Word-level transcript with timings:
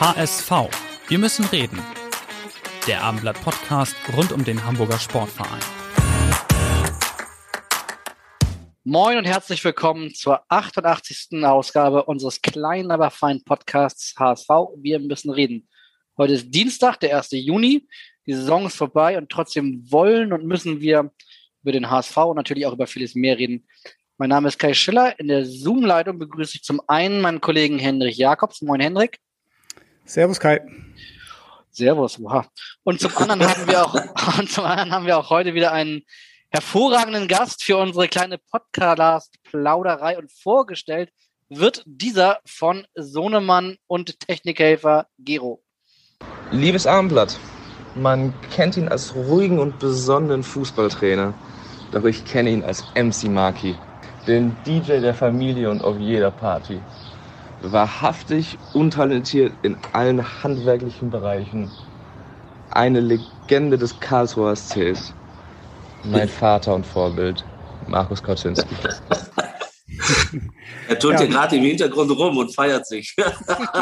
HSV. 0.00 0.52
Wir 1.08 1.18
müssen 1.18 1.44
reden. 1.46 1.82
Der 2.86 3.02
Abendblatt 3.02 3.42
Podcast 3.42 3.96
rund 4.16 4.30
um 4.30 4.44
den 4.44 4.64
Hamburger 4.64 4.96
Sportverein. 4.96 5.58
Moin 8.84 9.18
und 9.18 9.24
herzlich 9.24 9.64
willkommen 9.64 10.14
zur 10.14 10.42
88. 10.48 11.42
Ausgabe 11.42 12.04
unseres 12.04 12.40
kleinen, 12.40 12.92
aber 12.92 13.10
feinen 13.10 13.42
Podcasts 13.42 14.14
HSV. 14.16 14.48
Wir 14.76 15.00
müssen 15.00 15.30
reden. 15.30 15.68
Heute 16.16 16.34
ist 16.34 16.54
Dienstag, 16.54 17.00
der 17.00 17.16
1. 17.16 17.30
Juni. 17.32 17.88
Die 18.24 18.34
Saison 18.34 18.66
ist 18.66 18.76
vorbei 18.76 19.18
und 19.18 19.30
trotzdem 19.30 19.84
wollen 19.90 20.32
und 20.32 20.44
müssen 20.44 20.80
wir 20.80 21.10
über 21.64 21.72
den 21.72 21.90
HSV 21.90 22.16
und 22.18 22.36
natürlich 22.36 22.66
auch 22.66 22.72
über 22.72 22.86
vieles 22.86 23.16
mehr 23.16 23.36
reden. 23.36 23.66
Mein 24.16 24.28
Name 24.28 24.46
ist 24.46 24.60
Kai 24.60 24.74
Schiller. 24.74 25.18
In 25.18 25.26
der 25.26 25.44
Zoom-Leitung 25.44 26.20
begrüße 26.20 26.58
ich 26.58 26.62
zum 26.62 26.80
einen 26.86 27.20
meinen 27.20 27.40
Kollegen 27.40 27.80
Hendrik 27.80 28.16
Jakobs. 28.16 28.62
Moin 28.62 28.80
Hendrik. 28.80 29.18
Servus 30.08 30.40
Kai. 30.40 30.62
Servus, 31.70 32.18
wow. 32.18 32.46
Und 32.82 32.98
zum 32.98 33.14
anderen 33.18 33.46
haben 33.46 33.68
wir 33.68 33.84
auch, 33.84 33.94
und 34.38 34.50
zum 34.50 34.64
anderen 34.64 34.90
haben 34.90 35.04
wir 35.04 35.18
auch 35.18 35.28
heute 35.28 35.52
wieder 35.52 35.70
einen 35.70 36.02
hervorragenden 36.48 37.28
Gast 37.28 37.62
für 37.62 37.76
unsere 37.76 38.08
kleine 38.08 38.38
Podcast-Plauderei 38.38 40.16
und 40.16 40.32
vorgestellt 40.32 41.12
wird 41.50 41.82
dieser 41.84 42.40
von 42.46 42.86
Sohnemann 42.94 43.76
und 43.86 44.18
Technikhelfer 44.20 45.08
Gero. 45.18 45.62
Liebes 46.52 46.86
Abendblatt, 46.86 47.38
man 47.94 48.32
kennt 48.50 48.78
ihn 48.78 48.88
als 48.88 49.14
ruhigen 49.14 49.58
und 49.58 49.78
besonnenen 49.78 50.42
Fußballtrainer, 50.42 51.34
doch 51.92 52.04
ich 52.04 52.24
kenne 52.24 52.48
ihn 52.48 52.64
als 52.64 52.82
MC 52.94 53.24
Maki, 53.24 53.76
den 54.26 54.56
DJ 54.64 55.00
der 55.00 55.14
Familie 55.14 55.70
und 55.70 55.84
auf 55.84 55.98
jeder 55.98 56.30
Party 56.30 56.80
wahrhaftig 57.62 58.58
untalentiert 58.74 59.52
in 59.62 59.76
allen 59.92 60.42
handwerklichen 60.42 61.10
Bereichen. 61.10 61.70
Eine 62.70 63.00
Legende 63.00 63.78
des 63.78 63.98
Karlsruher 64.00 64.54
SCs. 64.54 65.14
Mein 66.04 66.28
Vater 66.28 66.74
und 66.74 66.86
Vorbild, 66.86 67.44
Markus 67.88 68.22
Kauczynski. 68.22 68.68
er 70.88 70.98
tut 70.98 71.12
ja. 71.12 71.18
hier 71.20 71.28
gerade 71.28 71.56
im 71.56 71.64
Hintergrund 71.64 72.10
rum 72.16 72.36
und 72.36 72.54
feiert 72.54 72.86
sich. 72.86 73.16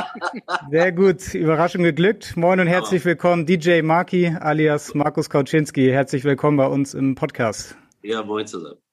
Sehr 0.71 0.93
gut, 0.93 1.35
Überraschung 1.35 1.83
geglückt. 1.83 2.37
Moin 2.37 2.61
und 2.61 2.69
herzlich 2.69 3.05
willkommen, 3.05 3.45
DJ 3.45 3.83
Marki 3.83 4.35
alias 4.41 4.95
Markus 4.95 5.29
Kauczynski. 5.29 5.91
Herzlich 5.91 6.25
willkommen 6.25 6.57
bei 6.57 6.67
uns 6.67 6.95
im 6.95 7.15
Podcast. 7.15 7.77
Ja, 8.03 8.23
moin 8.23 8.47
zusammen. 8.47 8.86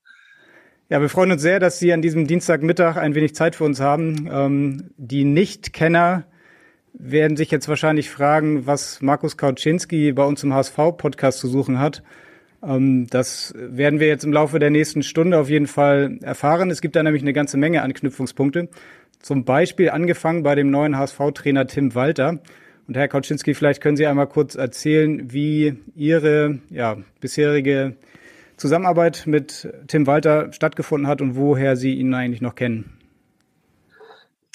Ja, 0.93 1.01
wir 1.01 1.09
freuen 1.09 1.31
uns 1.31 1.41
sehr, 1.41 1.59
dass 1.59 1.79
Sie 1.79 1.91
an 1.91 2.03
diesem 2.03 2.27
Dienstagmittag 2.27 2.97
ein 2.97 3.15
wenig 3.15 3.33
Zeit 3.33 3.55
für 3.55 3.63
uns 3.63 3.79
haben. 3.79 4.29
Ähm, 4.31 4.91
die 4.97 5.23
Nichtkenner 5.23 6.25
werden 6.93 7.35
sich 7.35 7.49
jetzt 7.49 7.67
wahrscheinlich 7.67 8.11
fragen, 8.11 8.67
was 8.67 9.01
Markus 9.01 9.35
Kauczynski 9.35 10.11
bei 10.11 10.23
uns 10.23 10.43
im 10.43 10.53
HSV-Podcast 10.53 11.39
zu 11.39 11.47
suchen 11.47 11.79
hat. 11.79 12.03
Ähm, 12.61 13.07
das 13.09 13.55
werden 13.57 13.99
wir 13.99 14.05
jetzt 14.05 14.23
im 14.23 14.33
Laufe 14.33 14.59
der 14.59 14.69
nächsten 14.69 15.01
Stunde 15.01 15.39
auf 15.39 15.49
jeden 15.49 15.65
Fall 15.65 16.19
erfahren. 16.21 16.69
Es 16.69 16.79
gibt 16.79 16.95
da 16.95 17.01
nämlich 17.01 17.23
eine 17.23 17.33
ganze 17.33 17.57
Menge 17.57 17.81
Anknüpfungspunkte. 17.81 18.69
Zum 19.19 19.45
Beispiel 19.45 19.89
angefangen 19.89 20.43
bei 20.43 20.53
dem 20.53 20.69
neuen 20.69 20.95
HSV-Trainer 20.95 21.65
Tim 21.65 21.95
Walter. 21.95 22.37
Und 22.87 22.95
Herr 22.95 23.07
Kauczynski, 23.07 23.55
vielleicht 23.55 23.81
können 23.81 23.97
Sie 23.97 24.05
einmal 24.05 24.27
kurz 24.27 24.53
erzählen, 24.53 25.33
wie 25.33 25.73
Ihre 25.95 26.59
ja, 26.69 26.97
bisherige 27.19 27.95
Zusammenarbeit 28.57 29.23
mit 29.25 29.67
Tim 29.87 30.07
Walter 30.07 30.51
stattgefunden 30.53 31.07
hat 31.07 31.21
und 31.21 31.35
woher 31.35 31.75
Sie 31.75 31.93
ihn 31.95 32.13
eigentlich 32.13 32.41
noch 32.41 32.55
kennen. 32.55 32.99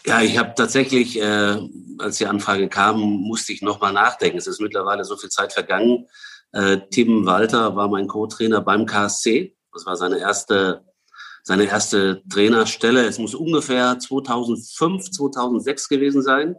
Ja, 0.06 0.22
ich 0.22 0.38
habe 0.38 0.54
tatsächlich, 0.56 1.20
äh, 1.20 1.58
als 1.98 2.18
die 2.18 2.26
Anfrage 2.26 2.68
kam, 2.68 3.00
musste 3.00 3.52
ich 3.52 3.62
nochmal 3.62 3.92
nachdenken. 3.92 4.38
Es 4.38 4.46
ist 4.46 4.60
mittlerweile 4.60 5.04
so 5.04 5.16
viel 5.16 5.28
Zeit 5.28 5.52
vergangen. 5.52 6.06
Äh, 6.52 6.78
Tim 6.90 7.26
Walter 7.26 7.76
war 7.76 7.88
mein 7.88 8.06
Co-Trainer 8.06 8.60
beim 8.60 8.86
KSC. 8.86 9.54
Das 9.72 9.84
war 9.84 9.96
seine 9.96 10.18
erste, 10.18 10.84
seine 11.42 11.64
erste 11.64 12.22
Trainerstelle. 12.30 13.06
Es 13.06 13.18
muss 13.18 13.34
ungefähr 13.34 13.98
2005, 13.98 15.10
2006 15.10 15.88
gewesen 15.88 16.22
sein. 16.22 16.56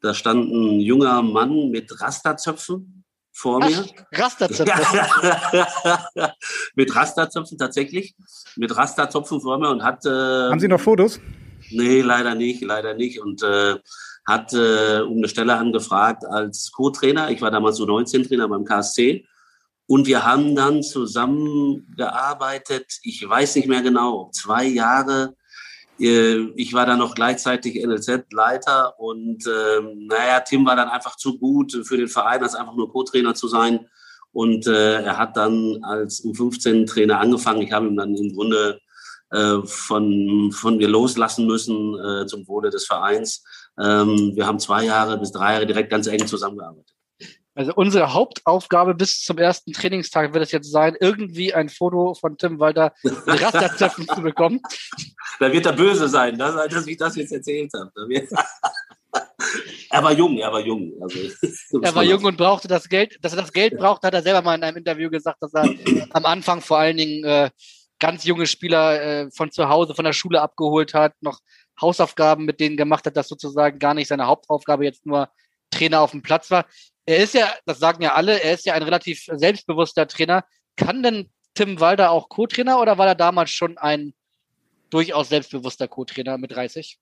Da 0.00 0.14
stand 0.14 0.52
ein 0.52 0.80
junger 0.80 1.22
Mann 1.22 1.70
mit 1.70 2.00
Rasterzöpfen 2.00 3.03
vor 3.34 3.58
mir. 3.58 3.84
Rasterzöpfe. 4.12 4.72
mit 6.76 6.94
Rasterzöpfen 6.94 7.58
tatsächlich. 7.58 8.14
Mit 8.56 8.76
Rasterzöpfen 8.76 9.40
vor 9.40 9.58
mir 9.58 9.70
und 9.70 9.82
hat. 9.82 10.06
Äh, 10.06 10.08
Haben 10.08 10.60
Sie 10.60 10.68
noch 10.68 10.80
Fotos? 10.80 11.20
Nee, 11.70 12.00
leider 12.00 12.34
nicht, 12.34 12.62
leider 12.62 12.94
nicht. 12.94 13.20
Und 13.20 13.42
äh, 13.42 13.76
hat 14.26 14.54
äh, 14.54 15.00
um 15.00 15.18
eine 15.18 15.28
Stelle 15.28 15.56
angefragt 15.56 16.24
als 16.24 16.72
Co-Trainer. 16.72 17.30
Ich 17.30 17.42
war 17.42 17.50
damals 17.50 17.76
so 17.76 17.84
19 17.84 18.24
Trainer 18.24 18.48
beim 18.48 18.64
KSC. 18.64 19.26
Und 19.86 20.06
wir 20.06 20.24
haben 20.24 20.54
dann 20.54 20.82
zusammengearbeitet, 20.82 23.00
ich 23.02 23.28
weiß 23.28 23.56
nicht 23.56 23.68
mehr 23.68 23.82
genau, 23.82 24.30
zwei 24.32 24.64
Jahre 24.64 25.34
äh, 25.34 25.43
ich 25.98 26.72
war 26.72 26.86
dann 26.86 26.98
noch 26.98 27.14
gleichzeitig 27.14 27.84
NLZ-Leiter 27.84 28.98
und 28.98 29.46
ähm, 29.46 30.06
naja, 30.08 30.40
Tim 30.40 30.66
war 30.66 30.74
dann 30.74 30.88
einfach 30.88 31.16
zu 31.16 31.38
gut 31.38 31.80
für 31.84 31.96
den 31.96 32.08
Verein, 32.08 32.42
als 32.42 32.54
einfach 32.54 32.74
nur 32.74 32.90
Co-Trainer 32.90 33.34
zu 33.34 33.48
sein. 33.48 33.86
Und 34.32 34.66
äh, 34.66 35.02
er 35.02 35.16
hat 35.16 35.36
dann 35.36 35.78
als 35.84 36.24
U15-Trainer 36.24 37.20
angefangen. 37.20 37.62
Ich 37.62 37.70
habe 37.70 37.86
ihm 37.86 37.96
dann 37.96 38.16
im 38.16 38.34
Grunde 38.34 38.80
äh, 39.30 39.58
von, 39.64 40.50
von 40.52 40.76
mir 40.76 40.88
loslassen 40.88 41.46
müssen 41.46 41.98
äh, 41.98 42.26
zum 42.26 42.46
Wohle 42.48 42.70
des 42.70 42.86
Vereins. 42.86 43.44
Ähm, 43.78 44.32
wir 44.34 44.46
haben 44.46 44.58
zwei 44.58 44.84
Jahre 44.84 45.18
bis 45.18 45.30
drei 45.30 45.54
Jahre 45.54 45.66
direkt 45.66 45.90
ganz 45.90 46.08
eng 46.08 46.26
zusammengearbeitet. 46.26 46.93
Also 47.56 47.72
unsere 47.74 48.12
Hauptaufgabe 48.12 48.94
bis 48.94 49.20
zum 49.22 49.38
ersten 49.38 49.72
Trainingstag 49.72 50.34
wird 50.34 50.42
es 50.42 50.50
jetzt 50.50 50.72
sein, 50.72 50.96
irgendwie 51.00 51.54
ein 51.54 51.68
Foto 51.68 52.14
von 52.14 52.36
Tim 52.36 52.58
Walter 52.58 52.92
mit 53.04 53.14
Rasterzöpfen 53.26 54.06
zu 54.08 54.22
bekommen. 54.22 54.60
Da 55.40 55.52
wird 55.52 55.66
er 55.66 55.72
böse 55.72 56.08
sein, 56.08 56.38
dass, 56.38 56.54
dass 56.68 56.86
ich 56.86 56.96
das 56.96 57.16
jetzt 57.16 57.32
erzählt 57.32 57.68
habe. 57.74 57.90
er 59.90 60.04
war 60.04 60.12
jung, 60.12 60.38
er 60.38 60.52
war 60.52 60.60
jung. 60.60 60.92
Also, 61.02 61.18
er 61.82 61.92
war 61.92 62.04
jung 62.04 62.22
und 62.22 62.36
brauchte 62.36 62.68
das 62.68 62.88
Geld. 62.88 63.18
Dass 63.20 63.32
er 63.32 63.40
das 63.40 63.52
Geld 63.52 63.76
braucht, 63.76 64.04
hat 64.04 64.14
er 64.14 64.22
selber 64.22 64.42
mal 64.42 64.54
in 64.54 64.62
einem 64.62 64.76
Interview 64.76 65.10
gesagt, 65.10 65.38
dass 65.40 65.52
er 65.54 65.68
am 66.10 66.24
Anfang 66.24 66.60
vor 66.60 66.78
allen 66.78 66.96
Dingen 66.96 67.24
äh, 67.24 67.50
ganz 67.98 68.22
junge 68.22 68.46
Spieler 68.46 69.02
äh, 69.02 69.30
von 69.32 69.50
zu 69.50 69.68
Hause, 69.68 69.96
von 69.96 70.04
der 70.04 70.12
Schule 70.12 70.40
abgeholt 70.40 70.94
hat, 70.94 71.14
noch 71.20 71.40
Hausaufgaben 71.80 72.44
mit 72.44 72.60
denen 72.60 72.76
gemacht 72.76 73.04
hat, 73.06 73.16
dass 73.16 73.26
sozusagen 73.26 73.80
gar 73.80 73.94
nicht 73.94 74.06
seine 74.06 74.28
Hauptaufgabe 74.28 74.84
jetzt 74.84 75.04
nur 75.04 75.28
Trainer 75.72 76.00
auf 76.00 76.12
dem 76.12 76.22
Platz 76.22 76.48
war 76.52 76.64
er 77.06 77.22
ist 77.22 77.34
ja, 77.34 77.52
das 77.66 77.78
sagen 77.78 78.02
ja 78.02 78.14
alle, 78.14 78.42
er 78.42 78.54
ist 78.54 78.66
ja 78.66 78.74
ein 78.74 78.82
relativ 78.82 79.24
selbstbewusster 79.32 80.06
Trainer. 80.08 80.44
Kann 80.76 81.02
denn 81.02 81.30
Tim 81.54 81.80
Walder 81.80 82.10
auch 82.10 82.28
Co-Trainer 82.28 82.80
oder 82.80 82.98
war 82.98 83.06
er 83.06 83.14
damals 83.14 83.50
schon 83.50 83.78
ein 83.78 84.14
durchaus 84.90 85.28
selbstbewusster 85.28 85.88
Co-Trainer 85.88 86.38
mit 86.38 86.52
30? 86.52 86.98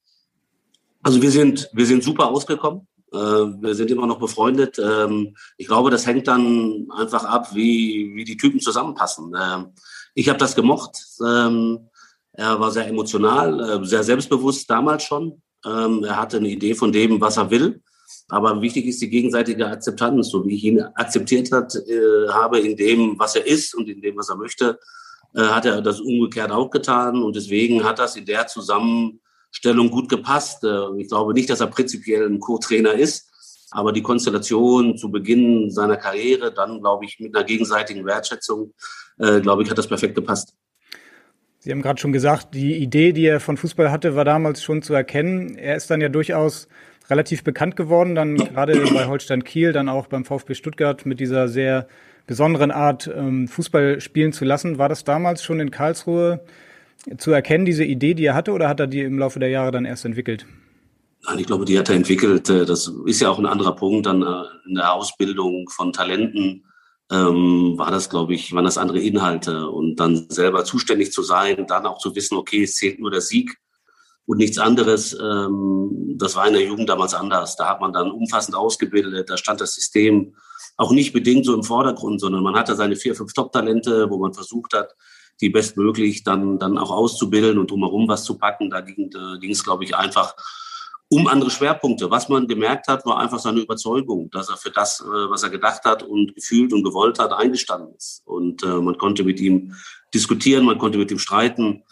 Also 1.02 1.20
wir 1.20 1.30
sind, 1.30 1.69
wir 1.72 1.87
sind 1.87 2.04
super 2.04 2.28
ausgekommen. 2.28 2.87
Äh, 3.12 3.16
wir 3.16 3.75
sind 3.75 3.90
immer 3.90 4.06
noch 4.06 4.19
befreundet. 4.19 4.78
Ähm, 4.78 5.37
ich 5.56 5.66
glaube, 5.66 5.90
das 5.90 6.06
hängt 6.06 6.28
dann 6.28 6.88
einfach 6.96 7.25
ab, 7.25 7.55
wie, 7.55 8.12
wie 8.14 8.25
die 8.25 8.37
Typen 8.37 8.60
zusammenpassen. 8.60 9.34
Ähm, 9.40 9.72
ich 10.14 10.28
habe 10.28 10.38
das 10.38 10.55
gemocht. 10.55 10.98
Ähm, 11.25 11.88
er 12.32 12.58
war 12.58 12.70
sehr 12.70 12.87
emotional, 12.87 13.82
äh, 13.82 13.84
sehr 13.84 14.02
selbstbewusst 14.02 14.69
damals 14.70 15.05
schon. 15.05 15.43
Er 15.64 16.16
hatte 16.16 16.38
eine 16.38 16.48
Idee 16.48 16.75
von 16.75 16.90
dem, 16.90 17.20
was 17.20 17.37
er 17.37 17.48
will. 17.48 17.81
Aber 18.32 18.62
wichtig 18.62 18.87
ist 18.87 19.02
die 19.02 19.11
gegenseitige 19.11 19.67
Akzeptanz, 19.67 20.31
so 20.31 20.43
wie 20.46 20.55
ich 20.55 20.64
ihn 20.64 20.81
akzeptiert 20.81 21.52
hat, 21.52 21.75
äh, 21.75 22.29
habe 22.31 22.61
in 22.61 22.79
dem, 22.79 23.19
was 23.19 23.37
er 23.37 23.46
ist 23.46 23.75
und 23.75 23.90
in 23.90 24.00
dem, 24.00 24.17
was 24.17 24.31
er 24.31 24.37
möchte, 24.37 24.79
äh, 25.34 25.43
hat 25.43 25.67
er 25.67 25.82
das 25.82 26.00
umgekehrt 26.00 26.50
auch 26.50 26.70
getan. 26.70 27.23
Und 27.23 27.37
deswegen 27.37 27.84
hat 27.84 27.99
das 27.99 28.17
in 28.17 28.25
der 28.25 28.46
Zusammenstellung 28.46 29.90
gut 29.90 30.08
gepasst. 30.08 30.64
Äh, 30.64 30.96
ich 30.96 31.08
glaube 31.08 31.34
nicht, 31.34 31.50
dass 31.50 31.61
er 31.61 31.67
prinzipiell 31.67 32.26
ein 32.26 32.40
Co-Trainer 32.40 32.94
ist. 32.94 33.29
Aber 33.70 33.93
die 33.93 34.00
Konstellation 34.00 34.96
zu 34.96 35.11
Beginn 35.11 35.70
seiner 35.70 35.99
Karriere, 35.99 36.55
dann 36.55 36.81
glaube 36.81 37.05
ich 37.05 37.20
mit 37.20 37.37
einer 37.37 37.44
gegenseitigen 37.44 38.06
Wertschätzung, 38.06 38.73
äh, 39.19 39.43
glaube 39.43 39.62
ich, 39.62 39.70
hat 39.70 39.76
das 39.76 39.88
perfekt 39.88 40.14
gepasst. 40.14 40.55
Sie 41.58 41.70
haben 41.70 41.82
gerade 41.82 42.00
schon 42.00 42.14
gesagt, 42.14 42.55
die 42.55 42.79
Idee, 42.79 43.12
die 43.12 43.26
er 43.26 43.40
von 43.40 43.58
Fußball 43.58 43.90
hatte, 43.90 44.17
war 44.17 44.25
damals 44.25 44.62
schon 44.62 44.81
zu 44.81 44.94
erkennen. 44.94 45.55
Er 45.55 45.76
ist 45.76 45.90
dann 45.90 46.00
ja 46.00 46.08
durchaus 46.08 46.67
relativ 47.12 47.44
bekannt 47.44 47.76
geworden, 47.76 48.14
dann 48.14 48.37
gerade 48.37 48.81
bei 48.93 49.06
Holstein 49.06 49.44
Kiel, 49.44 49.73
dann 49.73 49.88
auch 49.88 50.06
beim 50.06 50.25
VfB 50.25 50.55
Stuttgart 50.55 51.06
mit 51.06 51.20
dieser 51.20 51.49
sehr 51.49 51.87
besonderen 52.26 52.70
Art, 52.70 53.11
ähm, 53.14 53.49
Fußball 53.49 54.00
spielen 54.00 54.32
zu 54.32 54.44
lassen. 54.44 54.79
War 54.79 54.88
das 54.88 55.05
damals 55.05 55.43
schon 55.44 55.61
in 55.61 55.70
Karlsruhe 55.70 56.41
zu 57.19 57.32
erkennen, 57.32 57.64
diese 57.64 57.85
Idee, 57.85 58.14
die 58.14 58.25
er 58.25 58.35
hatte, 58.35 58.53
oder 58.53 58.69
hat 58.69 58.81
er 58.81 58.87
die 58.87 59.00
im 59.00 59.19
Laufe 59.19 59.41
der 59.41 59.50
Jahre 59.50 59.73
dann 59.73 59.85
erst 59.85 60.05
entwickelt? 60.05 60.47
Nein, 61.25 61.38
ich 61.38 61.47
glaube, 61.47 61.64
die 61.64 61.79
hat 61.79 61.88
er 61.88 61.97
entwickelt. 61.97 62.49
Äh, 62.49 62.64
das 62.64 62.91
ist 63.06 63.20
ja 63.20 63.29
auch 63.29 63.38
ein 63.38 63.47
anderer 63.47 63.76
Punkt 63.76 64.06
dann 64.06 64.23
äh, 64.23 64.69
in 64.69 64.76
der 64.76 64.93
Ausbildung 64.93 65.69
von 65.69 65.93
Talenten. 65.93 66.65
Ähm, 67.11 67.75
war 67.76 67.91
das, 67.91 68.08
glaube 68.08 68.35
ich, 68.35 68.55
waren 68.55 68.65
das 68.65 68.79
andere 68.79 69.00
Inhalte 69.00 69.69
und 69.69 69.97
dann 69.97 70.26
selber 70.31 70.65
zuständig 70.65 71.12
zu 71.12 71.23
sein, 71.23 71.67
dann 71.69 71.85
auch 71.85 71.99
zu 71.99 72.15
wissen, 72.15 72.38
okay, 72.38 72.62
es 72.62 72.76
zählt 72.76 72.99
nur 73.00 73.11
der 73.11 73.20
Sieg 73.20 73.58
und 74.26 74.38
nichts 74.38 74.58
anderes. 74.58 75.12
Ähm, 75.14 76.16
das 76.16 76.36
war 76.36 76.46
in 76.46 76.54
der 76.54 76.64
Jugend 76.64 76.88
damals 76.88 77.14
anders. 77.14 77.56
Da 77.56 77.69
hat 77.69 77.80
man 77.80 77.92
dann 77.92 78.10
umfassend 78.10 78.56
ausgebildet, 78.56 79.30
da 79.30 79.36
stand 79.36 79.60
das 79.60 79.74
System 79.74 80.34
auch 80.76 80.92
nicht 80.92 81.12
bedingt 81.12 81.44
so 81.44 81.54
im 81.54 81.62
Vordergrund, 81.62 82.20
sondern 82.20 82.42
man 82.42 82.54
hatte 82.54 82.74
seine 82.76 82.96
vier, 82.96 83.14
fünf 83.14 83.32
Top-Talente, 83.32 84.08
wo 84.10 84.19
man 84.19 84.32
versucht 84.32 84.72
hat, 84.74 84.94
die 85.40 85.50
bestmöglich 85.50 86.24
dann, 86.24 86.58
dann 86.58 86.78
auch 86.78 86.90
auszubilden 86.90 87.58
und 87.58 87.70
drumherum 87.70 88.08
was 88.08 88.24
zu 88.24 88.38
packen. 88.38 88.70
Da 88.70 88.80
ging, 88.80 89.10
es, 89.50 89.64
glaube 89.64 89.84
ich, 89.84 89.94
einfach 89.96 90.34
um 91.08 91.26
andere 91.26 91.50
Schwerpunkte. 91.50 92.10
Was 92.10 92.28
man 92.28 92.46
gemerkt 92.46 92.88
hat, 92.88 93.04
war 93.04 93.19
einfach 93.19 93.38
seine 93.38 93.60
Überzeugung, 93.60 94.30
dass 94.30 94.48
er 94.48 94.56
für 94.56 94.70
das, 94.70 95.00
äh, 95.00 95.30
was 95.30 95.42
er 95.42 95.50
gedacht 95.50 95.84
hat 95.84 96.02
und 96.02 96.34
gefühlt 96.34 96.72
und 96.72 96.84
gewollt 96.84 97.19
hat, 97.19 97.32
eingestanden 97.32 97.94
ist. 97.94 98.22
Und 98.24 98.62
äh, 98.62 98.80
man 98.80 98.96
konnte 98.96 99.24
mit 99.24 99.40
ihm 99.40 99.74
diskutieren, 100.14 100.64
man 100.64 100.78
konnte 100.78 100.98
mit 100.98 101.10
ihm 101.10 101.19
streiten 101.19 101.82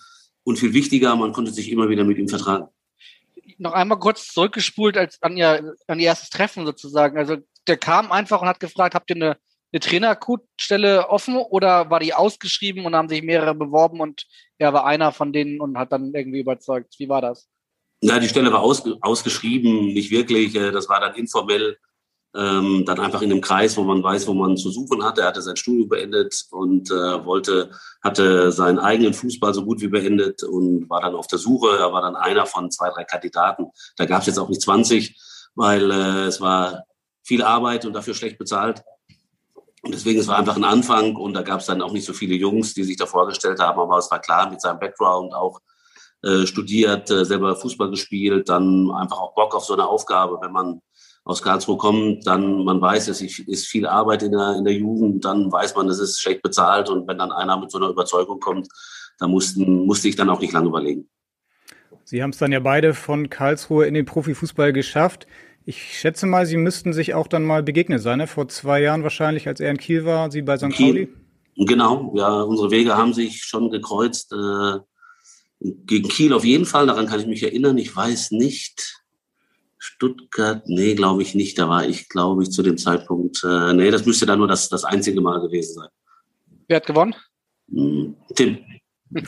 und 0.50 0.58
viel 0.58 0.74
wichtiger, 0.74 1.16
man 1.16 1.32
konnte 1.32 1.52
sich 1.52 1.70
immer 1.70 1.88
wieder 1.88 2.04
mit 2.04 2.18
ihm 2.18 2.28
vertragen. 2.28 2.68
Noch 3.58 3.72
einmal 3.72 3.98
kurz 3.98 4.28
zurückgespult 4.28 4.96
als 4.96 5.22
an 5.22 5.36
ihr, 5.36 5.74
an 5.86 5.98
ihr 5.98 6.06
erstes 6.06 6.30
Treffen 6.30 6.66
sozusagen. 6.66 7.18
Also 7.18 7.36
der 7.66 7.76
kam 7.76 8.12
einfach 8.12 8.42
und 8.42 8.48
hat 8.48 8.60
gefragt, 8.60 8.94
habt 8.94 9.10
ihr 9.10 9.16
eine, 9.16 9.36
eine 9.72 9.80
Trainerstelle 9.80 11.08
offen 11.08 11.36
oder 11.36 11.90
war 11.90 12.00
die 12.00 12.14
ausgeschrieben 12.14 12.84
und 12.84 12.94
haben 12.94 13.08
sich 13.08 13.22
mehrere 13.22 13.54
beworben 13.54 14.00
und 14.00 14.26
er 14.58 14.72
war 14.72 14.84
einer 14.84 15.12
von 15.12 15.32
denen 15.32 15.60
und 15.60 15.78
hat 15.78 15.92
dann 15.92 16.12
irgendwie 16.14 16.40
überzeugt. 16.40 16.94
Wie 16.98 17.08
war 17.08 17.22
das? 17.22 17.48
Ja, 18.02 18.18
die 18.18 18.28
Stelle 18.28 18.52
war 18.52 18.60
ausge 18.60 18.96
ausgeschrieben, 19.00 19.92
nicht 19.92 20.10
wirklich. 20.10 20.54
Äh, 20.54 20.70
das 20.70 20.88
war 20.88 21.00
dann 21.00 21.14
informell, 21.14 21.76
ähm, 22.34 22.84
dann 22.86 23.00
einfach 23.00 23.22
in 23.22 23.32
einem 23.32 23.40
Kreis, 23.40 23.76
wo 23.76 23.82
man 23.82 24.02
weiß, 24.02 24.26
wo 24.28 24.34
man 24.34 24.56
zu 24.56 24.70
suchen 24.70 25.02
hat. 25.04 25.18
Er 25.18 25.26
hatte 25.26 25.42
sein 25.42 25.56
Studium 25.56 25.88
beendet 25.88 26.46
und 26.50 26.90
äh, 26.90 27.24
wollte, 27.24 27.70
hatte 28.02 28.52
seinen 28.52 28.78
eigenen 28.78 29.14
Fußball 29.14 29.52
so 29.52 29.64
gut 29.64 29.80
wie 29.80 29.88
beendet 29.88 30.42
und 30.44 30.88
war 30.88 31.00
dann 31.00 31.14
auf 31.14 31.26
der 31.26 31.38
Suche. 31.38 31.76
Er 31.78 31.92
war 31.92 32.02
dann 32.02 32.16
einer 32.16 32.46
von 32.46 32.70
zwei, 32.70 32.90
drei 32.90 33.04
Kandidaten. 33.04 33.66
Da 33.96 34.06
gab 34.06 34.20
es 34.20 34.26
jetzt 34.26 34.38
auch 34.38 34.48
nicht 34.48 34.62
20, 34.62 35.18
weil 35.54 35.90
äh, 35.90 36.26
es 36.26 36.40
war 36.40 36.84
viel 37.22 37.42
Arbeit 37.42 37.84
und 37.84 37.94
dafür 37.94 38.14
schlecht 38.14 38.38
bezahlt. 38.38 38.82
Und 39.82 39.94
deswegen, 39.94 40.20
es 40.20 40.28
war 40.28 40.38
einfach 40.38 40.56
ein 40.56 40.64
Anfang 40.64 41.16
und 41.16 41.34
da 41.34 41.42
gab 41.42 41.60
es 41.60 41.66
dann 41.66 41.82
auch 41.82 41.92
nicht 41.92 42.04
so 42.04 42.12
viele 42.12 42.34
Jungs, 42.34 42.74
die 42.74 42.84
sich 42.84 42.96
da 42.96 43.06
vorgestellt 43.06 43.60
haben, 43.60 43.80
aber 43.80 43.98
es 43.98 44.10
war 44.10 44.20
klar 44.20 44.50
mit 44.50 44.60
seinem 44.60 44.78
Background 44.78 45.32
auch 45.32 45.60
äh, 46.22 46.46
studiert, 46.46 47.10
äh, 47.10 47.24
selber 47.24 47.56
Fußball 47.56 47.88
gespielt, 47.90 48.50
dann 48.50 48.90
einfach 48.90 49.18
auch 49.18 49.34
Bock 49.34 49.54
auf 49.54 49.64
so 49.64 49.72
eine 49.72 49.86
Aufgabe, 49.86 50.38
wenn 50.42 50.52
man 50.52 50.82
aus 51.24 51.42
Karlsruhe 51.42 51.76
kommt, 51.76 52.26
dann 52.26 52.64
man 52.64 52.80
weiß, 52.80 53.08
es 53.08 53.20
ist 53.20 53.66
viel 53.66 53.86
Arbeit 53.86 54.22
in 54.22 54.32
der, 54.32 54.56
in 54.56 54.64
der 54.64 54.74
Jugend, 54.74 55.24
dann 55.24 55.52
weiß 55.52 55.76
man, 55.76 55.88
es 55.88 55.98
ist 55.98 56.20
schlecht 56.20 56.42
bezahlt 56.42 56.88
und 56.88 57.06
wenn 57.06 57.18
dann 57.18 57.32
einer 57.32 57.58
mit 57.58 57.70
so 57.70 57.78
einer 57.78 57.88
Überzeugung 57.88 58.40
kommt, 58.40 58.68
da 59.18 59.28
mussten, 59.28 59.86
musste 59.86 60.08
ich 60.08 60.16
dann 60.16 60.30
auch 60.30 60.40
nicht 60.40 60.52
lange 60.52 60.68
überlegen. 60.68 61.08
Sie 62.04 62.22
haben 62.22 62.30
es 62.30 62.38
dann 62.38 62.52
ja 62.52 62.60
beide 62.60 62.94
von 62.94 63.30
Karlsruhe 63.30 63.86
in 63.86 63.94
den 63.94 64.06
Profifußball 64.06 64.72
geschafft. 64.72 65.26
Ich 65.64 65.98
schätze 65.98 66.26
mal, 66.26 66.46
Sie 66.46 66.56
müssten 66.56 66.92
sich 66.92 67.14
auch 67.14 67.28
dann 67.28 67.44
mal 67.44 67.62
begegnet 67.62 68.00
sein, 68.00 68.18
ne? 68.18 68.26
vor 68.26 68.48
zwei 68.48 68.80
Jahren 68.80 69.02
wahrscheinlich, 69.02 69.46
als 69.46 69.60
er 69.60 69.70
in 69.70 69.76
Kiel 69.76 70.04
war, 70.04 70.30
Sie 70.30 70.42
bei 70.42 70.56
St. 70.56 70.70
Pauli. 70.70 71.08
Genau, 71.56 72.12
ja, 72.16 72.42
unsere 72.42 72.70
Wege 72.70 72.96
haben 72.96 73.12
sich 73.12 73.44
schon 73.44 73.70
gekreuzt. 73.70 74.32
Äh, 74.32 74.78
gegen 75.60 76.08
Kiel 76.08 76.32
auf 76.32 76.44
jeden 76.44 76.64
Fall, 76.64 76.86
daran 76.86 77.06
kann 77.06 77.20
ich 77.20 77.26
mich 77.26 77.42
erinnern. 77.42 77.76
Ich 77.76 77.94
weiß 77.94 78.30
nicht. 78.30 78.99
Stuttgart, 79.82 80.62
nee, 80.68 80.94
glaube 80.94 81.22
ich 81.22 81.34
nicht. 81.34 81.58
Da 81.58 81.68
war 81.68 81.84
ich, 81.88 82.08
glaube 82.08 82.44
ich, 82.44 82.52
zu 82.52 82.62
dem 82.62 82.78
Zeitpunkt, 82.78 83.42
äh, 83.44 83.72
nee, 83.72 83.90
das 83.90 84.06
müsste 84.06 84.26
dann 84.26 84.38
nur 84.38 84.46
das, 84.46 84.68
das 84.68 84.84
einzige 84.84 85.20
Mal 85.20 85.40
gewesen 85.40 85.80
sein. 85.80 85.88
Wer 86.68 86.76
hat 86.76 86.86
gewonnen? 86.86 87.16
Hm, 87.72 88.14
Tim. 88.34 88.58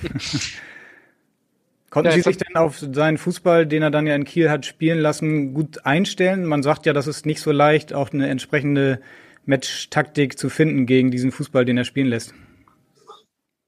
Konnten 1.91 2.11
ja, 2.11 2.17
Sie 2.17 2.23
sich 2.23 2.37
denn 2.37 2.57
auf 2.57 2.79
seinen 2.79 3.19
Fußball, 3.19 3.67
den 3.67 3.83
er 3.83 3.91
dann 3.91 4.07
ja 4.07 4.15
in 4.15 4.25
Kiel 4.25 4.49
hat 4.49 4.65
spielen 4.65 5.01
lassen, 5.01 5.53
gut 5.53 5.85
einstellen? 5.85 6.47
Man 6.47 6.63
sagt 6.63 6.87
ja, 6.87 6.93
das 6.93 7.07
ist 7.07 7.27
nicht 7.27 7.41
so 7.41 7.51
leicht, 7.51 7.93
auch 7.93 8.13
eine 8.13 8.29
entsprechende 8.29 9.01
Match-Taktik 9.45 10.39
zu 10.39 10.49
finden 10.49 10.87
gegen 10.87 11.11
diesen 11.11 11.33
Fußball, 11.33 11.65
den 11.65 11.77
er 11.77 11.85
spielen 11.85 12.07
lässt. 12.07 12.33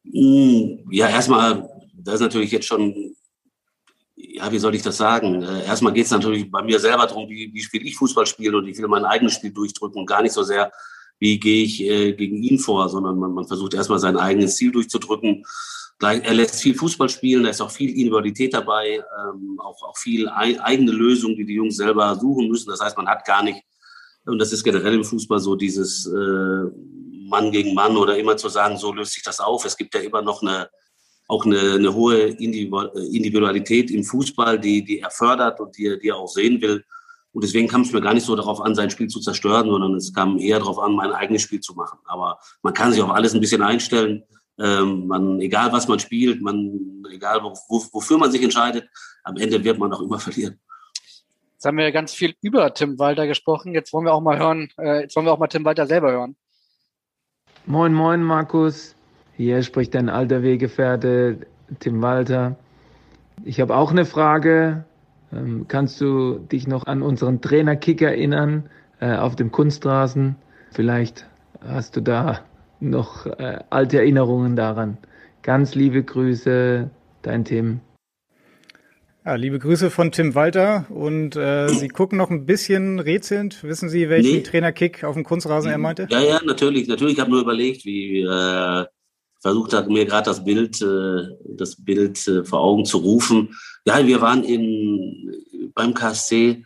Hm, 0.05 0.87
ja, 0.91 1.09
erstmal 1.09 1.69
das 2.05 2.17
ist 2.17 2.21
natürlich 2.21 2.53
jetzt 2.53 2.67
schon, 2.67 3.15
ja, 4.33 4.51
wie 4.51 4.59
soll 4.59 4.75
ich 4.75 4.83
das 4.83 4.97
sagen? 4.97 5.43
Äh, 5.43 5.65
erstmal 5.65 5.93
geht 5.93 6.07
es 6.07 6.11
natürlich 6.11 6.51
bei 6.51 6.63
mir 6.63 6.79
selber 6.79 7.07
darum, 7.07 7.29
wie, 7.29 7.51
wie 7.53 7.63
spiele 7.63 7.85
ich 7.85 7.97
Fußball 7.97 8.27
spiele 8.27 8.57
und 8.57 8.67
ich 8.67 8.79
will 8.79 8.89
mein 8.89 9.05
eigenes 9.05 9.35
Spiel 9.35 9.53
durchdrücken 9.53 10.01
und 10.01 10.07
gar 10.07 10.23
nicht 10.23 10.33
so 10.33 10.43
sehr, 10.43 10.73
wie 11.19 11.39
gehe 11.39 11.65
ich 11.65 11.83
äh, 11.83 12.13
gegen 12.13 12.43
ihn 12.43 12.59
vor, 12.59 12.89
sondern 12.89 13.19
man, 13.19 13.33
man 13.33 13.47
versucht 13.47 13.75
erstmal 13.75 13.99
sein 13.99 14.17
eigenes 14.17 14.57
Ziel 14.57 14.73
durchzudrücken. 14.73 15.45
Er 16.01 16.35
lässt 16.35 16.61
viel 16.61 16.75
Fußball 16.75 17.09
spielen, 17.09 17.45
da 17.45 17.51
ist 17.51 17.61
auch 17.61 17.71
viel 17.71 17.91
Individualität 17.91 18.53
dabei, 18.53 18.97
ähm, 18.97 19.59
auch, 19.61 19.81
auch 19.83 19.97
viel 19.97 20.29
ei 20.29 20.61
eigene 20.61 20.91
Lösungen, 20.91 21.37
die 21.37 21.47
die 21.47 21.55
Jungs 21.55 21.77
selber 21.77 22.15
suchen 22.17 22.49
müssen. 22.49 22.69
Das 22.69 22.81
heißt, 22.81 22.97
man 22.97 23.07
hat 23.07 23.25
gar 23.25 23.43
nicht, 23.43 23.63
und 24.27 24.39
das 24.39 24.53
ist 24.53 24.65
generell 24.65 24.95
im 24.95 25.05
Fußball 25.05 25.39
so, 25.39 25.55
dieses 25.55 26.07
äh, 26.07 26.65
Mann 27.29 27.53
gegen 27.53 27.75
Mann 27.75 27.97
oder 27.97 28.19
immer 28.19 28.37
zu 28.37 28.49
sagen, 28.49 28.77
so 28.77 28.93
löst 28.93 29.13
sich 29.13 29.23
das 29.23 29.41
auf. 29.41 29.65
Es 29.65 29.77
gibt 29.77 29.95
ja 29.95 30.01
immer 30.01 30.21
noch 30.21 30.43
eine, 30.43 30.69
auch 31.35 31.45
eine, 31.45 31.75
eine 31.75 31.95
hohe 31.95 32.19
Individualität 32.19 33.91
im 33.91 34.05
Fußball, 34.05 34.59
die, 34.59 34.85
die 34.85 35.01
er 35.01 35.11
fördert 35.11 35.59
und 35.61 35.77
die, 35.77 35.99
die 36.01 36.09
er 36.09 36.17
auch 36.17 36.29
sehen 36.29 36.61
will. 36.61 36.85
Und 37.33 37.43
deswegen 37.43 37.67
kam 37.67 37.81
es 37.81 37.93
mir 37.93 38.01
gar 38.01 38.15
nicht 38.15 38.25
so 38.25 38.37
darauf 38.37 38.61
an, 38.61 38.77
sein 38.77 38.91
Spiel 38.91 39.09
zu 39.09 39.19
zerstören, 39.19 39.69
sondern 39.69 39.95
es 39.95 40.15
kam 40.15 40.39
eher 40.39 40.61
darauf 40.61 40.79
an, 40.79 40.93
mein 40.93 41.13
eigenes 41.13 41.43
Spiel 41.43 41.61
zu 41.61 41.75
machen. 41.75 41.99
Aber 42.05 42.39
man 42.63 42.73
kann 42.73 42.93
sich 42.93 43.03
auf 43.03 43.11
alles 43.11 43.35
ein 43.35 43.41
bisschen 43.41 43.63
einstellen. 43.63 44.23
Ähm, 44.61 45.09
man, 45.09 45.41
egal 45.41 45.73
was 45.73 45.89
man 45.89 45.99
spielt, 45.99 46.41
man, 46.41 47.03
egal 47.11 47.43
wo, 47.43 47.53
wofür 47.93 48.19
man 48.19 48.31
sich 48.31 48.43
entscheidet, 48.43 48.89
am 49.25 49.37
Ende 49.37 49.65
wird 49.65 49.79
man 49.79 49.93
auch 49.93 50.01
immer 50.01 50.19
verlieren. 50.21 50.61
Jetzt 51.55 51.67
haben 51.67 51.79
wir 51.79 51.91
ganz 51.91 52.15
viel 52.15 52.35
über 52.41 52.73
Tim 52.73 53.01
Walter 53.01 53.27
gesprochen. 53.27 53.75
Jetzt 53.75 53.93
wollen 53.93 54.05
wir 54.05 54.15
auch 54.15 54.21
mal 54.21 54.39
hören, 54.39 54.69
äh, 54.79 55.01
jetzt 55.01 55.17
wollen 55.17 55.27
wir 55.27 55.33
auch 55.33 55.39
mal 55.39 55.49
Tim 55.49 55.65
Walter 55.65 55.87
selber 55.89 56.13
hören. 56.13 56.37
Moin, 57.67 57.93
moin, 57.93 58.23
Markus. 58.23 58.95
Hier 59.37 59.63
spricht 59.63 59.95
dein 59.95 60.09
alter 60.09 60.43
Weggefährte 60.43 61.39
Tim 61.81 62.03
Walter. 62.03 62.57
Ich 63.45 63.61
habe 63.61 63.77
auch 63.77 63.91
eine 63.91 64.05
Frage. 64.05 64.85
Ähm, 65.33 65.67
kannst 65.67 66.01
du 66.01 66.39
dich 66.39 66.69
noch 66.69 66.87
an 66.87 67.03
unseren 67.03 67.41
Trainerkick 67.41 68.01
erinnern 68.03 68.71
äh, 69.01 69.17
auf 69.17 69.35
dem 69.35 69.51
Kunstrasen? 69.51 70.37
Vielleicht 70.71 71.27
hast 71.61 71.97
du 71.97 72.01
da 72.01 72.41
noch 72.79 73.27
äh, 73.27 73.59
alte 73.71 73.99
Erinnerungen 73.99 74.55
daran. 74.55 74.99
Ganz 75.43 75.75
liebe 75.75 76.03
Grüße, 76.03 76.91
dein 77.23 77.45
Tim. 77.45 77.81
Ja, 79.27 79.37
liebe 79.37 79.59
Grüße 79.59 79.91
von 79.91 80.13
Tim 80.13 80.35
Walter 80.35 80.87
und 80.91 81.35
äh, 81.35 81.69
Sie 81.69 81.89
gucken 81.89 82.19
noch 82.19 82.31
ein 82.31 82.45
bisschen 82.45 83.01
rätselnd. 83.01 83.65
Wissen 83.65 83.89
Sie, 83.89 84.11
welchen 84.11 84.37
nee. 84.37 84.43
Trainerkick 84.43 85.03
auf 85.03 85.15
dem 85.15 85.25
Kunstrasen 85.25 85.71
er 85.71 85.79
meinte? 85.79 86.07
Ja, 86.11 86.21
ja, 86.21 86.41
natürlich. 86.45 86.87
Natürlich, 86.89 87.15
ich 87.15 87.21
habe 87.21 87.31
nur 87.31 87.41
überlegt, 87.41 87.87
wie 87.87 88.21
äh, 88.21 88.85
versucht 89.45 89.75
hat, 89.75 89.91
mir 89.91 90.07
gerade 90.07 90.25
das 90.25 90.43
Bild, 90.43 90.81
äh, 90.81 91.37
das 91.45 91.77
Bild 91.77 92.27
äh, 92.27 92.45
vor 92.47 92.61
Augen 92.61 92.87
zu 92.87 92.97
rufen. 92.97 93.55
Ja, 93.85 94.05
wir 94.07 94.23
waren 94.23 94.43
in, 94.43 95.71
beim 95.75 95.93
KSC, 95.93 96.65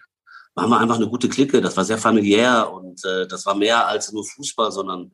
waren 0.54 0.70
wir 0.70 0.78
einfach 0.78 0.94
eine 0.94 1.08
gute 1.08 1.28
Clique. 1.28 1.60
Das 1.60 1.76
war 1.76 1.84
sehr 1.84 1.98
familiär 1.98 2.72
und 2.72 3.04
äh, 3.04 3.26
das 3.26 3.44
war 3.46 3.56
mehr 3.56 3.88
als 3.88 4.12
nur 4.12 4.24
Fußball, 4.24 4.70
sondern 4.70 5.10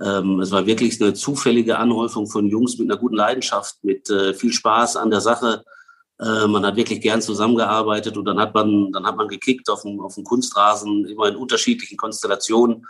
ähm, 0.00 0.40
es 0.40 0.50
war 0.50 0.66
wirklich 0.66 1.00
eine 1.00 1.14
zufällige 1.14 1.78
Anhäufung 1.78 2.26
von 2.26 2.48
Jungs 2.48 2.76
mit 2.78 2.90
einer 2.90 2.98
guten 2.98 3.14
Leidenschaft, 3.14 3.76
mit 3.82 4.08
viel 4.36 4.52
Spaß 4.52 4.96
an 4.96 5.10
der 5.10 5.20
Sache. 5.20 5.64
Man 6.20 6.66
hat 6.66 6.74
wirklich 6.74 7.00
gern 7.00 7.22
zusammengearbeitet 7.22 8.16
und 8.16 8.24
dann 8.24 8.40
hat 8.40 8.52
man, 8.54 8.90
dann 8.90 9.06
hat 9.06 9.16
man 9.16 9.28
gekickt 9.28 9.70
auf 9.70 9.82
dem, 9.82 10.00
auf 10.00 10.16
dem 10.16 10.24
Kunstrasen, 10.24 11.04
immer 11.04 11.28
in 11.28 11.36
unterschiedlichen 11.36 11.96
Konstellationen 11.96 12.84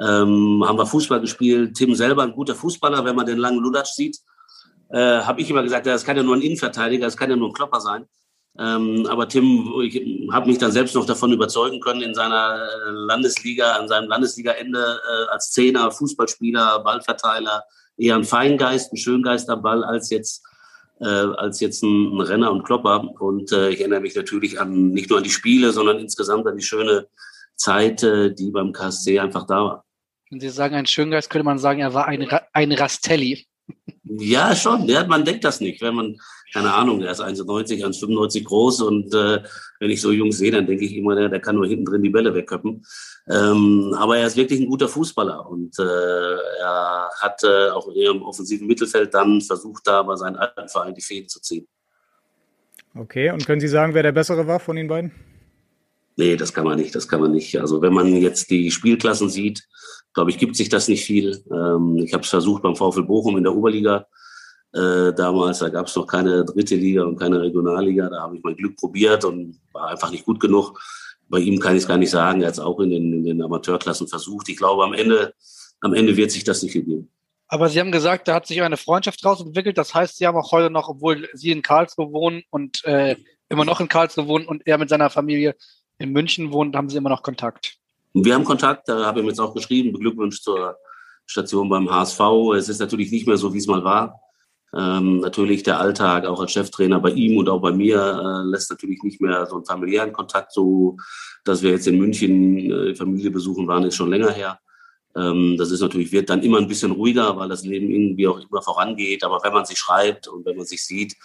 ähm, 0.00 0.62
haben 0.66 0.78
wir 0.78 0.86
Fußball 0.86 1.20
gespielt. 1.20 1.74
Tim 1.76 1.94
selber 1.94 2.22
ein 2.22 2.32
guter 2.32 2.54
Fußballer, 2.54 3.04
wenn 3.04 3.16
man 3.16 3.26
den 3.26 3.38
langen 3.38 3.58
Lulatsch 3.58 3.94
sieht. 3.94 4.18
Äh, 4.90 5.20
habe 5.20 5.40
ich 5.40 5.50
immer 5.50 5.62
gesagt, 5.62 5.86
das 5.86 6.04
kann 6.04 6.16
ja 6.16 6.22
nur 6.22 6.36
ein 6.36 6.42
Innenverteidiger, 6.42 7.06
das 7.06 7.16
kann 7.16 7.30
ja 7.30 7.36
nur 7.36 7.48
ein 7.48 7.54
Klopper 7.54 7.80
sein. 7.80 8.06
Ähm, 8.58 9.06
aber 9.10 9.28
Tim, 9.28 9.70
ich 9.82 10.00
habe 10.32 10.46
mich 10.46 10.58
dann 10.58 10.72
selbst 10.72 10.94
noch 10.94 11.04
davon 11.04 11.32
überzeugen 11.32 11.80
können, 11.80 12.02
in 12.02 12.14
seiner 12.14 12.56
äh, 12.56 12.90
Landesliga, 12.90 13.72
an 13.72 13.88
seinem 13.88 14.08
Landesligaende 14.08 14.78
äh, 14.78 15.30
als 15.30 15.50
Zehner, 15.50 15.90
Fußballspieler, 15.90 16.80
Ballverteiler, 16.80 17.64
eher 17.98 18.14
ein 18.14 18.24
Feingeist, 18.24 18.92
ein 18.92 18.96
Schöngeist 18.96 19.50
am 19.50 19.62
Ball, 19.62 19.84
als 19.84 20.10
jetzt 20.10 20.42
äh, 21.00 21.04
als 21.04 21.60
jetzt 21.60 21.82
ein, 21.82 22.14
ein, 22.14 22.20
Renner 22.20 22.50
und 22.50 22.64
Klopper. 22.64 23.04
Und 23.20 23.52
äh, 23.52 23.70
ich 23.70 23.80
erinnere 23.80 24.00
mich 24.00 24.14
natürlich 24.14 24.58
an 24.58 24.90
nicht 24.90 25.10
nur 25.10 25.18
an 25.18 25.24
die 25.24 25.30
Spiele, 25.30 25.72
sondern 25.72 25.98
insgesamt 25.98 26.46
an 26.46 26.56
die 26.56 26.62
schöne 26.62 27.08
Zeit, 27.56 28.02
äh, 28.02 28.34
die 28.34 28.50
beim 28.50 28.72
KSC 28.72 29.18
einfach 29.18 29.46
da 29.46 29.64
war. 29.64 29.85
Wenn 30.30 30.40
Sie 30.40 30.48
sagen, 30.48 30.74
ein 30.74 30.86
Schöngeist, 30.86 31.30
könnte 31.30 31.44
man 31.44 31.58
sagen, 31.58 31.80
er 31.80 31.94
war 31.94 32.06
ein, 32.06 32.28
ein 32.52 32.72
Rastelli. 32.72 33.46
Ja, 34.04 34.54
schon. 34.54 34.86
Ja, 34.86 35.06
man 35.06 35.24
denkt 35.24 35.44
das 35.44 35.60
nicht. 35.60 35.80
Wenn 35.82 35.94
man, 35.94 36.16
keine 36.52 36.72
Ahnung, 36.72 37.02
er 37.02 37.10
ist 37.10 37.20
1,90, 37.20 37.84
1,95 37.84 38.44
groß 38.44 38.80
und 38.82 39.14
äh, 39.14 39.42
wenn 39.80 39.90
ich 39.90 40.00
so 40.00 40.12
Jungs 40.12 40.38
sehe, 40.38 40.50
dann 40.50 40.66
denke 40.66 40.84
ich 40.84 40.94
immer, 40.94 41.14
der, 41.14 41.28
der 41.28 41.40
kann 41.40 41.56
nur 41.56 41.66
hinten 41.66 41.84
drin 41.84 42.02
die 42.02 42.10
Bälle 42.10 42.34
wegköppen. 42.34 42.84
Ähm, 43.28 43.94
aber 43.98 44.18
er 44.18 44.26
ist 44.26 44.36
wirklich 44.36 44.60
ein 44.60 44.68
guter 44.68 44.88
Fußballer 44.88 45.48
und 45.48 45.78
äh, 45.78 45.82
er 45.82 47.10
hat 47.20 47.42
äh, 47.42 47.70
auch 47.70 47.88
im 47.88 48.22
offensiven 48.22 48.66
Mittelfeld 48.66 49.12
dann 49.12 49.40
versucht, 49.40 49.86
da 49.86 50.02
bei 50.02 50.16
seinem 50.16 50.36
alten 50.36 50.68
Verein 50.68 50.94
die 50.94 51.02
Fäden 51.02 51.28
zu 51.28 51.40
ziehen. 51.40 51.66
Okay, 52.94 53.30
und 53.30 53.44
können 53.44 53.60
Sie 53.60 53.68
sagen, 53.68 53.94
wer 53.94 54.02
der 54.02 54.12
Bessere 54.12 54.46
war 54.46 54.60
von 54.60 54.76
den 54.76 54.88
beiden? 54.88 55.12
Nee, 56.16 56.36
das 56.36 56.54
kann 56.54 56.64
man 56.64 56.78
nicht, 56.78 56.94
das 56.94 57.08
kann 57.08 57.20
man 57.20 57.32
nicht. 57.32 57.60
Also 57.60 57.82
wenn 57.82 57.92
man 57.92 58.06
jetzt 58.16 58.50
die 58.50 58.70
Spielklassen 58.70 59.28
sieht, 59.28 59.68
glaube 60.16 60.30
ich, 60.30 60.38
gibt 60.38 60.56
sich 60.56 60.70
das 60.70 60.88
nicht 60.88 61.04
viel. 61.04 61.44
Ähm, 61.52 61.98
ich 61.98 62.14
habe 62.14 62.24
es 62.24 62.30
versucht 62.30 62.62
beim 62.62 62.74
VfL 62.74 63.02
Bochum 63.02 63.36
in 63.36 63.44
der 63.44 63.54
Oberliga. 63.54 64.06
Äh, 64.72 65.12
damals, 65.12 65.58
da 65.58 65.68
gab 65.68 65.88
es 65.88 65.94
noch 65.94 66.06
keine 66.06 66.42
dritte 66.42 66.74
Liga 66.74 67.04
und 67.04 67.18
keine 67.18 67.40
Regionalliga. 67.42 68.08
Da 68.08 68.22
habe 68.22 68.36
ich 68.36 68.42
mein 68.42 68.56
Glück 68.56 68.76
probiert 68.76 69.26
und 69.26 69.60
war 69.72 69.88
einfach 69.88 70.10
nicht 70.10 70.24
gut 70.24 70.40
genug. 70.40 70.80
Bei 71.28 71.38
ihm 71.38 71.60
kann 71.60 71.76
ich 71.76 71.82
es 71.82 71.88
gar 71.88 71.98
nicht 71.98 72.08
sagen. 72.08 72.40
Er 72.40 72.48
hat 72.48 72.54
es 72.54 72.60
auch 72.60 72.80
in 72.80 72.90
den, 72.90 73.12
in 73.12 73.24
den 73.24 73.42
Amateurklassen 73.42 74.08
versucht. 74.08 74.48
Ich 74.48 74.56
glaube, 74.56 74.84
am 74.84 74.94
Ende, 74.94 75.34
am 75.82 75.92
Ende 75.92 76.16
wird 76.16 76.30
sich 76.30 76.44
das 76.44 76.62
nicht 76.62 76.72
gegeben. 76.72 77.10
Aber 77.48 77.68
Sie 77.68 77.78
haben 77.78 77.92
gesagt, 77.92 78.26
da 78.26 78.36
hat 78.36 78.46
sich 78.46 78.62
eine 78.62 78.78
Freundschaft 78.78 79.22
draus 79.22 79.42
entwickelt. 79.42 79.76
Das 79.76 79.94
heißt, 79.94 80.16
Sie 80.16 80.26
haben 80.26 80.38
auch 80.38 80.50
heute 80.50 80.70
noch, 80.70 80.88
obwohl 80.88 81.28
Sie 81.34 81.50
in 81.50 81.60
Karlsruhe 81.60 82.10
wohnen 82.10 82.42
und 82.48 82.82
äh, 82.86 83.16
immer 83.50 83.66
noch 83.66 83.80
in 83.80 83.88
Karlsruhe 83.88 84.28
wohnen 84.28 84.46
und 84.46 84.66
er 84.66 84.78
mit 84.78 84.88
seiner 84.88 85.10
Familie 85.10 85.56
in 85.98 86.12
München 86.12 86.52
wohnt, 86.52 86.74
haben 86.74 86.88
Sie 86.88 86.96
immer 86.96 87.10
noch 87.10 87.22
Kontakt. 87.22 87.78
Wir 88.24 88.34
haben 88.34 88.44
Kontakt, 88.44 88.88
da 88.88 89.04
habe 89.04 89.18
ich 89.20 89.24
ihm 89.24 89.28
jetzt 89.28 89.40
auch 89.40 89.52
geschrieben, 89.52 89.92
Glückwunsch 89.92 90.40
zur 90.40 90.78
Station 91.26 91.68
beim 91.68 91.90
HSV. 91.90 92.20
Es 92.56 92.70
ist 92.70 92.80
natürlich 92.80 93.10
nicht 93.12 93.26
mehr 93.26 93.36
so, 93.36 93.52
wie 93.52 93.58
es 93.58 93.66
mal 93.66 93.84
war. 93.84 94.20
Ähm, 94.74 95.20
natürlich 95.20 95.62
der 95.62 95.80
Alltag 95.80 96.24
auch 96.24 96.40
als 96.40 96.52
Cheftrainer 96.52 96.98
bei 96.98 97.10
ihm 97.10 97.36
und 97.36 97.50
auch 97.50 97.60
bei 97.60 97.72
mir 97.72 97.98
äh, 97.98 98.48
lässt 98.48 98.70
natürlich 98.70 99.02
nicht 99.02 99.20
mehr 99.20 99.44
so 99.44 99.56
einen 99.56 99.66
familiären 99.66 100.14
Kontakt, 100.14 100.52
so 100.52 100.96
dass 101.44 101.62
wir 101.62 101.72
jetzt 101.72 101.86
in 101.88 101.98
München 101.98 102.70
äh, 102.70 102.94
Familie 102.94 103.30
besuchen 103.30 103.68
waren, 103.68 103.84
ist 103.84 103.96
schon 103.96 104.10
länger 104.10 104.30
her. 104.30 104.58
Ähm, 105.16 105.56
das 105.56 105.70
ist 105.70 105.80
natürlich, 105.80 106.12
wird 106.12 106.28
dann 106.28 106.42
immer 106.42 106.58
ein 106.58 106.68
bisschen 106.68 106.92
ruhiger, 106.92 107.36
weil 107.36 107.48
das 107.48 107.64
Leben 107.64 107.90
irgendwie 107.90 108.28
auch 108.28 108.38
immer 108.38 108.60
vorangeht. 108.60 109.24
Aber 109.24 109.40
wenn 109.42 109.52
man 109.52 109.64
sich 109.64 109.78
schreibt 109.78 110.28
und 110.28 110.44
wenn 110.44 110.56
man 110.56 110.66
sich 110.66 110.84
sieht, 110.84 111.16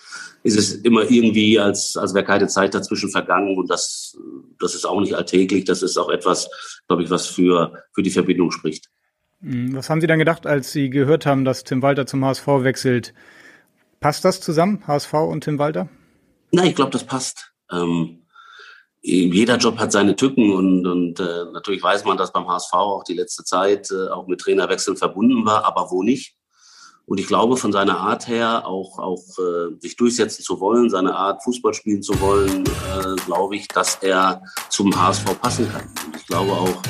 ist 0.44 0.58
es 0.58 0.76
immer 0.76 1.10
irgendwie, 1.10 1.60
als, 1.60 1.98
als 1.98 2.14
wäre 2.14 2.26
keine 2.26 2.48
Zeit 2.48 2.74
dazwischen 2.74 3.10
vergangen. 3.10 3.58
Und 3.58 3.70
das, 3.70 4.18
das 4.60 4.76
ist 4.76 4.86
auch 4.86 5.02
nicht 5.02 5.16
alltäglich. 5.16 5.66
Das 5.66 5.84
ist 5.84 5.98
auch 5.98 6.10
etwas, 6.10 6.50
glaube 6.88 7.04
ich, 7.04 7.10
was 7.10 7.28
für, 7.28 7.74
für 7.94 8.04
die 8.04 8.12
Verbindung 8.12 8.52
spricht. 8.52 8.90
Hm, 9.42 9.76
was 9.76 9.90
haben 9.90 10.00
Sie 10.00 10.08
dann 10.08 10.20
gedacht, 10.20 10.48
als 10.48 10.72
Sie 10.72 10.90
gehört 10.90 11.26
haben, 11.26 11.44
dass 11.44 11.64
Tim 11.64 11.82
Walter 11.82 12.06
zum 12.06 12.24
HSV 12.24 12.48
wechselt? 12.48 13.14
Passt 14.00 14.24
das 14.24 14.40
zusammen, 14.40 14.88
HSV 14.88 15.14
und 15.14 15.44
Tim 15.44 15.60
Walter? 15.60 15.90
Na, 16.52 16.64
ich 16.66 16.76
glaube, 16.76 16.92
das 16.92 17.04
passt. 17.04 17.54
Ähm, 17.72 18.21
jeder 19.02 19.58
Job 19.58 19.80
hat 19.80 19.92
seine 19.92 20.16
Tücken 20.16 20.54
und, 20.54 20.86
und 20.86 21.20
äh, 21.20 21.46
natürlich 21.52 21.82
weiß 21.82 22.06
man, 22.06 22.18
dass 22.18 22.32
beim 22.32 22.48
HSV 22.48 22.74
auch 22.74 23.04
die 23.04 23.16
letzte 23.16 23.44
Zeit 23.44 23.90
äh, 23.92 24.10
auch 24.10 24.28
mit 24.28 24.42
Trainerwechseln 24.42 24.96
verbunden 24.96 25.46
war, 25.46 25.66
aber 25.66 25.90
wo 25.90 26.04
nicht. 26.04 26.36
Und 27.06 27.20
ich 27.20 27.28
glaube, 27.28 27.58
von 27.58 27.72
seiner 27.72 27.98
Art 27.98 28.28
her 28.28 28.68
auch, 28.68 29.00
auch 29.00 29.24
äh, 29.40 29.76
sich 29.80 29.96
durchsetzen 29.96 30.44
zu 30.44 30.60
wollen, 30.60 30.90
seine 30.90 31.16
Art 31.16 31.44
Fußball 31.44 31.74
spielen 31.74 32.04
zu 32.04 32.20
wollen, 32.22 32.64
äh, 32.64 33.16
glaube 33.26 33.56
ich, 33.56 33.68
dass 33.68 33.96
er 34.02 34.44
zum 34.70 34.96
HSV 34.96 35.26
passen 35.42 35.70
kann. 35.72 35.90
Und 36.06 36.16
ich 36.16 36.28
glaube 36.28 36.52
auch, 36.52 36.82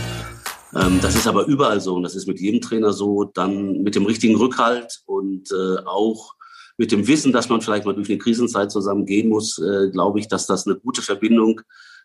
ähm, 0.75 0.99
das 1.01 1.15
ist 1.15 1.27
aber 1.27 1.45
überall 1.45 1.79
so 1.79 1.95
und 1.95 2.03
das 2.03 2.15
ist 2.15 2.27
mit 2.27 2.39
jedem 2.39 2.61
Trainer 2.61 2.91
so, 2.91 3.23
dann 3.23 3.81
mit 3.83 3.95
dem 3.95 4.05
richtigen 4.05 4.35
Rückhalt 4.35 5.01
und 5.05 5.49
äh, 5.51 5.79
auch 5.85 6.35
mit 6.77 6.91
dem 6.91 7.07
Wissen, 7.07 7.31
dass 7.31 7.49
man 7.49 7.61
vielleicht 7.61 7.85
mal 7.85 7.95
durch 7.95 8.09
eine 8.09 8.17
Krisenzeit 8.17 8.71
zusammen 8.71 9.05
gehen 9.05 9.29
muss, 9.29 9.57
äh, 9.59 9.89
glaube 9.91 10.19
ich, 10.19 10.27
dass 10.27 10.45
das 10.45 10.67
eine 10.67 10.77
gute 10.77 11.01
Verbindung 11.01 11.61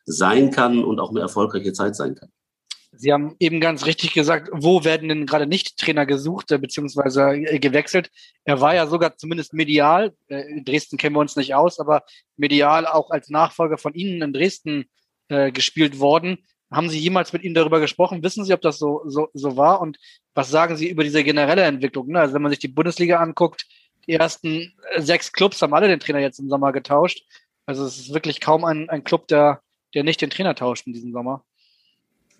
sein 0.07 0.51
kann 0.51 0.83
und 0.85 1.01
auch 1.01 1.11
eine 1.11 1.21
erfolgreiche 1.21 1.73
Zeit 1.73 1.97
sein 1.97 2.15
kann. 2.15 2.31
Sie 2.99 3.13
haben 3.13 3.37
eben 3.39 3.61
ganz 3.61 3.85
richtig 3.85 4.15
gesagt, 4.15 4.49
wo 4.53 4.85
werden 4.85 5.09
denn 5.09 5.27
gerade 5.27 5.47
nicht 5.47 5.77
Trainer 5.77 6.07
gesucht 6.07 6.51
äh, 6.51 6.59
beziehungsweise 6.59 7.33
äh, 7.33 7.59
gewechselt? 7.59 8.11
Er 8.45 8.61
war 8.61 8.75
ja 8.75 8.87
sogar 8.87 9.17
zumindest 9.17 9.53
medial, 9.53 10.15
äh, 10.29 10.49
in 10.51 10.65
Dresden 10.65 10.97
kennen 10.97 11.15
wir 11.15 11.21
uns 11.21 11.37
nicht 11.37 11.55
aus, 11.55 11.79
aber 11.79 12.05
medial 12.37 12.87
auch 12.87 13.11
als 13.11 13.29
Nachfolger 13.29 13.77
von 13.77 13.93
Ihnen 13.93 14.23
in 14.23 14.33
Dresden 14.33 14.87
äh, 15.29 15.53
gespielt 15.53 15.99
worden. 15.99 16.39
Haben 16.71 16.89
Sie 16.89 16.99
jemals 16.99 17.33
mit 17.33 17.43
ihm 17.43 17.55
darüber 17.55 17.81
gesprochen? 17.81 18.23
Wissen 18.23 18.45
Sie, 18.45 18.55
ob 18.55 18.63
das 18.63 18.79
so, 18.79 19.03
so, 19.07 19.29
so 19.35 19.57
war? 19.57 19.81
Und 19.81 19.99
was 20.35 20.51
sagen 20.51 20.77
Sie 20.77 20.89
über 20.89 21.05
diese 21.05 21.23
generelle 21.23 21.63
Entwicklung? 21.63 22.09
Ne? 22.09 22.21
Also 22.21 22.35
wenn 22.35 22.43
man 22.43 22.51
sich 22.51 22.59
die 22.59 22.69
Bundesliga 22.69 23.19
anguckt, 23.19 23.67
die 24.07 24.15
ersten 24.15 24.75
sechs 24.97 25.33
Clubs 25.33 25.61
haben 25.63 25.75
alle 25.75 25.89
den 25.89 26.01
Trainer 26.01 26.21
jetzt 26.21 26.39
im 26.39 26.49
Sommer 26.49 26.73
getauscht. 26.73 27.25
Also 27.67 27.85
es 27.85 27.99
ist 27.99 28.15
wirklich 28.15 28.41
kaum 28.41 28.65
ein, 28.65 28.89
ein 28.89 29.05
Club, 29.05 29.29
der 29.29 29.61
der 29.95 30.05
nicht 30.05 30.21
den 30.21 30.31
Trainer 30.31 30.55
tauscht 30.55 30.87
in 30.87 30.93
diesem 30.93 31.13
Sommer? 31.13 31.45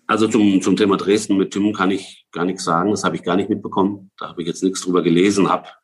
Also 0.07 0.27
zum, 0.27 0.61
zum 0.61 0.77
Thema 0.77 0.95
Dresden 0.95 1.35
mit 1.35 1.51
Tim 1.51 1.73
kann 1.73 1.91
ich 1.91 2.25
gar 2.31 2.45
nichts 2.45 2.63
sagen. 2.63 2.91
Das 2.91 3.03
habe 3.03 3.17
ich 3.17 3.23
gar 3.23 3.35
nicht 3.35 3.49
mitbekommen. 3.49 4.09
Da 4.17 4.29
habe 4.29 4.41
ich 4.41 4.47
jetzt 4.47 4.63
nichts 4.63 4.81
drüber 4.81 5.01
gelesen. 5.03 5.49
Hab, 5.49 5.77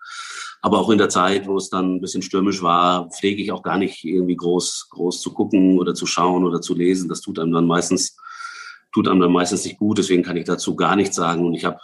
aber 0.61 0.79
auch 0.79 0.89
in 0.89 0.97
der 0.97 1.09
Zeit, 1.09 1.45
wo 1.45 1.57
es 1.57 1.69
dann 1.69 1.95
ein 1.95 2.01
bisschen 2.01 2.21
stürmisch 2.21 2.61
war, 2.61 3.09
pflege 3.09 3.41
ich 3.41 3.51
auch 3.51 3.63
gar 3.63 3.77
nicht 3.77 4.05
irgendwie 4.05 4.37
groß, 4.37 4.87
groß 4.91 5.21
zu 5.21 5.33
gucken 5.33 5.77
oder 5.77 5.93
zu 5.93 6.05
schauen 6.05 6.45
oder 6.45 6.61
zu 6.61 6.73
lesen. 6.73 7.09
Das 7.09 7.19
tut 7.19 7.37
einem 7.37 7.51
dann 7.51 7.67
meistens, 7.67 8.15
tut 8.93 9.09
einem 9.09 9.19
dann 9.19 9.33
meistens 9.33 9.65
nicht 9.65 9.77
gut. 9.77 9.97
Deswegen 9.97 10.23
kann 10.23 10.37
ich 10.37 10.45
dazu 10.45 10.77
gar 10.77 10.95
nichts 10.95 11.17
sagen. 11.17 11.45
Und 11.45 11.53
ich 11.53 11.65
habe 11.65 11.79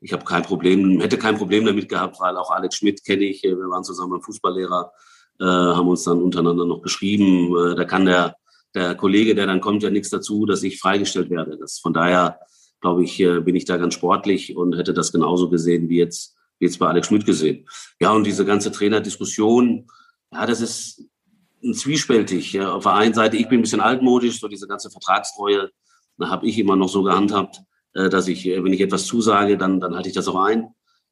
ich 0.00 0.12
habe 0.12 0.24
kein 0.24 0.42
Problem, 0.42 1.00
hätte 1.00 1.18
kein 1.18 1.36
Problem 1.36 1.64
damit 1.64 1.88
gehabt, 1.88 2.20
weil 2.20 2.36
auch 2.36 2.50
Alex 2.50 2.76
Schmidt 2.76 3.02
kenne 3.04 3.24
ich. 3.24 3.42
Wir 3.42 3.56
waren 3.56 3.82
zusammen 3.82 4.20
Fußballlehrer, 4.20 4.92
äh, 5.40 5.44
haben 5.44 5.88
uns 5.88 6.04
dann 6.04 6.22
untereinander 6.22 6.64
noch 6.64 6.82
geschrieben. 6.82 7.56
Äh, 7.56 7.74
da 7.74 7.84
kann 7.84 8.06
der 8.06 8.36
der 8.76 8.94
Kollege, 8.94 9.34
der 9.34 9.46
dann 9.46 9.60
kommt, 9.60 9.82
ja 9.82 9.90
nichts 9.90 10.10
dazu, 10.10 10.46
dass 10.46 10.62
ich 10.62 10.78
freigestellt 10.78 11.30
werde. 11.30 11.56
Das, 11.58 11.78
von 11.80 11.92
daher, 11.92 12.38
glaube 12.80 13.02
ich, 13.02 13.16
bin 13.18 13.56
ich 13.56 13.64
da 13.64 13.78
ganz 13.78 13.94
sportlich 13.94 14.56
und 14.56 14.76
hätte 14.76 14.94
das 14.94 15.12
genauso 15.12 15.48
gesehen 15.48 15.88
wie 15.88 15.98
jetzt, 15.98 16.36
wie 16.58 16.66
jetzt 16.66 16.78
bei 16.78 16.86
Alex 16.86 17.08
Schmidt 17.08 17.26
gesehen. 17.26 17.66
Ja, 18.00 18.12
und 18.12 18.24
diese 18.24 18.44
ganze 18.44 18.70
Trainerdiskussion, 18.70 19.88
ja, 20.32 20.46
das 20.46 20.60
ist 20.60 21.02
zwiespältig. 21.72 22.52
Ja. 22.52 22.72
Auf 22.72 22.84
der 22.84 22.94
einen 22.94 23.14
Seite, 23.14 23.36
ich 23.36 23.48
bin 23.48 23.60
ein 23.60 23.62
bisschen 23.62 23.80
altmodisch, 23.80 24.40
so 24.40 24.48
diese 24.48 24.68
ganze 24.68 24.90
Vertragstreue, 24.90 25.70
da 26.18 26.28
habe 26.28 26.46
ich 26.46 26.58
immer 26.58 26.76
noch 26.76 26.88
so 26.88 27.02
gehandhabt, 27.02 27.60
äh, 27.94 28.08
dass 28.08 28.28
ich, 28.28 28.46
äh, 28.46 28.62
wenn 28.62 28.72
ich 28.72 28.80
etwas 28.80 29.06
zusage, 29.06 29.56
dann, 29.56 29.80
dann 29.80 29.94
halte 29.94 30.08
ich 30.08 30.14
das 30.14 30.28
auch 30.28 30.42
ein. 30.42 30.68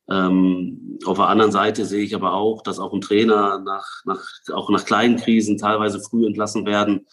Ähm, 0.09 0.99
auf 1.07 1.17
der 1.17 1.29
anderen 1.29 1.53
Seite 1.53 1.87
sehe 1.87 2.05
ich 2.05 2.15
aber 2.15 2.35
auch, 2.35 2.63
dass 2.63 2.79
auch 2.79 2.93
ein 2.93 3.01
Trainer 3.01 3.59
nach, 3.59 3.87
nach, 4.05 4.23
auch 4.53 4.69
nach 4.69 4.85
kleinen 4.85 5.17
Krisen 5.17 5.57
teilweise 5.57 5.99
früh 5.99 6.27
entlassen 6.27 6.67
werden 6.67 7.07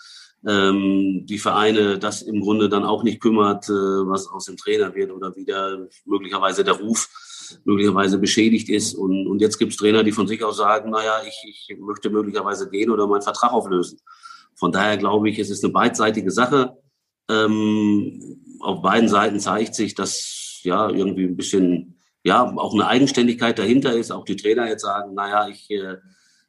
ähm, 0.48 1.25
die 1.25 1.38
Vereine 1.38 2.00
das 2.00 2.21
im 2.21 2.41
Grunde 2.41 2.67
dann 2.67 2.83
auch 2.83 3.03
nicht 3.03 3.21
kümmert, 3.21 3.69
äh, 3.69 3.74
was 3.74 4.27
aus 4.27 4.45
dem 4.45 4.57
Trainer 4.57 4.93
wird 4.95 5.12
oder 5.12 5.36
wieder 5.36 5.88
möglicherweise 6.05 6.63
der 6.63 6.75
Ruf 6.75 7.10
möglicherweise 7.65 8.17
beschädigt 8.17 8.69
ist. 8.69 8.95
Und, 8.95 9.27
und 9.27 9.39
jetzt 9.41 9.57
gibt 9.57 9.71
es 9.71 9.77
Trainer, 9.77 10.03
die 10.03 10.12
von 10.12 10.27
sich 10.27 10.43
aus 10.43 10.57
sagen, 10.57 10.89
naja, 10.89 11.21
ich, 11.27 11.69
ich 11.69 11.77
möchte 11.79 12.10
möglicherweise 12.10 12.69
gehen 12.69 12.89
oder 12.89 13.07
meinen 13.07 13.21
Vertrag 13.21 13.51
auflösen. 13.53 14.00
Von 14.55 14.71
daher 14.71 14.98
glaube 14.98 15.29
ich, 15.29 15.39
es 15.39 15.50
ist 15.50 15.63
eine 15.63 15.74
beidseitige 15.74 16.31
Sache. 16.31 16.77
Ähm, 17.29 18.41
auf 18.60 18.81
beiden 18.81 19.10
Seiten 19.10 19.39
zeigt 19.39 19.75
sich, 19.75 19.95
dass 19.95 20.60
ja 20.63 20.89
irgendwie 20.89 21.25
ein 21.25 21.38
bisschen, 21.38 22.00
ja, 22.24 22.43
auch 22.43 22.74
eine 22.74 22.88
Eigenständigkeit 22.88 23.60
dahinter 23.60 23.93
ist. 23.93 24.12
Auch 24.12 24.25
die 24.25 24.36
Trainer 24.36 24.67
jetzt 24.67 24.83
sagen, 24.83 25.13
naja, 25.13 25.48
ich 25.50 25.69
äh, 25.71 25.98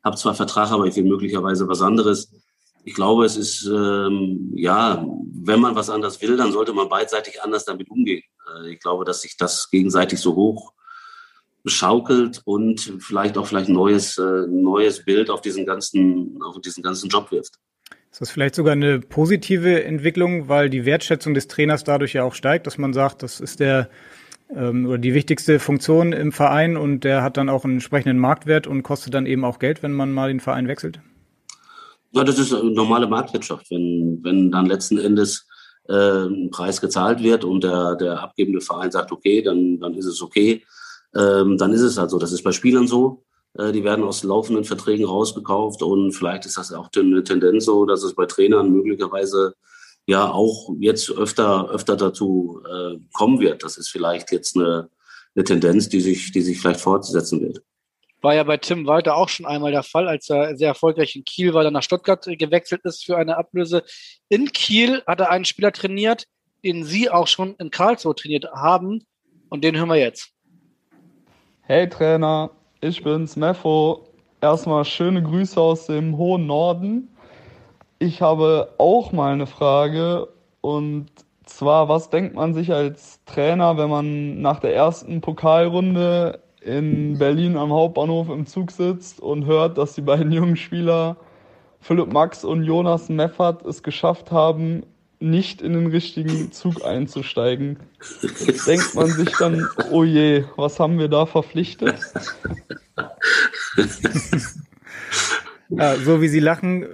habe 0.04 0.16
zwar 0.16 0.34
Vertrag, 0.34 0.70
aber 0.70 0.86
ich 0.86 0.96
will 0.96 1.04
möglicherweise 1.04 1.68
was 1.68 1.82
anderes 1.82 2.41
ich 2.84 2.94
glaube, 2.94 3.24
es 3.24 3.36
ist, 3.36 3.64
ähm, 3.66 4.52
ja, 4.54 5.06
wenn 5.32 5.60
man 5.60 5.74
was 5.74 5.90
anders 5.90 6.20
will, 6.20 6.36
dann 6.36 6.52
sollte 6.52 6.72
man 6.72 6.88
beidseitig 6.88 7.42
anders 7.42 7.64
damit 7.64 7.90
umgehen. 7.90 8.22
Äh, 8.48 8.72
ich 8.72 8.80
glaube, 8.80 9.04
dass 9.04 9.22
sich 9.22 9.36
das 9.36 9.70
gegenseitig 9.70 10.18
so 10.18 10.34
hoch 10.34 10.72
schaukelt 11.64 12.42
und 12.44 12.94
vielleicht 12.98 13.38
auch 13.38 13.46
vielleicht 13.46 13.68
ein 13.68 13.74
neues, 13.74 14.18
äh, 14.18 14.46
neues 14.48 15.04
Bild 15.04 15.30
auf 15.30 15.40
diesen 15.40 15.64
ganzen, 15.64 16.40
auf 16.42 16.60
diesen 16.60 16.82
ganzen 16.82 17.08
Job 17.08 17.30
wirft. 17.30 17.54
Ist 18.10 18.20
das 18.20 18.30
vielleicht 18.30 18.56
sogar 18.56 18.72
eine 18.72 18.98
positive 19.00 19.84
Entwicklung, 19.84 20.48
weil 20.48 20.68
die 20.68 20.84
Wertschätzung 20.84 21.34
des 21.34 21.46
Trainers 21.46 21.84
dadurch 21.84 22.12
ja 22.14 22.24
auch 22.24 22.34
steigt, 22.34 22.66
dass 22.66 22.78
man 22.78 22.92
sagt, 22.92 23.22
das 23.22 23.40
ist 23.40 23.60
der 23.60 23.88
ähm, 24.54 24.86
oder 24.86 24.98
die 24.98 25.14
wichtigste 25.14 25.60
Funktion 25.60 26.12
im 26.12 26.32
Verein 26.32 26.76
und 26.76 27.04
der 27.04 27.22
hat 27.22 27.36
dann 27.36 27.48
auch 27.48 27.64
einen 27.64 27.74
entsprechenden 27.74 28.18
Marktwert 28.18 28.66
und 28.66 28.82
kostet 28.82 29.14
dann 29.14 29.26
eben 29.26 29.44
auch 29.44 29.60
Geld, 29.60 29.82
wenn 29.82 29.92
man 29.92 30.12
mal 30.12 30.28
den 30.28 30.40
Verein 30.40 30.68
wechselt? 30.68 31.00
Ja, 32.14 32.24
das 32.24 32.38
ist 32.38 32.52
normale 32.52 33.06
Marktwirtschaft. 33.06 33.70
Wenn, 33.70 34.20
wenn 34.22 34.50
dann 34.50 34.66
letzten 34.66 34.98
Endes 34.98 35.46
äh, 35.88 36.26
ein 36.26 36.50
Preis 36.50 36.80
gezahlt 36.80 37.22
wird 37.22 37.44
und 37.44 37.64
der, 37.64 37.96
der 37.96 38.22
abgebende 38.22 38.60
Verein 38.60 38.90
sagt, 38.90 39.12
okay, 39.12 39.42
dann, 39.42 39.80
dann 39.80 39.94
ist 39.94 40.06
es 40.06 40.22
okay, 40.22 40.64
ähm, 41.14 41.56
dann 41.58 41.72
ist 41.72 41.80
es 41.80 41.98
halt 41.98 42.10
so. 42.10 42.18
Das 42.18 42.32
ist 42.32 42.42
bei 42.42 42.52
Spielern 42.52 42.86
so. 42.86 43.24
Äh, 43.54 43.72
die 43.72 43.84
werden 43.84 44.04
aus 44.04 44.24
laufenden 44.24 44.64
Verträgen 44.64 45.06
rausgekauft 45.06 45.82
und 45.82 46.12
vielleicht 46.12 46.46
ist 46.46 46.58
das 46.58 46.72
auch 46.72 46.88
eine 46.96 47.24
Tendenz 47.24 47.64
so, 47.64 47.86
dass 47.86 48.02
es 48.02 48.14
bei 48.14 48.26
Trainern 48.26 48.70
möglicherweise 48.70 49.54
ja 50.06 50.30
auch 50.30 50.70
jetzt 50.80 51.10
öfter, 51.10 51.70
öfter 51.70 51.96
dazu 51.96 52.60
äh, 52.68 52.98
kommen 53.12 53.40
wird. 53.40 53.62
Das 53.62 53.76
ist 53.76 53.88
vielleicht 53.88 54.32
jetzt 54.32 54.56
eine, 54.56 54.88
eine 55.34 55.44
Tendenz, 55.44 55.88
die 55.88 56.00
sich, 56.00 56.32
die 56.32 56.42
sich 56.42 56.60
vielleicht 56.60 56.80
fortsetzen 56.80 57.40
wird. 57.40 57.62
War 58.22 58.34
ja 58.34 58.44
bei 58.44 58.56
Tim 58.56 58.86
Walter 58.86 59.16
auch 59.16 59.28
schon 59.28 59.46
einmal 59.46 59.72
der 59.72 59.82
Fall, 59.82 60.08
als 60.08 60.30
er 60.30 60.56
sehr 60.56 60.68
erfolgreich 60.68 61.16
in 61.16 61.24
Kiel 61.24 61.54
war, 61.54 61.64
dann 61.64 61.72
nach 61.72 61.82
Stuttgart 61.82 62.24
gewechselt 62.24 62.82
ist 62.84 63.04
für 63.04 63.16
eine 63.16 63.36
Ablöse. 63.36 63.82
In 64.28 64.52
Kiel 64.52 65.02
hat 65.06 65.20
er 65.20 65.30
einen 65.30 65.44
Spieler 65.44 65.72
trainiert, 65.72 66.26
den 66.64 66.84
Sie 66.84 67.10
auch 67.10 67.26
schon 67.26 67.56
in 67.56 67.70
Karlsruhe 67.70 68.14
trainiert 68.14 68.46
haben. 68.54 69.04
Und 69.48 69.64
den 69.64 69.76
hören 69.76 69.88
wir 69.88 69.96
jetzt. 69.96 70.32
Hey 71.62 71.88
Trainer, 71.88 72.50
ich 72.80 73.02
bin's, 73.02 73.36
Meffo. 73.36 74.08
Erstmal 74.40 74.84
schöne 74.84 75.22
Grüße 75.22 75.60
aus 75.60 75.86
dem 75.86 76.16
hohen 76.16 76.46
Norden. 76.46 77.08
Ich 77.98 78.22
habe 78.22 78.74
auch 78.78 79.12
mal 79.12 79.32
eine 79.32 79.46
Frage 79.46 80.28
und 80.60 81.08
zwar, 81.44 81.88
was 81.88 82.10
denkt 82.10 82.34
man 82.34 82.54
sich 82.54 82.72
als 82.72 83.22
Trainer, 83.24 83.76
wenn 83.76 83.90
man 83.90 84.40
nach 84.40 84.60
der 84.60 84.74
ersten 84.74 85.20
Pokalrunde 85.20 86.40
in 86.64 87.18
Berlin 87.18 87.56
am 87.56 87.72
Hauptbahnhof 87.72 88.28
im 88.28 88.46
Zug 88.46 88.70
sitzt 88.70 89.20
und 89.20 89.46
hört, 89.46 89.78
dass 89.78 89.94
die 89.94 90.00
beiden 90.00 90.32
jungen 90.32 90.56
Spieler 90.56 91.16
Philipp 91.80 92.12
Max 92.12 92.44
und 92.44 92.62
Jonas 92.62 93.08
Meffert 93.08 93.64
es 93.64 93.82
geschafft 93.82 94.30
haben, 94.30 94.84
nicht 95.18 95.62
in 95.62 95.72
den 95.72 95.86
richtigen 95.86 96.52
Zug 96.52 96.84
einzusteigen. 96.84 97.78
Denkt 98.66 98.94
man 98.94 99.08
sich 99.08 99.30
dann, 99.38 99.68
oh 99.90 100.04
je, 100.04 100.44
was 100.56 100.78
haben 100.78 100.98
wir 100.98 101.08
da 101.08 101.26
verpflichtet? 101.26 101.98
ja, 105.68 105.96
so 105.96 106.20
wie 106.20 106.28
Sie 106.28 106.40
lachen, 106.40 106.86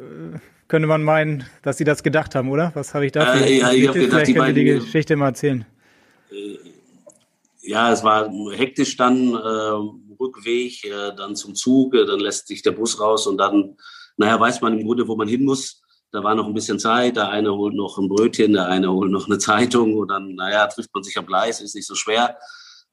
könnte 0.69 0.89
man 0.89 1.03
meinen, 1.03 1.45
dass 1.63 1.79
Sie 1.79 1.85
das 1.85 2.03
gedacht 2.03 2.35
haben, 2.35 2.51
oder? 2.51 2.73
Was 2.75 2.95
habe 2.95 3.07
ich 3.07 3.13
da 3.13 3.35
für 3.35 3.45
äh, 3.45 3.59
ja, 3.59 3.73
ich 3.73 3.89
habe 3.89 4.01
gedacht, 4.01 4.27
die, 4.27 4.35
beiden, 4.35 4.55
die 4.55 4.65
Geschichte 4.65 5.17
mal 5.17 5.29
erzählen. 5.29 5.65
Äh, 6.31 6.59
ja, 7.69 7.93
es 7.93 8.03
war 8.03 8.31
hektisch 8.53 8.97
dann, 8.97 9.35
äh, 9.35 10.19
Rückweg, 10.19 10.85
äh, 10.85 11.15
dann 11.15 11.37
zum 11.37 11.55
Zug, 11.55 11.95
äh, 11.95 12.07
dann 12.07 12.19
lässt 12.19 12.49
sich 12.49 12.63
der 12.63 12.73
Bus 12.73 12.99
raus 12.99 13.27
und 13.27 13.37
dann, 13.37 13.77
naja, 14.17 14.41
weiß 14.41 14.63
man 14.63 14.79
im 14.79 14.87
Grunde, 14.87 15.07
wo 15.07 15.17
man 15.17 15.29
hin 15.29 15.45
muss. 15.45 15.83
Da 16.11 16.25
war 16.25 16.35
noch 16.35 16.47
ein 16.47 16.55
bisschen 16.55 16.79
Zeit, 16.79 17.17
der 17.17 17.29
eine 17.29 17.55
holt 17.55 17.75
noch 17.75 17.99
ein 17.99 18.09
Brötchen, 18.09 18.55
der 18.55 18.69
eine 18.69 18.91
holt 18.91 19.11
noch 19.11 19.27
eine 19.27 19.39
Zeitung 19.39 19.99
und 19.99 20.09
dann, 20.09 20.35
naja, 20.35 20.67
trifft 20.67 20.95
man 20.95 21.03
sich 21.03 21.19
am 21.19 21.27
Gleis, 21.27 21.61
ist 21.61 21.75
nicht 21.75 21.87
so 21.87 21.95
schwer, 21.95 22.39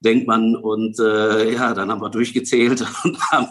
denkt 0.01 0.27
man. 0.27 0.57
Und 0.57 0.99
äh, 0.99 1.53
ja, 1.53 1.73
dann 1.73 1.89
haben 1.89 2.01
wir 2.01 2.09
durchgezählt 2.09 2.81
und 3.05 3.17
haben, 3.31 3.47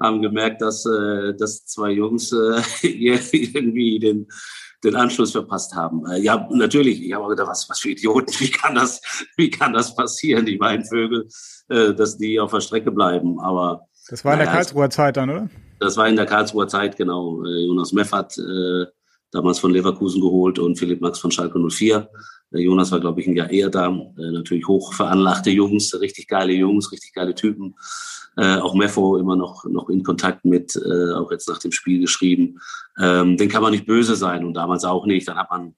haben 0.00 0.22
gemerkt, 0.22 0.62
dass, 0.62 0.86
äh, 0.86 1.34
dass 1.36 1.66
zwei 1.66 1.90
Jungs 1.90 2.30
äh, 2.32 2.62
irgendwie 2.86 3.98
den, 3.98 4.28
den 4.84 4.96
Anschluss 4.96 5.32
verpasst 5.32 5.74
haben. 5.74 6.06
Äh, 6.06 6.20
ja, 6.20 6.48
natürlich, 6.50 7.02
ich 7.04 7.12
habe 7.12 7.28
gedacht, 7.28 7.48
was, 7.48 7.68
was 7.68 7.80
für 7.80 7.90
Idioten, 7.90 8.32
wie 8.38 8.50
kann 8.50 8.74
das, 8.74 9.00
wie 9.36 9.50
kann 9.50 9.72
das 9.72 9.94
passieren, 9.94 10.46
die 10.46 10.56
beiden 10.56 10.84
Vögel, 10.84 11.28
äh, 11.68 11.94
dass 11.94 12.18
die 12.18 12.40
auf 12.40 12.50
der 12.50 12.60
Strecke 12.60 12.90
bleiben. 12.90 13.40
Aber 13.40 13.86
das 14.08 14.24
war 14.24 14.32
in 14.32 14.40
der 14.40 14.48
Karlsruher 14.48 14.90
Zeit 14.90 15.16
dann, 15.16 15.30
oder? 15.30 15.48
Das 15.78 15.96
war 15.96 16.08
in 16.08 16.16
der 16.16 16.26
Karlsruher 16.26 16.68
Zeit, 16.68 16.96
genau. 16.96 17.44
Äh, 17.44 17.66
Jonas 17.66 17.92
Meffert, 17.92 18.36
äh, 18.38 18.86
damals 19.30 19.60
von 19.60 19.70
Leverkusen 19.70 20.20
geholt 20.20 20.58
und 20.58 20.78
Philipp 20.78 21.00
Max 21.00 21.18
von 21.18 21.30
Schalke 21.30 21.58
04. 21.58 22.08
Der 22.52 22.60
Jonas 22.60 22.90
war, 22.90 23.00
glaube 23.00 23.20
ich, 23.20 23.26
ein 23.26 23.36
Jahr 23.36 23.50
eher 23.50 23.70
da. 23.70 23.88
Äh, 23.88 24.30
natürlich 24.32 24.66
hoch 24.66 24.92
veranlagte 24.92 25.50
Jungs, 25.50 25.98
richtig 26.00 26.28
geile 26.28 26.52
Jungs, 26.52 26.90
richtig 26.92 27.12
geile 27.12 27.34
Typen. 27.34 27.74
Äh, 28.36 28.56
auch 28.56 28.74
Meffo 28.74 29.16
immer 29.16 29.36
noch, 29.36 29.64
noch 29.64 29.88
in 29.88 30.02
Kontakt 30.02 30.44
mit, 30.44 30.76
äh, 30.76 31.12
auch 31.12 31.30
jetzt 31.30 31.48
nach 31.48 31.58
dem 31.58 31.72
Spiel 31.72 32.00
geschrieben. 32.00 32.60
Ähm, 32.98 33.36
den 33.36 33.48
kann 33.48 33.62
man 33.62 33.72
nicht 33.72 33.86
böse 33.86 34.16
sein 34.16 34.44
und 34.44 34.54
damals 34.54 34.84
auch 34.84 35.06
nicht. 35.06 35.28
Dann 35.28 35.36
hat 35.36 35.50
man 35.50 35.74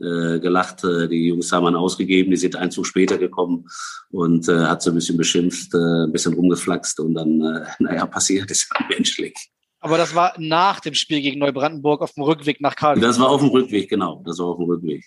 äh, 0.00 0.40
gelacht. 0.40 0.84
Äh, 0.84 1.08
die 1.08 1.28
Jungs 1.28 1.50
haben 1.52 1.64
man 1.64 1.74
ausgegeben, 1.74 2.30
die 2.30 2.36
sind 2.36 2.56
einen 2.56 2.70
Zug 2.70 2.86
später 2.86 3.16
gekommen 3.16 3.66
und 4.10 4.48
äh, 4.48 4.66
hat 4.66 4.82
so 4.82 4.90
ein 4.90 4.94
bisschen 4.94 5.16
beschimpft, 5.16 5.74
ein 5.74 6.12
bisschen 6.12 6.34
rumgeflaxt 6.34 7.00
und 7.00 7.14
dann, 7.14 7.38
naja, 7.78 8.06
passiert 8.06 8.50
ist 8.50 8.70
menschlich. 8.90 9.34
Aber 9.80 9.98
das 9.98 10.14
war 10.14 10.34
nach 10.38 10.80
dem 10.80 10.94
Spiel 10.94 11.20
gegen 11.20 11.38
Neubrandenburg 11.38 12.02
auf 12.02 12.12
dem 12.12 12.24
Rückweg 12.24 12.60
nach 12.60 12.74
Karlsruhe. 12.74 13.06
Das 13.06 13.20
war 13.20 13.30
auf 13.30 13.40
dem 13.40 13.50
Rückweg, 13.50 13.88
genau. 13.88 14.22
Das 14.26 14.38
war 14.38 14.46
auf 14.46 14.56
dem 14.56 14.66
Rückweg. 14.66 15.04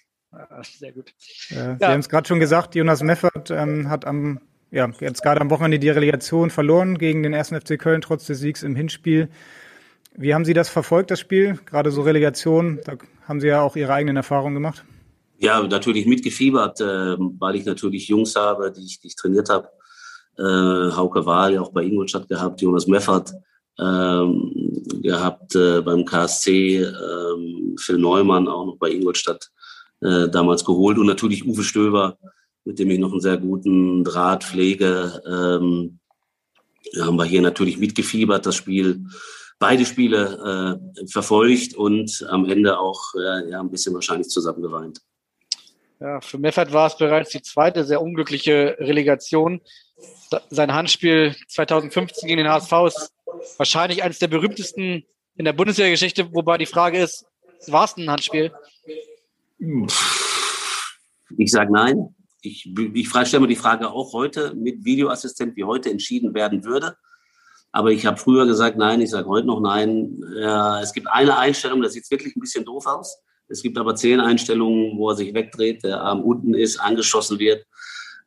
Sehr 0.61 0.91
gut. 0.91 1.09
Äh, 1.49 1.75
Sie 1.79 1.85
haben 1.85 1.99
es 1.99 2.09
gerade 2.09 2.27
schon 2.27 2.39
gesagt, 2.39 2.75
Jonas 2.75 3.01
Meffert 3.01 3.49
ähm, 3.49 3.89
hat 3.89 4.05
am, 4.05 4.39
ja, 4.71 4.89
jetzt 4.99 5.23
gerade 5.23 5.41
am 5.41 5.49
Wochenende 5.49 5.79
die 5.79 5.89
Relegation 5.89 6.49
verloren 6.49 6.97
gegen 6.97 7.23
den 7.23 7.33
1. 7.33 7.49
FC 7.49 7.79
Köln, 7.79 8.01
trotz 8.01 8.27
des 8.27 8.39
Siegs 8.39 8.63
im 8.63 8.75
Hinspiel. 8.75 9.29
Wie 10.15 10.33
haben 10.33 10.45
Sie 10.45 10.53
das 10.53 10.69
verfolgt, 10.69 11.11
das 11.11 11.19
Spiel? 11.19 11.59
Gerade 11.65 11.91
so 11.91 12.01
Relegation, 12.01 12.79
da 12.85 12.97
haben 13.27 13.39
Sie 13.39 13.47
ja 13.47 13.61
auch 13.61 13.75
Ihre 13.75 13.93
eigenen 13.93 14.17
Erfahrungen 14.17 14.55
gemacht. 14.55 14.83
Ja, 15.37 15.61
natürlich 15.63 16.05
mitgefiebert, 16.05 16.81
äh, 16.81 17.15
weil 17.17 17.55
ich 17.55 17.65
natürlich 17.65 18.07
Jungs 18.07 18.35
habe, 18.35 18.71
die 18.71 18.85
ich, 18.85 18.99
die 18.99 19.07
ich 19.07 19.15
trainiert 19.15 19.49
habe. 19.49 19.69
Äh, 20.37 20.95
Hauke 20.95 21.25
Wahl 21.25 21.53
ja 21.53 21.61
auch 21.61 21.71
bei 21.71 21.83
Ingolstadt 21.83 22.27
gehabt, 22.27 22.61
Jonas 22.61 22.87
Meffert 22.87 23.33
ähm, 23.79 24.51
gehabt 25.01 25.55
äh, 25.55 25.81
beim 25.81 26.05
KSC, 26.05 26.83
ähm, 26.83 27.75
Phil 27.79 27.97
Neumann 27.97 28.47
auch 28.47 28.65
noch 28.65 28.77
bei 28.77 28.91
Ingolstadt 28.91 29.49
äh, 30.01 30.29
damals 30.29 30.65
geholt 30.65 30.97
und 30.97 31.05
natürlich 31.05 31.45
Uwe 31.45 31.63
Stöber, 31.63 32.17
mit 32.65 32.79
dem 32.79 32.89
ich 32.91 32.99
noch 32.99 33.11
einen 33.11 33.21
sehr 33.21 33.37
guten 33.37 34.03
Draht 34.03 34.43
pflege. 34.43 35.21
Ähm, 35.25 35.99
haben 37.01 37.17
wir 37.17 37.25
hier 37.25 37.41
natürlich 37.41 37.77
mitgefiebert, 37.77 38.45
das 38.45 38.55
Spiel, 38.55 39.05
beide 39.59 39.85
Spiele 39.85 40.79
äh, 40.97 41.07
verfolgt 41.07 41.75
und 41.75 42.25
am 42.29 42.45
Ende 42.45 42.79
auch 42.79 43.13
äh, 43.15 43.49
ja, 43.51 43.59
ein 43.59 43.69
bisschen 43.69 43.93
wahrscheinlich 43.93 44.29
zusammen 44.29 44.61
geweint. 44.61 45.01
Ja, 45.99 46.21
für 46.21 46.37
Meffert 46.37 46.71
war 46.71 46.87
es 46.87 46.97
bereits 46.97 47.31
die 47.31 47.41
zweite 47.41 47.83
sehr 47.83 48.01
unglückliche 48.01 48.77
Relegation. 48.79 49.59
Sein 50.49 50.73
Handspiel 50.73 51.35
2015 51.49 52.27
gegen 52.27 52.37
den 52.37 52.47
HSV 52.49 52.71
ist 52.87 53.13
wahrscheinlich 53.57 54.01
eines 54.01 54.19
der 54.19 54.27
berühmtesten 54.27 55.03
in 55.35 55.45
der 55.45 55.53
Bundesliga-Geschichte, 55.53 56.33
wobei 56.33 56.57
die 56.57 56.65
Frage 56.65 56.99
ist, 56.99 57.25
war 57.67 57.83
es 57.83 57.97
ein 57.97 58.09
Handspiel? 58.09 58.53
Ich 61.37 61.51
sage 61.51 61.71
nein. 61.71 62.15
Ich, 62.41 62.71
ich 62.93 63.09
stelle 63.09 63.41
mir 63.41 63.47
die 63.47 63.55
Frage 63.55 63.89
auch 63.89 64.13
heute 64.13 64.55
mit 64.55 64.85
Videoassistent, 64.85 65.55
wie 65.57 65.65
heute 65.65 65.89
entschieden 65.89 66.33
werden 66.33 66.63
würde. 66.63 66.95
Aber 67.71 67.91
ich 67.91 68.05
habe 68.05 68.17
früher 68.17 68.45
gesagt 68.45 68.77
nein, 68.77 69.01
ich 69.01 69.11
sage 69.11 69.27
heute 69.27 69.47
noch 69.47 69.59
nein. 69.59 70.23
Ja, 70.35 70.81
es 70.81 70.93
gibt 70.93 71.07
eine 71.07 71.37
Einstellung, 71.37 71.81
das 71.81 71.93
sieht 71.93 72.09
wirklich 72.09 72.35
ein 72.35 72.39
bisschen 72.39 72.65
doof 72.65 72.87
aus. 72.87 73.21
Es 73.47 73.61
gibt 73.61 73.77
aber 73.77 73.95
zehn 73.95 74.19
Einstellungen, 74.19 74.97
wo 74.97 75.09
er 75.09 75.15
sich 75.15 75.33
wegdreht, 75.33 75.83
der 75.83 76.01
Arm 76.01 76.21
unten 76.21 76.53
ist, 76.53 76.79
angeschossen 76.79 77.39
wird. 77.39 77.65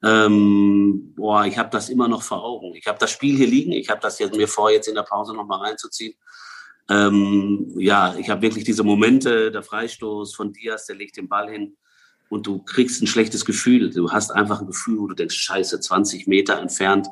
Ähm, 0.04 1.14
boah, 1.16 1.46
ich 1.46 1.56
habe 1.56 1.70
das 1.70 1.88
immer 1.88 2.08
noch 2.08 2.22
vor 2.22 2.44
Augen. 2.44 2.74
Ich 2.74 2.86
habe 2.86 2.98
das 2.98 3.12
Spiel 3.12 3.36
hier 3.36 3.46
liegen. 3.46 3.72
Ich 3.72 3.88
habe 3.88 4.00
das 4.00 4.18
jetzt 4.18 4.36
mir 4.36 4.48
vor, 4.48 4.70
jetzt 4.70 4.88
in 4.88 4.96
der 4.96 5.02
Pause 5.02 5.32
noch 5.32 5.46
mal 5.46 5.60
reinzuziehen. 5.60 6.14
Ähm, 6.88 7.72
ja, 7.76 8.14
ich 8.18 8.28
habe 8.28 8.42
wirklich 8.42 8.64
diese 8.64 8.84
Momente, 8.84 9.50
der 9.50 9.62
Freistoß 9.62 10.34
von 10.34 10.52
Diaz, 10.52 10.86
der 10.86 10.96
legt 10.96 11.16
den 11.16 11.28
Ball 11.28 11.50
hin 11.50 11.76
und 12.28 12.46
du 12.46 12.62
kriegst 12.62 13.02
ein 13.02 13.06
schlechtes 13.06 13.44
Gefühl. 13.44 13.90
Du 13.90 14.10
hast 14.10 14.30
einfach 14.30 14.60
ein 14.60 14.66
Gefühl, 14.66 14.98
wo 14.98 15.06
du 15.06 15.14
denkst, 15.14 15.36
scheiße, 15.36 15.80
20 15.80 16.26
Meter 16.26 16.58
entfernt. 16.58 17.08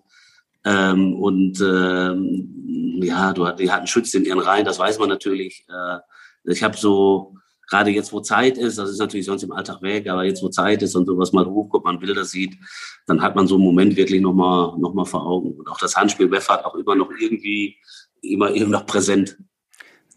Ähm, 0.65 1.15
und 1.15 1.61
ähm, 1.61 3.01
ja, 3.03 3.33
du, 3.33 3.51
die 3.53 3.71
hatten 3.71 3.87
Schütze 3.87 4.19
in 4.19 4.25
ihren 4.25 4.41
Reihen, 4.41 4.65
das 4.65 4.79
weiß 4.79 4.99
man 4.99 5.09
natürlich. 5.09 5.65
Äh, 5.69 5.99
ich 6.45 6.63
habe 6.63 6.77
so, 6.77 7.35
gerade 7.69 7.91
jetzt, 7.91 8.13
wo 8.13 8.21
Zeit 8.21 8.59
ist, 8.59 8.79
das 8.79 8.91
ist 8.91 8.99
natürlich 8.99 9.27
sonst 9.27 9.43
im 9.43 9.53
Alltag 9.53 9.81
weg, 9.81 10.09
aber 10.09 10.25
jetzt, 10.25 10.43
wo 10.43 10.49
Zeit 10.49 10.83
ist 10.83 10.97
und 10.97 11.07
sowas 11.07 11.33
mal 11.33 11.47
hochguckt, 11.47 11.85
man 11.85 12.01
Bilder 12.01 12.25
sieht, 12.25 12.59
dann 13.07 13.23
hat 13.23 13.37
man 13.37 13.47
so 13.47 13.55
einen 13.55 13.65
Moment 13.65 13.97
wirklich 13.97 14.21
nochmal 14.21 14.77
noch 14.79 14.93
mal 14.93 15.05
vor 15.05 15.27
Augen. 15.27 15.53
Und 15.53 15.69
auch 15.69 15.79
das 15.79 15.97
Handspiel 15.97 16.31
Weffert 16.31 16.65
auch 16.65 16.75
immer 16.75 16.95
noch 16.95 17.11
irgendwie, 17.19 17.77
immer, 18.21 18.51
immer 18.51 18.71
noch 18.71 18.87
präsent. 18.87 19.39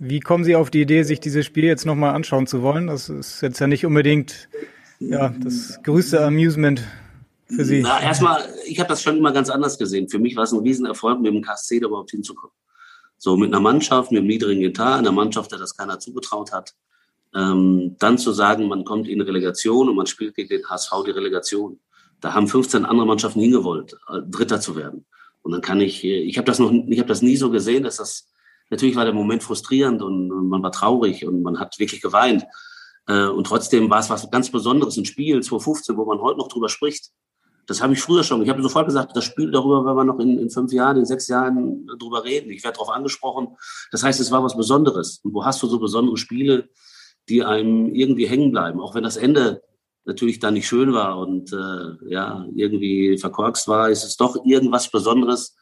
Wie 0.06 0.20
kommen 0.20 0.44
Sie 0.44 0.58
auf 0.58 0.70
die 0.70 0.82
Idee, 0.82 1.04
sich 1.04 1.22
dieses 1.22 1.46
Spiel 1.46 1.64
jetzt 1.64 1.86
nochmal 1.86 2.14
anschauen 2.14 2.46
zu 2.46 2.62
wollen? 2.62 2.88
Das 2.88 3.08
ist 3.08 3.40
jetzt 3.42 3.60
ja 3.60 3.68
nicht 3.68 3.86
unbedingt 3.86 4.50
ja, 5.00 5.30
das 5.30 5.80
größte 5.82 6.22
Amusement 6.22 6.84
für 7.48 7.64
Sie. 7.64 7.82
Na, 7.82 8.02
erstmal, 8.02 8.44
ich 8.66 8.80
habe 8.80 8.90
das 8.90 9.02
schon 9.02 9.18
immer 9.18 9.32
ganz 9.32 9.50
anders 9.50 9.78
gesehen. 9.78 10.10
Für 10.10 10.20
mich 10.20 10.36
war 10.36 10.44
es 10.44 10.52
ein 10.52 10.60
Riesenerfolg, 10.60 11.22
mit 11.22 11.34
dem 11.34 11.42
KSC 11.42 11.80
da 11.80 11.88
überhaupt 11.88 12.12
hinzukommen. 12.12 12.54
So 13.18 13.38
mit 13.38 13.54
einer 13.54 13.62
Mannschaft, 13.62 14.12
mit 14.12 14.20
einem 14.20 14.28
niedrigen 14.28 14.62
Etat, 14.64 14.98
einer 14.98 15.14
Mannschaft, 15.14 15.54
der 15.54 15.60
das 15.60 15.78
keiner 15.78 16.00
zugetraut 16.00 16.52
hat, 16.52 16.74
ähm, 17.34 17.96
dann 17.98 18.18
zu 18.18 18.34
sagen, 18.34 18.68
man 18.68 18.84
kommt 18.84 19.08
in 19.08 19.22
Relegation 19.22 19.88
und 19.88 19.96
man 19.96 20.06
spielt 20.06 20.36
gegen 20.36 20.50
den 20.50 20.70
HSV 20.70 20.92
die 21.06 21.12
Relegation. 21.12 21.80
Da 22.20 22.34
haben 22.34 22.50
15 22.50 22.84
andere 22.84 23.08
Mannschaften 23.08 23.40
hingewollt, 23.40 23.94
äh, 24.10 24.20
Dritter 24.30 24.60
zu 24.60 24.76
werden. 24.76 25.06
Und 25.44 25.54
dann 25.54 25.62
kann 25.62 25.80
ich, 25.80 26.04
äh, 26.04 26.24
ich 26.24 26.38
habe 26.38 26.46
das 26.46 26.60
noch, 26.60 26.74
ich 26.74 27.00
habe 27.00 27.08
das 27.08 27.22
nie 27.22 27.38
so 27.38 27.50
gesehen, 27.50 27.84
dass 27.84 27.96
das, 27.96 28.28
natürlich 28.74 28.96
war 28.96 29.06
der 29.06 29.14
Moment 29.14 29.44
frustrierend 29.44 30.02
und, 30.02 30.50
man 30.50 30.64
war 30.64 30.72
traurig 30.72 31.26
und 31.26 31.42
man 31.42 31.60
hat 31.60 31.80
wirklich 31.80 32.02
geweint. 32.02 32.46
Äh, 33.08 33.28
und 33.28 33.46
trotzdem 33.46 33.90
war 33.90 34.00
es 34.00 34.10
was 34.10 34.30
ganz 34.32 34.52
Besonderes, 34.52 34.98
ein 34.98 35.06
Spiel 35.06 35.42
2015, 35.42 35.96
wo 35.96 36.06
man 36.06 36.20
heute 36.20 36.40
noch 36.40 36.48
drüber 36.48 36.70
spricht. 36.70 37.12
Das 37.66 37.82
habe 37.82 37.94
ich 37.94 38.02
früher 38.02 38.24
schon. 38.24 38.42
Ich 38.42 38.50
habe 38.50 38.62
sofort 38.62 38.88
gesagt, 38.88 39.16
das 39.16 39.24
Spiel 39.24 39.52
darüber, 39.52 39.86
wenn 39.86 39.96
wir 39.96 40.04
noch 40.04 40.20
in, 40.20 40.38
in 40.38 40.50
fünf 40.50 40.74
Jahren, 40.74 40.98
in 40.98 41.06
sechs 41.06 41.28
Jahren 41.28 41.88
drüber 41.98 42.26
reden. 42.26 42.52
Ich 42.52 42.64
werde 42.64 42.76
darauf 42.76 42.90
angesprochen. 42.90 43.56
Das 43.92 44.04
heißt, 44.04 44.20
es 44.20 44.32
war 44.32 44.44
was 44.44 44.58
Besonderes. 44.58 45.22
Und 45.24 45.34
wo 45.34 45.46
hast 45.46 45.64
du 45.64 45.68
so 45.68 45.80
besondere 45.80 46.18
Spiele, 46.18 46.70
die 47.30 47.44
einem 47.44 47.96
irgendwie 47.96 48.28
hängen 48.28 48.52
bleiben? 48.52 48.82
Auch 48.82 48.96
wenn 48.96 49.04
das 49.04 49.16
Ende 49.16 49.62
natürlich 50.04 50.40
dann 50.40 50.56
nicht 50.56 50.68
schön 50.68 50.92
war 50.92 51.18
und 51.20 51.54
äh, 51.54 52.12
ja 52.12 52.46
irgendwie 52.54 53.18
verkorkst 53.18 53.70
war, 53.70 53.90
ist 53.90 54.04
es 54.04 54.18
doch 54.18 54.36
irgendwas 54.44 54.92
Besonderes 54.92 55.56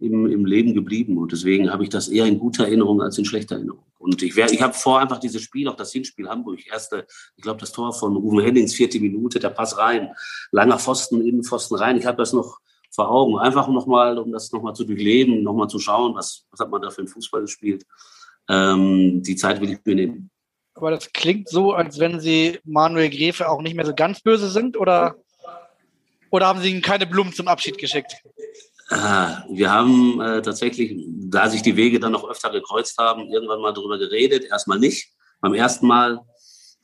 im, 0.00 0.26
im 0.26 0.44
Leben 0.44 0.74
geblieben. 0.74 1.18
Und 1.18 1.32
deswegen 1.32 1.70
habe 1.70 1.82
ich 1.82 1.88
das 1.88 2.08
eher 2.08 2.26
in 2.26 2.38
guter 2.38 2.64
Erinnerung 2.64 3.02
als 3.02 3.18
in 3.18 3.24
schlechter 3.24 3.56
Erinnerung. 3.56 3.84
Und 3.98 4.22
ich, 4.22 4.36
ich 4.36 4.62
habe 4.62 4.74
vor 4.74 5.00
einfach 5.00 5.18
dieses 5.18 5.42
Spiel, 5.42 5.68
auch 5.68 5.76
das 5.76 5.92
Hinspiel 5.92 6.28
Hamburg, 6.28 6.60
erste, 6.70 7.06
ich 7.36 7.42
glaube, 7.42 7.60
das 7.60 7.72
Tor 7.72 7.92
von 7.92 8.16
Ruben 8.16 8.40
Hennings, 8.40 8.74
vierte 8.74 9.00
Minute, 9.00 9.40
der 9.40 9.50
Pass 9.50 9.76
rein, 9.76 10.10
langer 10.52 10.78
Pfosten, 10.78 11.20
Innenpfosten 11.26 11.76
rein. 11.76 11.98
Ich 11.98 12.06
habe 12.06 12.16
das 12.16 12.32
noch 12.32 12.58
vor 12.90 13.10
Augen, 13.10 13.38
einfach 13.38 13.68
nochmal, 13.68 14.18
um 14.18 14.32
das 14.32 14.52
nochmal 14.52 14.74
zu 14.74 14.84
durchleben, 14.84 15.42
nochmal 15.42 15.68
zu 15.68 15.78
schauen, 15.78 16.14
was, 16.14 16.46
was 16.50 16.60
hat 16.60 16.70
man 16.70 16.80
da 16.80 16.90
für 16.90 17.00
einen 17.00 17.08
Fußball 17.08 17.42
gespielt. 17.42 17.84
Ähm, 18.48 19.22
die 19.22 19.36
Zeit 19.36 19.60
will 19.60 19.70
ich 19.70 19.78
mir 19.84 19.94
nehmen. 19.94 20.30
Aber 20.74 20.92
das 20.92 21.12
klingt 21.12 21.48
so, 21.48 21.72
als 21.72 21.98
wenn 21.98 22.20
Sie 22.20 22.60
Manuel 22.64 23.10
Gräfe 23.10 23.50
auch 23.50 23.60
nicht 23.60 23.74
mehr 23.74 23.84
so 23.84 23.94
ganz 23.94 24.20
böse 24.20 24.48
sind, 24.48 24.76
oder, 24.76 25.16
oder 26.30 26.46
haben 26.46 26.60
Sie 26.60 26.70
ihm 26.70 26.82
keine 26.82 27.06
Blumen 27.06 27.32
zum 27.32 27.48
Abschied 27.48 27.78
geschickt? 27.78 28.14
Wir 28.90 29.70
haben 29.70 30.18
äh, 30.20 30.40
tatsächlich, 30.40 31.04
da 31.06 31.48
sich 31.50 31.60
die 31.60 31.76
Wege 31.76 32.00
dann 32.00 32.12
noch 32.12 32.28
öfter 32.28 32.50
gekreuzt 32.50 32.96
haben, 32.98 33.28
irgendwann 33.28 33.60
mal 33.60 33.74
darüber 33.74 33.98
geredet. 33.98 34.44
Erstmal 34.44 34.78
nicht. 34.78 35.12
Beim 35.40 35.52
ersten 35.52 35.86
Mal, 35.86 36.20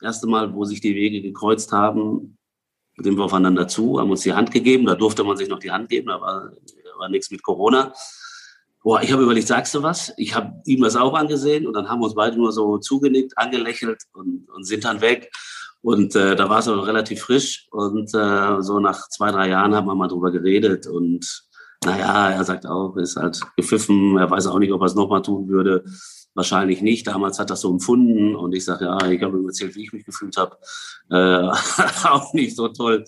erste 0.01 0.27
Mal, 0.27 0.53
wo 0.53 0.65
sich 0.65 0.81
die 0.81 0.95
Wege 0.95 1.21
gekreuzt 1.21 1.71
haben, 1.71 2.37
sind 2.97 3.17
wir 3.17 3.23
aufeinander 3.23 3.67
zu, 3.67 3.99
haben 3.99 4.11
uns 4.11 4.21
die 4.21 4.33
Hand 4.33 4.51
gegeben. 4.51 4.85
Da 4.85 4.95
durfte 4.95 5.23
man 5.23 5.35
sich 5.35 5.49
noch 5.49 5.59
die 5.59 5.71
Hand 5.71 5.89
geben, 5.89 6.07
da 6.07 6.21
war, 6.21 6.51
war 6.97 7.09
nichts 7.09 7.31
mit 7.31 7.43
Corona. 7.43 7.91
Boah, 8.83 9.01
ich 9.01 9.11
habe 9.11 9.23
überlegt, 9.23 9.47
sagst 9.47 9.73
du 9.73 9.81
was? 9.81 10.13
Ich 10.17 10.35
habe 10.35 10.61
ihm 10.65 10.83
das 10.83 10.95
auch 10.95 11.15
angesehen 11.15 11.65
und 11.65 11.73
dann 11.73 11.89
haben 11.89 12.01
wir 12.01 12.05
uns 12.05 12.13
beide 12.13 12.37
nur 12.37 12.51
so 12.51 12.77
zugenickt, 12.77 13.35
angelächelt 13.35 14.03
und, 14.13 14.47
und 14.49 14.63
sind 14.63 14.85
dann 14.85 15.01
weg. 15.01 15.31
Und 15.81 16.15
äh, 16.15 16.35
da 16.35 16.49
war 16.49 16.59
es 16.59 16.67
auch 16.67 16.85
relativ 16.85 17.21
frisch. 17.21 17.67
Und 17.71 18.13
äh, 18.13 18.61
so 18.61 18.79
nach 18.79 19.09
zwei, 19.09 19.31
drei 19.31 19.49
Jahren 19.49 19.73
haben 19.73 19.87
wir 19.87 19.95
mal 19.95 20.07
drüber 20.07 20.31
geredet. 20.31 20.87
Und 20.87 21.47
naja, 21.83 22.31
er 22.31 22.43
sagt 22.43 22.65
auch, 22.65 22.95
ist 22.97 23.15
halt 23.15 23.41
gepfiffen. 23.57 24.17
Er 24.17 24.29
weiß 24.29 24.47
auch 24.47 24.59
nicht, 24.59 24.71
ob 24.71 24.81
er 24.81 24.85
es 24.85 24.95
nochmal 24.95 25.21
tun 25.21 25.47
würde. 25.47 25.83
Wahrscheinlich 26.33 26.81
nicht. 26.81 27.07
Damals 27.07 27.39
hat 27.39 27.49
das 27.49 27.61
so 27.61 27.71
empfunden. 27.71 28.35
Und 28.35 28.53
ich 28.53 28.65
sage, 28.65 28.85
ja, 28.85 29.09
ich 29.09 29.21
habe 29.21 29.37
ihm 29.37 29.47
erzählt, 29.47 29.75
wie 29.75 29.83
ich 29.83 29.93
mich 29.93 30.05
gefühlt 30.05 30.37
habe. 30.37 30.57
Äh, 31.09 31.49
auch 32.07 32.33
nicht 32.33 32.55
so 32.55 32.67
toll. 32.69 33.05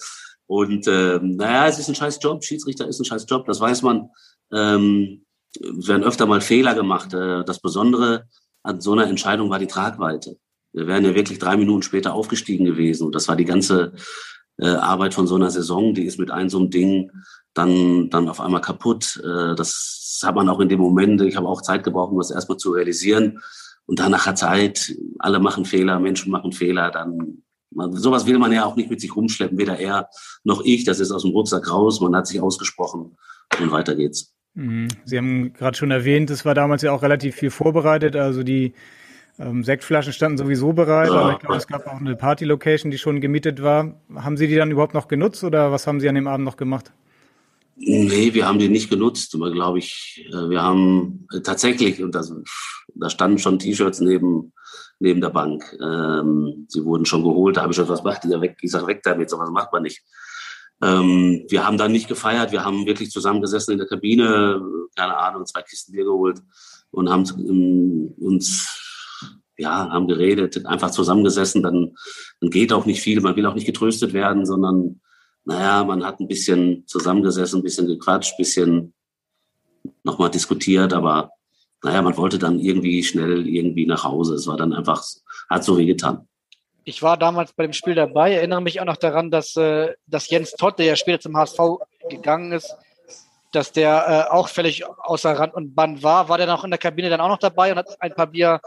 Und 0.48 0.88
äh, 0.88 1.20
naja, 1.22 1.68
es 1.68 1.80
ist 1.80 1.90
ein 1.90 1.96
scheiß 1.96 2.20
Job. 2.22 2.44
Schiedsrichter 2.44 2.88
ist 2.88 3.00
ein 3.00 3.06
scheiß 3.06 3.26
Job, 3.28 3.46
das 3.46 3.60
weiß 3.60 3.82
man. 3.82 4.10
Ähm, 4.52 5.26
es 5.54 5.88
werden 5.88 6.04
öfter 6.04 6.26
mal 6.26 6.42
Fehler 6.42 6.74
gemacht. 6.74 7.14
Äh, 7.14 7.44
das 7.44 7.60
Besondere 7.60 8.28
an 8.64 8.80
so 8.82 8.94
einer 8.94 9.08
Entscheidung 9.08 9.50
war 9.50 9.60
die 9.60 9.68
Tragweite. 9.68 10.38
Wir 10.74 10.88
wären 10.88 11.06
ja 11.06 11.16
wirklich 11.16 11.40
drei 11.40 11.58
Minuten 11.58 11.84
später 11.84 12.14
aufgestiegen 12.14 12.66
gewesen. 12.66 13.08
Und 13.08 13.16
das 13.16 13.28
war 13.28 13.36
die 13.36 13.46
ganze 13.46 13.94
äh, 14.58 14.68
Arbeit 14.68 15.14
von 15.14 15.28
so 15.28 15.36
einer 15.36 15.50
Saison. 15.50 15.94
Die 15.94 16.06
ist 16.06 16.20
mit 16.20 16.32
einem 16.32 16.50
so 16.50 16.60
einem 16.60 16.70
Ding 16.70 17.12
dann, 17.54 18.10
dann 18.10 18.30
auf 18.30 18.42
einmal 18.42 18.62
kaputt. 18.62 19.22
Äh, 19.24 19.56
das 19.56 20.22
hat 20.24 20.36
man 20.36 20.50
auch 20.50 20.60
in 20.60 20.70
dem 20.70 20.80
Moment. 20.80 21.22
Ich 21.22 21.36
habe 21.36 21.48
auch 21.48 21.62
Zeit 21.62 21.84
gebraucht, 21.84 22.12
um 22.12 22.18
das 22.18 22.32
erstmal 22.32 22.58
zu 22.58 22.72
realisieren. 22.72 23.40
Und 23.86 24.00
dann 24.00 24.12
nach 24.12 24.34
Zeit, 24.36 24.96
alle 25.20 25.40
machen 25.40 25.66
Fehler, 25.66 26.00
Menschen 26.00 26.32
machen 26.32 26.52
Fehler, 26.52 26.92
dann 26.92 27.44
man, 27.72 27.94
sowas 27.94 28.26
will 28.26 28.38
man 28.40 28.52
ja 28.52 28.66
auch 28.66 28.76
nicht 28.76 28.90
mit 28.90 29.00
sich 29.02 29.16
rumschleppen, 29.16 29.58
weder 29.58 29.80
er 29.80 30.10
noch 30.44 30.64
ich. 30.64 30.84
Das 30.84 31.00
ist 31.00 31.12
aus 31.12 31.24
dem 31.24 31.32
Rucksack 31.32 31.72
raus, 31.72 32.02
man 32.02 32.16
hat 32.16 32.28
sich 32.28 32.42
ausgesprochen 32.42 33.18
und 33.60 33.72
weiter 33.72 33.96
geht's. 33.96 34.34
Mhm. 34.56 34.88
Sie 35.06 35.18
haben 35.18 35.54
gerade 35.54 35.78
schon 35.78 35.92
erwähnt, 35.92 36.30
es 36.30 36.44
war 36.44 36.56
damals 36.56 36.82
ja 36.82 36.92
auch 36.92 37.04
relativ 37.04 37.36
viel 37.36 37.52
vorbereitet. 37.52 38.16
Also 38.16 38.44
die 38.44 38.74
ähm, 39.40 39.64
Sektflaschen 39.64 40.14
standen 40.14 40.38
sowieso 40.38 40.74
bereit, 40.74 41.10
aber 41.10 41.34
ich 41.34 41.40
glaube, 41.40 41.58
es 41.58 41.68
gab 41.68 41.86
auch 41.88 42.00
eine 42.00 42.16
Party-Location, 42.16 42.90
die 42.90 42.98
schon 42.98 43.22
gemietet 43.22 43.62
war. 43.62 44.00
Haben 44.16 44.38
Sie 44.38 44.48
die 44.48 44.56
dann 44.56 44.72
überhaupt 44.72 44.94
noch 44.94 45.08
genutzt 45.08 45.44
oder 45.44 45.72
was 45.72 45.86
haben 45.86 46.00
Sie 46.00 46.10
an 46.10 46.16
dem 46.16 46.28
Abend 46.28 46.46
noch 46.46 46.58
gemacht? 46.58 46.92
Nee, 47.76 48.34
wir 48.34 48.48
haben 48.48 48.58
die 48.58 48.70
nicht 48.70 48.90
genutzt, 48.90 49.36
aber 49.36 49.52
glaube 49.52 49.78
ich, 49.78 50.28
äh, 50.30 50.50
wir 50.50 50.64
haben 50.64 51.28
äh, 51.32 51.42
tatsächlich, 51.42 52.02
und 52.02 52.16
das, 52.16 52.34
da 52.96 53.10
standen 53.10 53.38
schon 53.38 53.60
T-Shirts 53.60 54.00
neben, 54.00 54.54
neben 55.00 55.22
der 55.22 55.30
Bank. 55.30 55.64
Ähm, 55.80 56.66
sie 56.68 56.84
wurden 56.84 57.06
schon 57.06 57.24
geholt, 57.24 57.58
da 57.58 57.62
habe 57.62 57.72
ich 57.72 57.78
schon 57.78 57.88
was 57.88 58.04
macht 58.04 58.26
ihr 58.26 58.42
weg? 58.42 58.58
Ich 58.62 58.72
sage 58.72 58.88
weg 58.88 59.02
damit, 59.04 59.30
sowas 59.30 59.52
macht 59.52 59.72
man 59.72 59.84
nicht. 59.84 60.04
Ähm, 60.82 61.46
wir 61.50 61.68
haben 61.68 61.78
dann 61.78 61.92
nicht 61.92 62.08
gefeiert, 62.08 62.52
wir 62.52 62.66
haben 62.66 62.88
wirklich 62.88 63.12
zusammengesessen 63.12 63.74
in 63.74 63.78
der 63.78 63.88
Kabine, 63.88 64.60
keine 64.96 65.16
Ahnung, 65.16 65.46
zwei 65.46 65.62
Kisten 65.62 65.92
Bier 65.92 66.06
geholt 66.06 66.42
und 66.90 67.10
haben 67.10 67.26
ähm, 67.38 68.14
uns 68.18 68.87
ja, 69.58 69.90
haben 69.90 70.08
geredet, 70.08 70.66
einfach 70.66 70.92
zusammengesessen, 70.92 71.64
dann, 71.64 71.96
dann 72.40 72.50
geht 72.50 72.72
auch 72.72 72.86
nicht 72.86 73.02
viel, 73.02 73.22
man 73.22 73.36
will 73.36 73.46
auch 73.46 73.56
nicht 73.56 73.66
getröstet 73.66 74.14
werden, 74.14 74.46
sondern 74.46 75.02
naja, 75.46 75.84
man 75.84 76.06
hat 76.06 76.20
ein 76.20 76.28
bisschen 76.28 76.86
zusammengesessen, 76.88 77.60
ein 77.60 77.64
bisschen 77.64 77.88
gequatscht, 77.88 78.34
ein 78.34 78.38
bisschen 78.38 78.94
nochmal 80.04 80.30
diskutiert, 80.30 80.94
aber 80.94 81.32
naja, 81.84 82.02
man 82.02 82.18
wollte 82.18 82.40
dann 82.40 82.60
irgendwie 82.60 83.04
schnell 83.04 83.48
irgendwie 83.48 83.86
nach 83.86 84.04
Hause. 84.04 84.36
Es 84.36 84.48
war 84.48 84.58
dann 84.58 84.74
einfach, 84.74 85.04
hat 85.50 85.64
so 85.64 85.78
weh 85.78 85.86
getan. 85.86 86.28
Ich 86.84 87.04
war 87.04 87.18
damals 87.18 87.54
bei 87.54 87.64
dem 87.64 87.74
Spiel 87.74 87.96
dabei, 87.96 88.34
erinnere 88.34 88.62
mich 88.62 88.80
auch 88.80 88.86
noch 88.86 88.98
daran, 88.98 89.30
dass, 89.30 89.56
äh, 89.58 89.94
dass 90.06 90.30
Jens 90.30 90.52
Todd, 90.52 90.80
der 90.80 90.86
ja 90.86 90.96
später 90.96 91.20
zum 91.20 91.38
HSV 91.38 91.60
gegangen 92.10 92.54
ist, 92.54 92.76
dass 93.52 93.72
der 93.72 94.28
äh, 94.30 94.34
auch 94.34 94.50
völlig 94.50 94.86
außer 94.86 95.32
Rand 95.32 95.54
und 95.54 95.76
Band 95.76 96.04
war. 96.04 96.30
War 96.30 96.38
der 96.38 96.48
noch 96.48 96.64
in 96.64 96.72
der 96.72 96.78
Kabine 96.78 97.10
dann 97.10 97.22
auch 97.22 97.30
noch 97.30 97.40
dabei 97.40 97.72
und 97.72 97.78
hat 97.78 98.02
ein 98.02 98.14
paar 98.14 98.28
Bier 98.28 98.62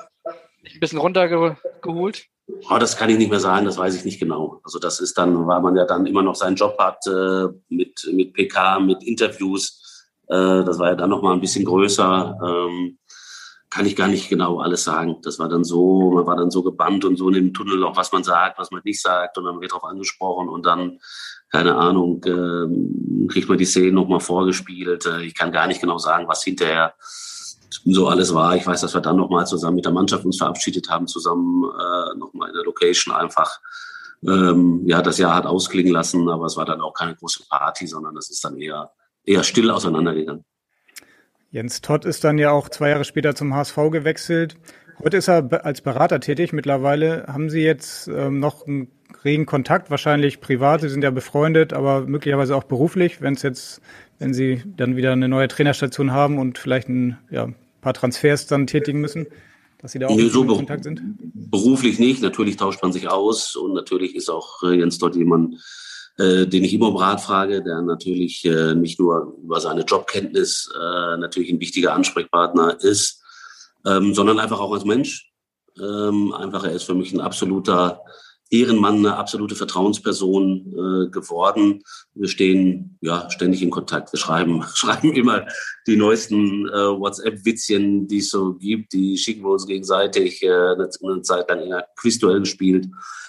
ein 0.65 0.81
bisschen 0.81 0.99
runtergeholt? 0.99 2.27
Oh, 2.69 2.79
das 2.79 2.97
kann 2.97 3.11
ich 3.11 3.19
nicht 3.19 3.31
mehr 3.31 3.41
sagen, 3.41 3.65
das 3.65 3.79
weiß 3.79 3.95
ich 3.95 4.05
nicht 4.05 4.19
genau. 4.19 4.61
Also 4.65 4.79
das 4.79 5.01
ist 5.01 5.17
dann, 5.19 5.47
weil 5.47 5.61
man 5.61 5.77
ja 5.77 5.85
dann 5.85 6.07
immer 6.07 6.23
noch 6.23 6.35
seinen 6.35 6.57
Job 6.57 6.77
hat 6.79 7.07
äh, 7.07 7.47
mit, 7.69 8.09
mit 8.13 8.33
PK, 8.33 8.81
mit 8.81 9.03
Interviews. 9.05 10.09
Äh, 10.29 10.65
das 10.65 10.79
war 10.79 10.89
ja 10.89 10.95
dann 10.97 11.11
noch 11.11 11.23
mal 11.23 11.33
ein 11.33 11.41
bisschen 11.41 11.65
größer. 11.65 12.39
Ähm, 12.45 12.99
kann 13.71 13.87
ich 13.87 13.95
gar 13.95 14.09
nicht 14.09 14.29
genau 14.29 14.59
alles 14.59 14.83
sagen. 14.83 15.19
Das 15.23 15.39
war 15.39 15.49
dann 15.49 15.63
so, 15.63 16.11
man 16.11 16.27
war 16.27 16.37
dann 16.37 16.51
so 16.51 16.63
gebannt 16.63 17.05
und 17.05 17.17
so 17.17 17.29
in 17.29 17.35
dem 17.35 17.55
Tunnel, 17.55 17.85
auch 17.85 17.97
was 17.97 18.11
man 18.11 18.25
sagt, 18.25 18.59
was 18.59 18.73
man 18.73 18.83
nicht 18.85 19.01
sagt 19.01 19.39
und 19.39 19.45
dann 19.45 19.61
wird 19.61 19.71
darauf 19.71 19.85
angesprochen 19.85 20.49
und 20.49 20.67
dann, 20.67 20.99
keine 21.53 21.77
Ahnung, 21.77 22.23
äh, 22.25 23.29
kriegt 23.29 23.49
man 23.49 23.59
die 23.59 23.65
Szene 23.65 23.93
nochmal 23.93 24.21
vorgespielt. 24.21 25.07
Äh, 25.07 25.23
ich 25.23 25.37
kann 25.37 25.53
gar 25.53 25.69
nicht 25.69 25.81
genau 25.81 25.99
sagen, 25.99 26.27
was 26.27 26.43
hinterher 26.43 26.95
so 27.85 28.09
alles 28.09 28.35
war. 28.35 28.57
Ich 28.57 28.67
weiß, 28.67 28.81
dass 28.81 28.95
wir 28.95 29.01
dann 29.01 29.17
nochmal 29.17 29.47
zusammen 29.47 29.77
mit 29.77 29.85
der 29.85 29.93
Mannschaft 29.93 30.25
uns 30.25 30.39
verabschiedet 30.39 30.89
haben, 30.89 31.07
zusammen 31.07 31.65
äh, 31.65 32.19
nochmal 32.19 32.49
in 32.49 32.55
der 32.55 32.65
Location 32.65 33.15
einfach. 33.15 33.61
Ähm, 34.23 34.83
ja, 34.87 35.01
das 35.01 35.19
Jahr 35.19 35.35
hat 35.35 35.47
ausklingen 35.47 35.93
lassen, 35.93 36.29
aber 36.29 36.45
es 36.45 36.57
war 36.57 36.67
dann 36.67 36.81
auch 36.81 36.93
keine 36.93 37.15
große 37.15 37.45
Party, 37.49 37.87
sondern 37.87 38.17
es 38.17 38.31
ist 38.31 38.45
dann 38.45 38.59
eher, 38.59 38.91
eher 39.25 39.43
still 39.43 39.71
auseinandergegangen. 39.71 40.45
Jens 41.51 41.81
Todd 41.81 42.05
ist 42.05 42.23
dann 42.23 42.39
ja 42.39 42.53
auch 42.53 42.69
zwei 42.69 42.91
Jahre 42.91 43.05
später 43.05 43.35
zum 43.35 43.55
HSV 43.55 43.77
gewechselt. 43.91 44.57
Heute 45.03 45.17
ist 45.17 45.29
er 45.29 45.65
als 45.65 45.81
Berater 45.81 46.21
tätig 46.21 46.53
mittlerweile. 46.53 47.25
Haben 47.27 47.49
Sie 47.49 47.63
jetzt 47.63 48.07
ähm, 48.09 48.39
noch 48.39 48.67
einen 48.67 48.89
regen 49.25 49.47
Kontakt, 49.47 49.91
wahrscheinlich 49.91 50.41
privat? 50.41 50.83
Sie 50.83 50.91
sind 50.91 51.03
ja 51.03 51.11
befreundet, 51.11 51.73
aber 51.73 52.03
möglicherweise 52.03 52.55
auch 52.55 52.65
beruflich, 52.65 53.23
wenn 53.23 53.35
es 53.35 53.43
jetzt, 53.43 53.81
wenn 54.19 54.35
Sie 54.35 54.63
dann 54.77 54.97
wieder 54.97 55.13
eine 55.13 55.29
neue 55.29 55.49
Trainerstation 55.49 56.13
haben 56.13 56.39
und 56.39 56.59
vielleicht 56.59 56.89
ein 56.91 57.19
ja, 57.31 57.49
paar 57.81 57.95
Transfers 57.95 58.47
dann 58.47 58.67
tätigen 58.67 59.01
müssen, 59.01 59.27
dass 59.79 59.93
Sie 59.93 59.99
da 59.99 60.09
auch 60.09 60.17
nee, 60.17 60.29
so 60.29 60.43
in 60.43 60.49
Kontakt 60.49 60.85
sind? 60.85 61.01
Beruflich 61.51 61.99
nicht. 61.99 62.23
Natürlich 62.23 62.57
tauscht 62.57 62.83
man 62.83 62.93
sich 62.93 63.09
aus 63.09 63.57
und 63.57 63.75
natürlich 63.75 64.15
ist 64.15 64.29
auch 64.29 64.63
äh, 64.63 64.79
Jens 64.79 64.99
Todd 64.99 65.17
jemand, 65.17 65.57
äh, 66.19 66.47
den 66.47 66.65
ich 66.65 66.75
immer 66.75 66.89
um 66.89 66.97
Rat 66.97 67.21
frage, 67.21 67.63
der 67.63 67.81
natürlich 67.83 68.45
äh, 68.45 68.75
nicht 68.75 69.01
nur 69.01 69.37
über 69.43 69.61
seine 69.61 69.83
Jobkenntnis 69.83 70.71
äh, 70.75 71.17
natürlich 71.17 71.51
ein 71.51 71.61
wichtiger 71.61 71.95
Ansprechpartner 71.95 72.79
ist, 72.83 73.23
ähm, 73.87 74.15
sondern 74.15 74.39
einfach 74.39 74.61
auch 74.61 74.73
als 74.73 74.85
Mensch. 74.85 75.31
Ähm, 75.81 76.33
einfach, 76.35 76.65
er 76.65 76.73
ist 76.73 76.83
für 76.83 76.95
mich 76.95 77.13
ein 77.13 77.21
absoluter 77.21 78.03
Ehrenmann, 78.51 78.99
eine 78.99 79.17
absolute 79.17 79.55
Vertrauensperson 79.55 81.07
äh, 81.07 81.11
geworden. 81.11 81.83
Wir 82.15 82.29
stehen 82.29 82.99
ja 83.01 83.31
ständig 83.31 83.63
in 83.63 83.71
Kontakt. 83.71 84.13
Wir 84.13 84.19
schreiben, 84.19 84.65
schreiben 84.75 85.13
immer 85.13 85.47
die 85.87 85.97
neuesten 85.97 86.69
äh, 86.69 86.73
WhatsApp-Witzchen, 86.73 88.09
die 88.09 88.19
es 88.19 88.31
so 88.31 88.55
gibt. 88.55 88.93
Die 88.93 89.17
schicken 89.17 89.43
wir 89.43 89.51
uns 89.51 89.67
gegenseitig. 89.67 90.43
Äh, 90.43 90.51
eine, 90.51 91.23
Zeit 91.23 91.49
lang 91.49 91.61
eher 91.61 91.87
Quizduell 91.97 92.41
gespielt. 92.41 92.89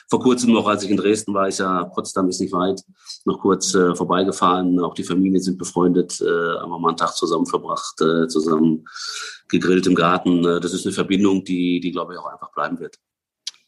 Vor 0.10 0.19
kurzem 0.19 0.51
noch, 0.51 0.67
als 0.67 0.84
ich 0.84 0.89
in 0.89 0.97
Dresden 0.97 1.34
war, 1.34 1.47
ist 1.47 1.60
ja 1.60 1.86
Potsdam 1.86 2.27
ist 2.27 2.41
nicht 2.41 2.51
weit, 2.51 2.81
noch 3.23 3.39
kurz 3.39 3.73
äh, 3.73 3.95
vorbeigefahren. 3.95 4.77
Auch 4.81 4.93
die 4.93 5.05
Familien 5.05 5.41
sind 5.41 5.57
befreundet, 5.57 6.19
äh, 6.19 6.25
haben 6.60 6.69
wir 6.69 6.79
mal 6.79 6.89
einen 6.89 6.97
Tag 6.97 7.15
zusammen 7.15 7.45
verbracht, 7.45 8.01
äh, 8.01 8.27
zusammen 8.27 8.86
gegrillt 9.47 9.88
im 9.88 9.95
Garten. 9.95 10.43
Äh, 10.43 10.60
das 10.60 10.73
ist 10.73 10.86
eine 10.86 10.93
Verbindung, 10.93 11.45
die, 11.45 11.79
die 11.79 11.91
glaube 11.91 12.13
ich 12.13 12.19
auch 12.19 12.25
einfach 12.25 12.51
bleiben 12.51 12.77
wird. 12.79 12.97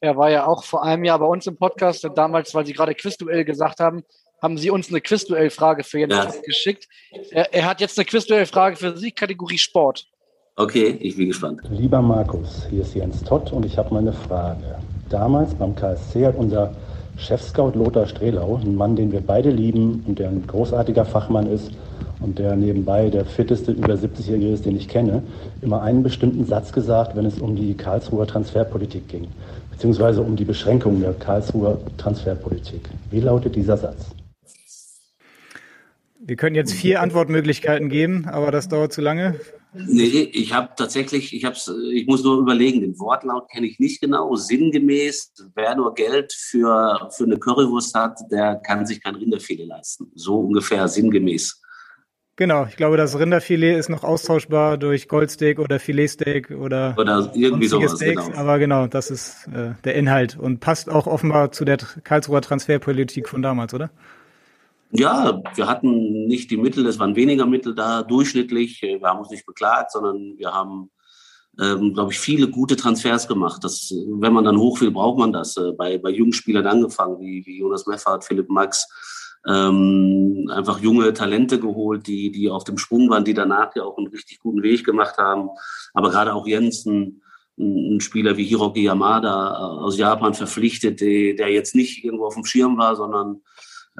Er 0.03 0.17
war 0.17 0.29
ja 0.29 0.45
auch 0.45 0.65
vor 0.65 0.83
einem 0.83 1.05
Jahr 1.05 1.17
bei 1.17 1.25
uns 1.25 1.47
im 1.47 1.55
Podcast 1.55 2.03
und 2.03 2.17
damals, 2.17 2.53
weil 2.53 2.65
Sie 2.65 2.73
gerade 2.73 2.93
Quizduell 2.93 3.45
gesagt 3.45 3.79
haben, 3.79 4.03
haben 4.41 4.57
Sie 4.57 4.69
uns 4.69 4.89
eine 4.89 4.99
Quizduell-Frage 4.99 5.85
für 5.85 5.99
Jens 5.99 6.13
Ja. 6.13 6.29
Geschickt. 6.45 6.89
Er, 7.31 7.53
er 7.53 7.65
hat 7.69 7.79
jetzt 7.79 7.97
eine 7.97 8.03
Quizduell-Frage 8.03 8.75
für 8.75 8.97
Sie, 8.97 9.11
Kategorie 9.13 9.57
Sport. 9.57 10.05
Okay, 10.57 10.97
ich 10.99 11.15
bin 11.15 11.29
gespannt. 11.29 11.61
Lieber 11.69 12.01
Markus, 12.01 12.67
hier 12.69 12.81
ist 12.81 12.93
Jens 12.93 13.23
Tott 13.23 13.53
und 13.53 13.65
ich 13.65 13.77
habe 13.77 13.93
mal 13.93 14.01
eine 14.01 14.11
Frage. 14.11 14.77
Damals 15.07 15.55
beim 15.55 15.73
KSC 15.73 16.25
hat 16.25 16.35
unser 16.35 16.75
Chefscout 17.15 17.71
Lothar 17.73 18.05
Strehlau, 18.05 18.57
ein 18.57 18.75
Mann, 18.75 18.97
den 18.97 19.09
wir 19.09 19.21
beide 19.21 19.51
lieben 19.51 20.03
und 20.05 20.19
der 20.19 20.27
ein 20.27 20.45
großartiger 20.45 21.05
Fachmann 21.05 21.47
ist 21.47 21.71
und 22.19 22.39
der 22.39 22.55
nebenbei 22.55 23.09
der 23.09 23.25
fitteste 23.25 23.71
über 23.71 23.93
70-Jährige 23.93 24.53
ist, 24.53 24.65
den 24.65 24.75
ich 24.75 24.87
kenne, 24.87 25.23
immer 25.61 25.81
einen 25.81 26.03
bestimmten 26.03 26.45
Satz 26.45 26.71
gesagt, 26.71 27.15
wenn 27.15 27.25
es 27.25 27.39
um 27.39 27.55
die 27.55 27.73
Karlsruher 27.75 28.25
Transferpolitik 28.25 29.07
ging, 29.07 29.27
beziehungsweise 29.73 30.21
um 30.21 30.35
die 30.35 30.45
Beschränkung 30.45 31.01
der 31.01 31.13
Karlsruher 31.13 31.79
Transferpolitik. 31.97 32.89
Wie 33.11 33.19
lautet 33.19 33.55
dieser 33.55 33.77
Satz? 33.77 34.05
Wir 36.19 36.37
können 36.37 36.55
jetzt 36.55 36.73
vier 36.73 37.01
Antwortmöglichkeiten 37.01 37.89
geben, 37.89 38.25
aber 38.27 38.51
das 38.51 38.69
dauert 38.69 38.93
zu 38.93 39.01
lange. 39.01 39.39
Nee, 39.73 40.29
ich 40.31 40.53
habe 40.53 40.69
tatsächlich, 40.77 41.33
ich 41.33 41.45
hab's, 41.45 41.69
ich 41.91 42.05
muss 42.05 42.23
nur 42.23 42.39
überlegen, 42.39 42.81
den 42.81 42.97
Wortlaut 42.99 43.49
kenne 43.49 43.65
ich 43.65 43.79
nicht 43.79 43.99
genau. 43.99 44.35
Sinngemäß, 44.35 45.33
wer 45.55 45.75
nur 45.75 45.95
Geld 45.95 46.31
für, 46.31 47.09
für 47.11 47.23
eine 47.23 47.37
Currywurst 47.37 47.95
hat, 47.95 48.19
der 48.31 48.55
kann 48.57 48.85
sich 48.85 49.03
kein 49.03 49.15
Rinderfilet 49.15 49.65
leisten. 49.65 50.11
So 50.13 50.39
ungefähr 50.39 50.87
sinngemäß. 50.87 51.59
Genau, 52.35 52.65
ich 52.67 52.77
glaube, 52.77 52.97
das 52.97 53.17
Rinderfilet 53.19 53.77
ist 53.77 53.89
noch 53.89 54.03
austauschbar 54.03 54.77
durch 54.79 55.07
Goldsteak 55.07 55.59
oder 55.59 55.79
Filetsteak 55.79 56.49
oder, 56.49 56.95
Oder 56.97 57.31
irgendwie 57.35 57.67
sowas, 57.67 57.95
Steaks. 57.97 58.25
genau. 58.25 58.37
Aber 58.37 58.57
genau, 58.57 58.87
das 58.87 59.11
ist 59.11 59.47
äh, 59.53 59.75
der 59.83 59.93
Inhalt 59.93 60.35
und 60.39 60.59
passt 60.59 60.89
auch 60.89 61.05
offenbar 61.05 61.51
zu 61.51 61.63
der 61.63 61.77
Karlsruher 61.77 62.41
Transferpolitik 62.41 63.29
von 63.29 63.43
damals, 63.43 63.75
oder? 63.75 63.91
Ja, 64.89 65.41
wir 65.55 65.67
hatten 65.67 66.25
nicht 66.25 66.49
die 66.49 66.57
Mittel, 66.57 66.85
es 66.87 66.97
waren 66.97 67.15
weniger 67.15 67.45
Mittel 67.45 67.75
da, 67.75 68.01
durchschnittlich. 68.01 68.81
Wir 68.81 69.01
haben 69.03 69.19
uns 69.19 69.29
nicht 69.29 69.45
beklagt, 69.45 69.91
sondern 69.91 70.35
wir 70.37 70.51
haben, 70.53 70.89
ähm, 71.59 71.93
glaube 71.93 72.13
ich, 72.13 72.19
viele 72.19 72.47
gute 72.47 72.75
Transfers 72.75 73.27
gemacht. 73.27 73.63
Das, 73.63 73.91
wenn 73.91 74.33
man 74.33 74.43
dann 74.43 74.57
hoch 74.57 74.81
will, 74.81 74.91
braucht 74.91 75.19
man 75.19 75.33
das. 75.33 75.55
Äh, 75.57 75.71
Bei, 75.77 75.99
bei 75.99 76.09
jungen 76.09 76.33
Spielern 76.33 76.65
angefangen, 76.65 77.19
wie, 77.19 77.43
wie 77.45 77.59
Jonas 77.59 77.85
Meffert, 77.87 78.23
Philipp 78.23 78.49
Max, 78.49 78.87
ähm, 79.47 80.49
einfach 80.53 80.79
junge 80.79 81.13
Talente 81.13 81.59
geholt, 81.59 82.07
die, 82.07 82.31
die 82.31 82.49
auf 82.49 82.63
dem 82.63 82.77
Sprung 82.77 83.09
waren, 83.09 83.25
die 83.25 83.33
danach 83.33 83.75
ja 83.75 83.83
auch 83.83 83.97
einen 83.97 84.07
richtig 84.07 84.39
guten 84.39 84.63
Weg 84.63 84.85
gemacht 84.85 85.17
haben. 85.17 85.49
Aber 85.93 86.09
gerade 86.09 86.33
auch 86.33 86.47
Jensen, 86.47 87.21
ein 87.57 87.99
Spieler 87.99 88.37
wie 88.37 88.45
Hiroki 88.45 88.83
Yamada 88.83 89.51
äh, 89.51 89.83
aus 89.83 89.97
Japan 89.97 90.33
verpflichtet, 90.33 91.01
der, 91.01 91.35
der 91.35 91.49
jetzt 91.51 91.75
nicht 91.75 92.03
irgendwo 92.03 92.25
auf 92.25 92.33
dem 92.35 92.45
Schirm 92.45 92.77
war, 92.77 92.95
sondern 92.95 93.41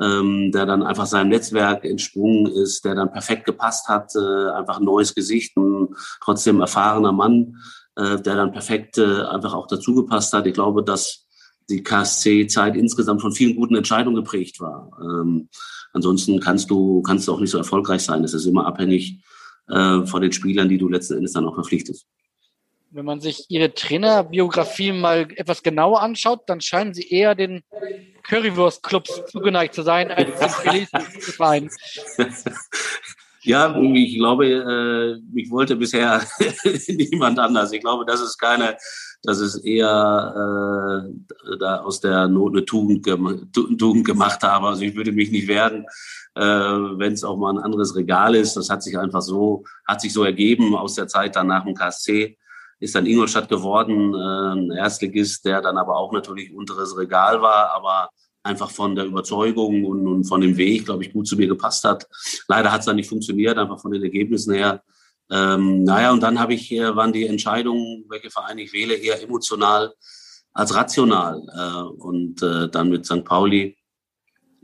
ähm, 0.02 0.52
der 0.52 0.66
dann 0.66 0.82
einfach 0.82 1.06
seinem 1.06 1.30
Netzwerk 1.30 1.86
entsprungen 1.86 2.48
ist, 2.48 2.84
der 2.84 2.96
dann 2.96 3.12
perfekt 3.12 3.46
gepasst 3.46 3.88
hat, 3.88 4.12
äh, 4.16 4.50
einfach 4.52 4.80
ein 4.80 4.86
neues 4.86 5.14
Gesicht, 5.14 5.56
ein 5.58 5.90
trotzdem 6.22 6.62
erfahrener 6.62 7.12
Mann, 7.12 7.58
äh, 7.96 8.20
der 8.20 8.36
dann 8.36 8.52
perfekt 8.52 8.98
äh, 8.98 9.22
einfach 9.24 9.54
auch 9.54 9.68
dazu 9.68 9.94
gepasst 9.94 10.34
hat. 10.34 10.48
Ich 10.48 10.54
glaube, 10.54 10.84
dass 10.84 11.23
die 11.70 11.84
KSC-Zeit 11.84 12.76
insgesamt 12.76 13.22
von 13.22 13.32
vielen 13.32 13.56
guten 13.56 13.76
Entscheidungen 13.76 14.16
geprägt 14.16 14.60
war. 14.60 14.90
Ähm, 15.02 15.50
ansonsten 15.94 16.40
kannst 16.40 16.70
du, 16.70 17.02
kannst 17.02 17.28
du 17.28 17.34
auch 17.34 17.40
nicht 17.40 17.52
so 17.52 17.58
erfolgreich 17.58 18.02
sein. 18.02 18.24
Es 18.24 18.34
ist 18.34 18.46
immer 18.46 18.66
abhängig 18.66 19.22
äh, 19.70 20.06
von 20.06 20.22
den 20.22 20.32
Spielern, 20.32 20.70
die 20.70 20.78
du 20.78 20.90
letzten 20.90 21.16
Endes 21.16 21.34
dann 21.34 21.46
auch 21.46 21.56
verpflichtest. 21.56 22.06
Wenn 22.92 23.06
man 23.06 23.22
sich 23.22 23.46
Ihre 23.50 23.74
Trainerbiografien 23.74 25.00
mal 25.00 25.28
etwas 25.36 25.64
genauer 25.64 26.02
anschaut, 26.02 26.42
dann 26.48 26.62
scheinen 26.62 26.94
Sie 26.94 27.10
eher 27.10 27.34
den 27.34 27.64
Currywurst-Clubs 28.24 29.24
zugeneigt 29.32 29.74
zu 29.74 29.82
sein 29.82 30.12
als 30.12 30.40
den 30.40 30.50
Filet-Verein. 30.88 31.70
Ja, 33.42 33.78
ich 33.78 34.16
glaube, 34.16 34.48
äh, 34.48 35.34
mich 35.34 35.50
wollte 35.52 35.76
bisher 35.76 36.26
niemand 36.88 37.40
anders. 37.40 37.74
Ich 37.74 37.82
glaube, 37.82 38.06
das 38.06 38.22
ist 38.22 38.38
keine, 38.38 38.78
das 39.24 39.40
ist 39.40 39.58
eher 39.66 41.08
äh, 41.08 41.58
da 41.58 41.78
aus 41.78 42.02
der 42.02 42.28
Not 42.28 42.54
eine 42.54 42.66
Tugend, 42.66 43.04
gem 43.04 43.50
Tu- 43.54 43.76
Tugend 43.76 44.06
gemacht 44.06 44.44
habe. 44.44 44.68
Also 44.68 44.82
ich 44.84 44.96
würde 44.96 45.12
mich 45.14 45.32
nicht 45.32 45.48
wehren, 45.48 45.86
äh, 46.36 46.42
wenn 46.44 47.14
es 47.14 47.24
auch 47.24 47.38
mal 47.38 47.52
ein 47.54 47.64
anderes 47.64 47.96
Regal 47.96 48.36
ist. 48.36 48.56
Das 48.56 48.70
hat 48.70 48.84
sich 48.84 48.98
einfach 48.98 49.22
so, 49.22 49.64
hat 49.88 50.02
sich 50.02 50.12
so 50.14 50.24
ergeben 50.24 50.76
aus 50.76 50.96
der 50.96 51.08
Zeit 51.08 51.36
dann 51.36 51.48
nach 51.48 51.64
dem 51.64 51.74
KSC. 51.74 52.38
Ist 52.80 52.96
dann 52.96 53.06
Ingolstadt 53.06 53.48
geworden, 53.48 54.14
äh, 54.14 54.60
ein 54.60 54.72
Erstligist, 54.72 55.46
der 55.46 55.62
dann 55.62 55.78
aber 55.78 55.96
auch 55.96 56.12
natürlich 56.12 56.54
unteres 56.54 56.98
Regal 56.98 57.42
war, 57.42 57.72
aber 57.74 58.10
einfach 58.44 58.70
von 58.72 58.94
der 58.94 59.06
Überzeugung 59.06 59.86
und, 59.86 60.06
und 60.06 60.24
von 60.26 60.42
dem 60.42 60.58
Weg, 60.58 60.84
glaube 60.86 61.04
ich, 61.04 61.14
gut 61.14 61.28
zu 61.28 61.38
mir 61.38 61.48
gepasst 61.48 61.86
hat. 61.86 62.06
Leider 62.50 62.74
hat 62.74 62.82
es 62.82 62.88
dann 62.88 62.98
nicht 62.98 63.08
funktioniert, 63.08 63.58
einfach 63.58 63.80
von 63.80 63.92
den 63.92 64.04
Ergebnissen 64.04 64.54
her. 64.54 64.84
Ähm, 65.32 65.84
naja, 65.84 66.12
und 66.12 66.22
dann 66.22 66.40
habe 66.40 66.54
ich, 66.54 66.72
äh, 66.72 66.96
waren 66.96 67.14
die 67.14 67.26
Entscheidungen, 67.28 68.06
welche 68.10 68.30
Vereine 68.30 68.62
ich 68.62 68.74
wähle, 68.74 68.96
eher 68.96 69.22
emotional 69.22 69.94
als 70.54 70.76
rational. 70.76 71.42
Äh, 71.56 72.02
und 72.02 72.42
äh, 72.42 72.70
dann 72.70 72.90
mit 72.90 73.06
St. 73.06 73.24
Pauli, 73.24 73.78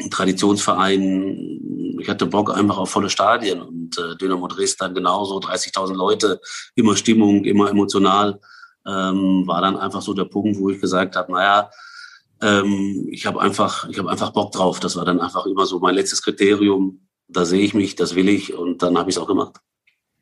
ein 0.02 0.10
Traditionsverein, 0.10 1.98
ich 2.00 2.08
hatte 2.08 2.26
Bock 2.26 2.56
einfach 2.56 2.78
auf 2.78 2.90
volle 2.90 3.10
Stadien 3.10 3.62
und 3.62 3.98
äh, 3.98 4.16
Dynamo 4.16 4.48
Dresden 4.48 4.94
genauso, 4.94 5.40
30.000 5.40 5.96
Leute, 5.96 6.40
immer 6.76 6.96
Stimmung, 6.96 7.44
immer 7.44 7.70
emotional. 7.70 8.40
Ähm, 8.88 9.44
war 9.46 9.62
dann 9.62 9.78
einfach 9.78 10.02
so 10.02 10.14
der 10.14 10.26
Punkt, 10.26 10.58
wo 10.58 10.70
ich 10.70 10.80
gesagt 10.80 11.16
habe, 11.16 11.34
naja, 11.34 11.70
ähm, 12.42 13.08
ich 13.12 13.26
habe 13.26 13.42
einfach, 13.42 13.88
ich 13.90 14.00
habe 14.00 14.10
einfach 14.10 14.32
Bock 14.32 14.52
drauf. 14.54 14.80
Das 14.80 14.96
war 14.96 15.06
dann 15.06 15.20
einfach 15.20 15.46
immer 15.46 15.66
so 15.66 15.80
mein 15.80 15.96
letztes 15.96 16.22
Kriterium. 16.22 17.08
Da 17.28 17.46
sehe 17.46 17.62
ich 17.62 17.74
mich, 17.74 17.96
das 17.96 18.16
will 18.16 18.30
ich 18.30 18.54
und 18.54 18.82
dann 18.82 18.98
habe 18.98 19.10
ich 19.10 19.18
es 19.18 19.22
auch 19.22 19.28
gemacht. 19.28 19.58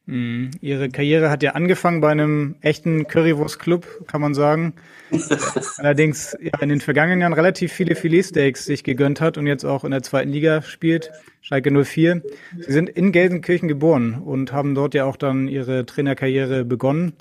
Mhm. 0.07 0.51
Ihre 0.61 0.89
Karriere 0.89 1.29
hat 1.29 1.43
ja 1.43 1.51
angefangen 1.51 1.99
bei 1.99 2.09
einem 2.09 2.55
echten 2.61 3.07
Currywurst-Club, 3.07 4.07
kann 4.07 4.21
man 4.21 4.33
sagen. 4.33 4.73
Allerdings 5.77 6.35
ja, 6.41 6.59
in 6.61 6.69
den 6.69 6.79
vergangenen 6.79 7.21
Jahren 7.21 7.33
relativ 7.33 7.73
viele 7.73 7.93
Filetsteaks 7.95 8.65
sich 8.65 8.85
gegönnt 8.85 9.19
hat 9.19 9.37
und 9.37 9.47
jetzt 9.47 9.65
auch 9.65 9.83
in 9.83 9.91
der 9.91 10.03
zweiten 10.03 10.31
Liga 10.31 10.61
spielt, 10.61 11.11
Schalke 11.41 11.71
04. 11.71 12.23
Sie 12.57 12.71
sind 12.71 12.89
in 12.89 13.11
Gelsenkirchen 13.11 13.67
geboren 13.67 14.21
und 14.25 14.53
haben 14.53 14.75
dort 14.75 14.93
ja 14.93 15.03
auch 15.03 15.17
dann 15.17 15.49
Ihre 15.49 15.85
Trainerkarriere 15.85 16.63
begonnen. 16.63 17.13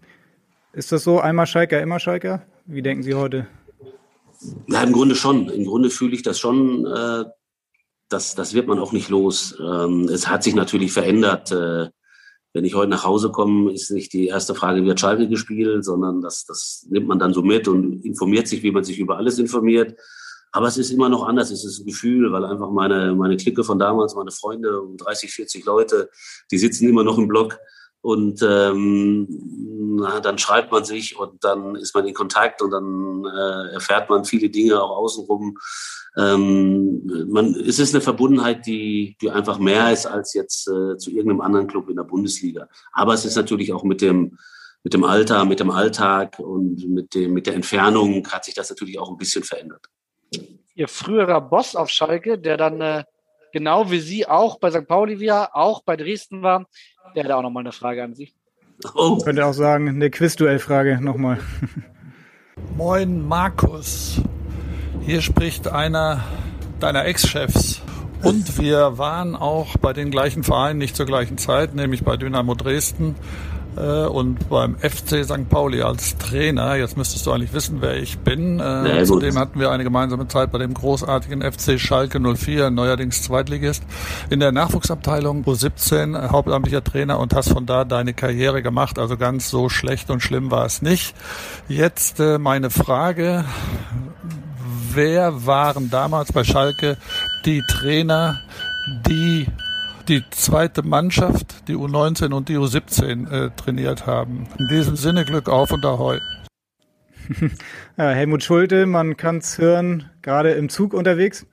Ist 0.72 0.92
das 0.92 1.02
so, 1.02 1.20
einmal 1.20 1.46
Schalker, 1.46 1.82
immer 1.82 1.98
Schalker? 1.98 2.42
Wie 2.66 2.82
denken 2.82 3.02
Sie 3.02 3.14
heute? 3.14 3.48
Ja, 4.68 4.82
im 4.82 4.92
Grunde 4.92 5.16
schon. 5.16 5.48
Im 5.48 5.64
Grunde 5.64 5.90
fühle 5.90 6.14
ich 6.14 6.22
das 6.22 6.38
schon. 6.38 6.86
Äh, 6.86 7.24
das, 8.08 8.36
das 8.36 8.54
wird 8.54 8.68
man 8.68 8.78
auch 8.78 8.92
nicht 8.92 9.08
los. 9.08 9.58
Ähm, 9.60 10.04
es 10.04 10.28
hat 10.28 10.44
sich 10.44 10.54
natürlich 10.54 10.92
verändert. 10.92 11.50
Äh, 11.50 11.88
wenn 12.56 12.64
ich 12.64 12.74
heute 12.74 12.88
nach 12.88 13.04
Hause 13.04 13.30
komme, 13.30 13.70
ist 13.70 13.90
nicht 13.90 14.14
die 14.14 14.28
erste 14.28 14.54
Frage, 14.54 14.82
wie 14.82 14.90
hat 14.90 14.98
Schalke 14.98 15.28
gespielt, 15.28 15.84
sondern 15.84 16.22
das, 16.22 16.46
das 16.46 16.86
nimmt 16.88 17.06
man 17.06 17.18
dann 17.18 17.34
so 17.34 17.42
mit 17.42 17.68
und 17.68 18.02
informiert 18.02 18.48
sich, 18.48 18.62
wie 18.62 18.70
man 18.70 18.82
sich 18.82 18.98
über 18.98 19.18
alles 19.18 19.38
informiert. 19.38 19.94
Aber 20.52 20.66
es 20.66 20.78
ist 20.78 20.90
immer 20.90 21.10
noch 21.10 21.28
anders, 21.28 21.50
es 21.50 21.66
ist 21.66 21.80
ein 21.80 21.86
Gefühl, 21.86 22.32
weil 22.32 22.46
einfach 22.46 22.70
meine, 22.70 23.14
meine 23.14 23.36
Clique 23.36 23.62
von 23.62 23.78
damals, 23.78 24.14
meine 24.14 24.30
Freunde, 24.30 24.80
um 24.80 24.96
30, 24.96 25.30
40 25.30 25.66
Leute, 25.66 26.08
die 26.50 26.56
sitzen 26.56 26.88
immer 26.88 27.04
noch 27.04 27.18
im 27.18 27.28
Block 27.28 27.58
und 28.00 28.40
ähm, 28.40 29.26
na, 29.98 30.20
dann 30.20 30.38
schreibt 30.38 30.72
man 30.72 30.86
sich 30.86 31.18
und 31.18 31.44
dann 31.44 31.74
ist 31.74 31.94
man 31.94 32.06
in 32.06 32.14
Kontakt 32.14 32.62
und 32.62 32.70
dann 32.70 33.24
äh, 33.26 33.74
erfährt 33.74 34.08
man 34.08 34.24
viele 34.24 34.48
Dinge 34.48 34.80
auch 34.80 34.96
außenrum. 34.96 35.58
Ähm, 36.18 37.26
man, 37.28 37.54
es 37.54 37.78
ist 37.78 37.94
eine 37.94 38.00
Verbundenheit, 38.00 38.66
die, 38.66 39.16
die 39.20 39.30
einfach 39.30 39.58
mehr 39.58 39.92
ist 39.92 40.06
als 40.06 40.32
jetzt 40.34 40.66
äh, 40.68 40.96
zu 40.96 41.10
irgendeinem 41.10 41.42
anderen 41.42 41.66
Club 41.66 41.88
in 41.90 41.96
der 41.96 42.04
Bundesliga. 42.04 42.68
Aber 42.92 43.14
es 43.14 43.24
ist 43.24 43.36
natürlich 43.36 43.72
auch 43.72 43.84
mit 43.84 44.00
dem, 44.00 44.38
mit 44.82 44.94
dem 44.94 45.04
Alter, 45.04 45.44
mit 45.44 45.60
dem 45.60 45.70
Alltag 45.70 46.38
und 46.38 46.88
mit, 46.88 47.14
dem, 47.14 47.34
mit 47.34 47.46
der 47.46 47.54
Entfernung 47.54 48.26
hat 48.28 48.44
sich 48.44 48.54
das 48.54 48.70
natürlich 48.70 48.98
auch 48.98 49.10
ein 49.10 49.18
bisschen 49.18 49.42
verändert. 49.42 49.86
Ihr 50.74 50.88
früherer 50.88 51.40
Boss 51.40 51.76
auf 51.76 51.90
Schalke, 51.90 52.38
der 52.38 52.56
dann 52.56 52.80
äh, 52.80 53.04
genau 53.52 53.90
wie 53.90 54.00
Sie 54.00 54.26
auch 54.26 54.58
bei 54.58 54.70
St. 54.70 54.86
Pauli 54.86 55.20
war, 55.20 55.56
auch 55.56 55.82
bei 55.82 55.96
Dresden 55.96 56.42
war, 56.42 56.66
der 57.14 57.24
hat 57.24 57.30
auch 57.32 57.42
nochmal 57.42 57.62
eine 57.62 57.72
Frage 57.72 58.02
an 58.02 58.14
Sie. 58.14 58.32
Oh, 58.94 59.18
Könnte 59.18 59.44
auch 59.44 59.54
sagen, 59.54 59.88
eine 59.88 60.10
Quizduell-Frage 60.10 61.00
nochmal. 61.00 61.38
Moin 62.76 63.26
Markus, 63.26 64.20
hier 65.02 65.22
spricht 65.22 65.68
einer 65.68 66.24
deiner 66.80 67.04
Ex-Chefs. 67.04 67.82
Und 68.22 68.58
wir 68.58 68.98
waren 68.98 69.36
auch 69.36 69.76
bei 69.76 69.92
den 69.92 70.10
gleichen 70.10 70.42
Vereinen, 70.42 70.78
nicht 70.78 70.96
zur 70.96 71.06
gleichen 71.06 71.38
Zeit, 71.38 71.74
nämlich 71.74 72.02
bei 72.02 72.16
Dynamo 72.16 72.54
Dresden 72.54 73.14
äh, 73.76 74.06
und 74.06 74.48
beim 74.48 74.76
FC 74.78 75.24
St. 75.24 75.48
Pauli 75.48 75.82
als 75.82 76.16
Trainer. 76.18 76.76
Jetzt 76.76 76.96
müsstest 76.96 77.26
du 77.26 77.32
eigentlich 77.32 77.52
wissen, 77.52 77.78
wer 77.80 77.96
ich 77.96 78.18
bin. 78.18 78.58
Äh, 78.58 79.04
zudem 79.04 79.38
hatten 79.38 79.60
wir 79.60 79.70
eine 79.70 79.84
gemeinsame 79.84 80.28
Zeit 80.28 80.50
bei 80.50 80.58
dem 80.58 80.74
großartigen 80.74 81.42
FC 81.42 81.78
Schalke 81.78 82.20
04, 82.20 82.70
neuerdings 82.70 83.22
Zweitligist, 83.22 83.84
in 84.30 84.40
der 84.40 84.52
Nachwuchsabteilung 84.52 85.44
U17, 85.44 86.18
äh, 86.18 86.28
hauptamtlicher 86.30 86.82
Trainer 86.82 87.18
und 87.18 87.34
hast 87.34 87.50
von 87.50 87.66
da 87.66 87.84
deine 87.84 88.14
Karriere 88.14 88.62
gemacht. 88.62 88.98
Also 88.98 89.16
ganz 89.16 89.50
so 89.50 89.68
schlecht 89.68 90.10
und 90.10 90.20
schlimm 90.20 90.50
war 90.50 90.64
es 90.64 90.82
nicht. 90.82 91.14
Jetzt 91.68 92.20
äh, 92.20 92.38
meine 92.38 92.70
Frage. 92.70 93.44
Wer 94.96 95.44
waren 95.44 95.90
damals 95.90 96.32
bei 96.32 96.42
Schalke 96.42 96.96
die 97.44 97.60
Trainer, 97.68 98.40
die 99.06 99.46
die 100.08 100.24
zweite 100.30 100.82
Mannschaft, 100.82 101.68
die 101.68 101.74
U19 101.74 102.32
und 102.32 102.48
die 102.48 102.56
U17 102.56 103.30
äh, 103.30 103.50
trainiert 103.54 104.06
haben. 104.06 104.48
In 104.58 104.68
diesem 104.68 104.96
Sinne 104.96 105.26
Glück 105.26 105.50
auf 105.50 105.70
und 105.70 105.84
Ahoi. 105.84 106.18
ja, 107.98 108.08
Helmut 108.08 108.42
Schulte, 108.42 108.86
man 108.86 109.18
kann 109.18 109.36
es 109.36 109.58
hören, 109.58 110.08
gerade 110.22 110.52
im 110.52 110.70
Zug 110.70 110.94
unterwegs, 110.94 111.44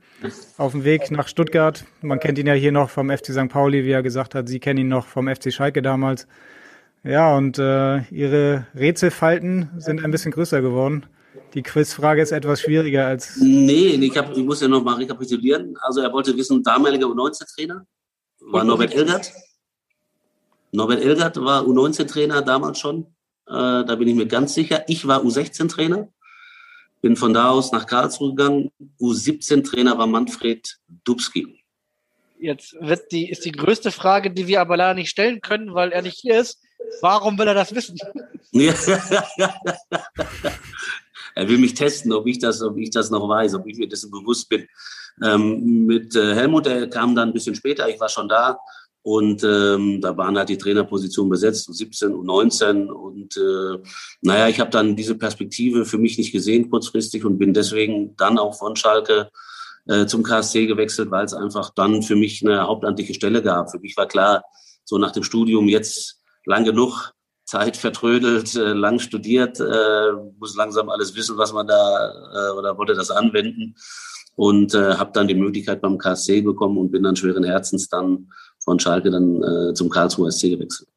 auf 0.58 0.72
dem 0.72 0.86
Weg 0.86 1.12
nach 1.12 1.28
Stuttgart. 1.28 1.84
Man 2.02 2.22
kennt 2.22 2.38
ihn 2.38 2.48
ja 2.48 2.54
hier 2.54 2.72
noch 2.72 2.90
vom 2.90 3.10
FC 3.10 3.34
St. 3.34 3.50
Pauli, 3.50 3.84
wie 3.84 3.92
er 3.92 4.04
gesagt 4.04 4.36
hat. 4.36 4.48
Sie 4.48 4.62
kennen 4.62 4.80
ihn 4.80 4.88
noch 4.88 5.06
vom 5.06 5.28
FC 5.28 5.52
Schalke 5.52 5.82
damals. 5.82 6.28
Ja, 7.04 7.36
und 7.36 7.60
äh, 7.60 8.04
Ihre 8.04 8.68
Rätselfalten 8.74 9.70
sind 9.80 10.02
ein 10.02 10.12
bisschen 10.12 10.32
größer 10.32 10.62
geworden. 10.62 11.08
Die 11.54 11.64
Quizfrage 11.64 12.22
ist 12.22 12.32
etwas 12.32 12.62
schwieriger 12.62 13.08
als. 13.08 13.38
Nee, 13.38 13.96
ich, 13.96 14.18
hab, 14.18 14.36
ich 14.36 14.44
muss 14.44 14.62
ja 14.62 14.68
noch 14.68 14.84
mal 14.84 14.96
rekapitulieren. 14.96 15.76
Also, 15.82 16.02
er 16.02 16.12
wollte 16.12 16.36
wissen, 16.36 16.64
damaliger 16.64 17.08
U19-Trainer 17.08 17.86
war 18.42 18.64
Norbert 18.64 18.94
Elgert. 18.94 19.32
Norbert 20.72 21.02
Elgert 21.02 21.44
war 21.44 21.64
U19-Trainer 21.64 22.42
damals 22.42 22.80
schon. 22.80 23.06
Äh, 23.48 23.86
da 23.86 23.96
bin 23.96 24.08
ich 24.08 24.16
mir 24.16 24.28
ganz 24.28 24.54
sicher. 24.54 24.84
Ich 24.88 25.08
war 25.08 25.22
U16-Trainer. 25.22 26.08
Bin 27.02 27.16
von 27.16 27.34
da 27.34 27.50
aus 27.50 27.72
nach 27.72 27.86
Karlsruhe 27.86 28.30
gegangen. 28.30 28.72
U17-Trainer 29.00 29.98
war 29.98 30.08
Manfred 30.08 30.78
Dubski. 31.04 31.60
Jetzt 32.40 32.76
wird 32.80 33.12
die, 33.12 33.30
ist 33.30 33.46
die 33.46 33.52
größte 33.52 33.92
Frage, 33.92 34.32
die 34.32 34.48
wir 34.48 34.62
aber 34.62 34.78
leider 34.78 34.96
nicht 34.96 35.10
stellen 35.10 35.42
können, 35.42 35.74
weil 35.74 35.92
er 35.92 36.02
nicht 36.02 36.20
hier 36.20 36.40
ist. 36.40 36.60
Warum 37.02 37.38
will 37.38 37.48
er 37.48 37.54
das 37.54 37.74
wissen? 37.74 37.98
er 41.36 41.48
will 41.48 41.58
mich 41.58 41.74
testen, 41.74 42.12
ob 42.14 42.28
ich 42.28 42.40
das, 42.40 42.62
ob 42.62 42.78
ich 42.78 42.90
das 42.90 43.10
noch 43.10 43.28
weiß, 43.28 43.56
ob 43.56 43.68
ich 43.68 43.78
mir 43.78 43.88
dessen 43.88 44.12
bewusst 44.12 44.50
bin. 44.50 44.68
Ähm, 45.24 45.86
mit 45.86 46.16
äh, 46.16 46.34
Helmut, 46.36 46.66
der 46.66 46.90
kam 46.90 47.16
dann 47.16 47.30
ein 47.30 47.34
bisschen 47.34 47.56
später, 47.56 47.88
ich 47.90 48.00
war 48.00 48.10
schon 48.10 48.30
da. 48.30 48.58
Und 49.06 49.44
ähm, 49.44 50.00
da 50.00 50.16
waren 50.16 50.38
halt 50.38 50.48
die 50.48 50.58
Trainerpositionen 50.58 51.30
besetzt, 51.30 51.74
17 51.74 52.14
und 52.14 52.26
19. 52.26 52.90
Und 52.90 53.36
äh, 53.36 53.78
naja, 54.22 54.48
ich 54.48 54.62
habe 54.62 54.72
dann 54.72 54.96
diese 54.96 55.16
Perspektive 55.16 55.86
für 55.86 55.98
mich 55.98 56.18
nicht 56.18 56.32
gesehen 56.32 56.70
kurzfristig 56.70 57.26
und 57.26 57.38
bin 57.38 57.54
deswegen 57.54 58.16
dann 58.16 58.40
auch 58.40 58.58
von 58.58 58.78
Schalke 58.78 59.30
äh, 59.88 60.06
zum 60.06 60.24
KSC 60.24 60.68
gewechselt, 60.68 61.12
weil 61.12 61.26
es 61.26 61.34
einfach 61.34 61.72
dann 61.72 62.02
für 62.02 62.16
mich 62.16 62.46
eine 62.46 62.66
hauptamtliche 62.66 63.14
Stelle 63.14 63.44
gab. 63.44 63.72
Für 63.72 63.80
mich 63.80 63.98
war 63.98 64.08
klar, 64.08 64.46
so 64.86 64.98
nach 64.98 65.12
dem 65.12 65.24
Studium 65.24 65.68
jetzt 65.68 66.22
lang 66.46 66.64
genug 66.64 67.14
Zeit 67.54 67.78
vertrödelt, 67.78 68.56
äh, 68.56 68.74
lang 68.74 68.98
studiert, 68.98 69.60
äh, 69.60 70.12
muss 70.40 70.56
langsam 70.56 70.90
alles 70.90 71.16
wissen, 71.16 71.38
was 71.38 71.54
man 71.54 71.68
da 71.68 72.12
äh, 72.34 72.58
oder 72.58 72.76
wollte 72.80 72.96
das 72.96 73.12
anwenden 73.12 73.76
und 74.36 74.74
äh, 74.74 74.96
habe 74.96 75.12
dann 75.14 75.28
die 75.28 75.36
Möglichkeit 75.36 75.80
beim 75.80 76.00
KSC 76.00 76.42
bekommen 76.42 76.80
und 76.80 76.92
bin 76.92 77.04
dann 77.04 77.16
schweren 77.16 77.44
Herzens 77.44 77.90
dann 77.90 78.32
von 78.64 78.80
Schalke 78.80 79.12
dann 79.12 79.44
äh, 79.44 79.74
zum 79.76 79.90
Karlsruher 79.90 80.32
SC 80.32 80.50
gewechselt. 80.50 80.90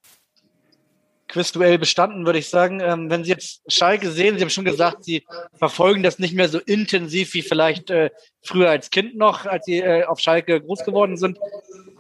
Quizduell 1.37 1.77
bestanden, 1.77 2.25
würde 2.25 2.39
ich 2.39 2.49
sagen. 2.49 2.81
Ähm, 2.81 3.11
wenn 3.11 3.23
Sie 3.23 3.31
jetzt 3.31 3.61
Schalke 3.69 4.11
sehen, 4.11 4.37
Sie 4.37 4.43
haben 4.43 4.49
schon 4.49 4.65
gesagt, 4.65 5.05
Sie 5.05 5.27
verfolgen 5.53 6.03
das 6.03 6.19
nicht 6.19 6.35
mehr 6.35 6.49
so 6.49 6.59
intensiv 6.59 7.35
wie 7.35 7.43
vielleicht 7.43 7.91
äh, 7.91 8.09
früher 8.43 8.71
als 8.71 8.89
Kind 8.89 9.17
noch, 9.17 9.45
als 9.45 9.67
Sie 9.67 9.81
äh, 9.81 10.05
auf 10.05 10.19
Schalke 10.19 10.63
groß 10.63 10.87
geworden 10.87 11.19
sind. 11.19 11.39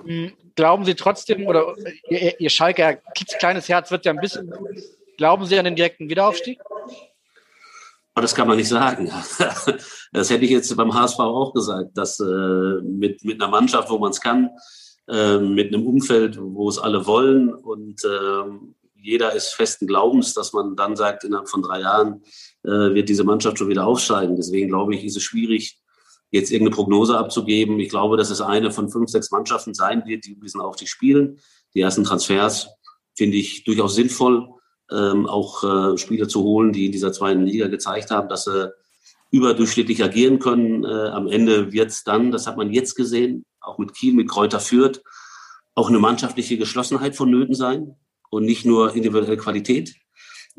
Hm, 0.07 0.33
glauben 0.55 0.87
Sie 0.87 0.94
trotzdem, 0.94 1.46
oder 1.46 1.75
Ihr, 2.09 2.40
Ihr 2.40 2.49
Schalke 2.49 3.03
kleines 3.38 3.68
Herz 3.68 3.90
wird 3.90 4.07
ja 4.07 4.12
ein 4.12 4.20
bisschen, 4.20 4.51
glauben 5.18 5.44
Sie 5.44 5.59
an 5.59 5.66
den 5.66 5.77
direkten 5.77 6.09
Wiederaufstieg? 6.09 6.59
Aber 8.14 8.22
das 8.22 8.35
kann 8.35 8.49
man 8.49 8.57
nicht 8.57 8.68
sagen. 8.68 9.12
Das 10.12 10.31
hätte 10.31 10.46
ich 10.46 10.51
jetzt 10.51 10.75
beim 10.77 10.94
HSV 10.94 11.18
auch 11.18 11.53
gesagt, 11.53 11.90
dass 11.99 12.20
äh, 12.20 12.25
mit, 12.25 13.22
mit 13.22 13.42
einer 13.42 13.51
Mannschaft, 13.51 13.90
wo 13.90 13.99
man 13.99 14.12
es 14.12 14.20
kann, 14.20 14.49
äh, 15.09 15.37
mit 15.37 15.75
einem 15.75 15.87
Umfeld, 15.87 16.38
wo 16.40 16.70
es 16.70 16.79
alle 16.79 17.07
wollen 17.07 17.53
und 17.53 18.03
äh, 18.03 18.86
jeder 19.00 19.32
ist 19.32 19.54
festen 19.54 19.87
Glaubens, 19.87 20.35
dass 20.35 20.52
man 20.52 20.76
dann 20.76 20.96
sagt, 20.96 21.24
innerhalb 21.24 21.48
von 21.48 21.62
drei 21.62 21.80
Jahren 21.80 22.22
äh, 22.64 22.94
wird 22.94 23.09
diese 23.09 23.24
Mannschaft 23.24 23.59
schon 23.59 23.68
wieder 23.68 23.87
aufsteigen. 23.87 24.37
Deswegen 24.37 24.68
glaube 24.68 24.94
ich, 24.94 25.04
ist 25.04 25.16
es 25.16 25.22
schwierig, 25.22 25.78
jetzt 26.30 26.50
irgendeine 26.50 26.74
Prognose 26.74 27.16
abzugeben. 27.16 27.78
Ich 27.78 27.88
glaube, 27.88 28.16
dass 28.16 28.30
es 28.30 28.40
eine 28.40 28.70
von 28.70 28.88
fünf, 28.88 29.11
sechs 29.11 29.30
Mannschaften 29.30 29.74
sein 29.74 30.04
wird, 30.06 30.24
die 30.26 30.38
diesen 30.38 30.61
Aufstieg 30.61 30.88
spielen. 30.88 31.38
Die 31.74 31.80
ersten 31.80 32.04
Transfers 32.04 32.68
finde 33.16 33.37
ich 33.37 33.64
durchaus 33.64 33.94
sinnvoll, 33.94 34.48
ähm, 34.90 35.26
auch 35.26 35.62
äh, 35.62 35.98
Spieler 35.98 36.28
zu 36.28 36.42
holen, 36.42 36.72
die 36.72 36.87
in 36.87 36.92
dieser 36.92 37.12
zweiten 37.12 37.44
Liga 37.44 37.68
gezeigt 37.68 38.11
haben, 38.11 38.28
dass 38.28 38.44
sie 38.44 38.72
überdurchschnittlich 39.30 40.02
agieren 40.02 40.38
können. 40.38 40.85
Äh, 40.85 41.09
am 41.09 41.28
Ende 41.28 41.72
wird 41.72 41.90
es 41.90 42.04
dann, 42.04 42.30
das 42.30 42.46
hat 42.46 42.56
man 42.56 42.72
jetzt 42.72 42.94
gesehen, 42.94 43.44
auch 43.61 43.78
mit 43.78 43.94
Kiel, 43.94 44.14
mit 44.14 44.28
Kräuter 44.28 44.61
führt, 44.61 45.02
auch 45.74 45.88
eine 45.88 45.98
mannschaftliche 45.98 46.56
Geschlossenheit 46.56 47.16
vonnöten 47.16 47.54
sein 47.54 47.96
und 48.30 48.44
nicht 48.44 48.64
nur 48.64 48.94
individuelle 48.94 49.36
Qualität. 49.36 49.94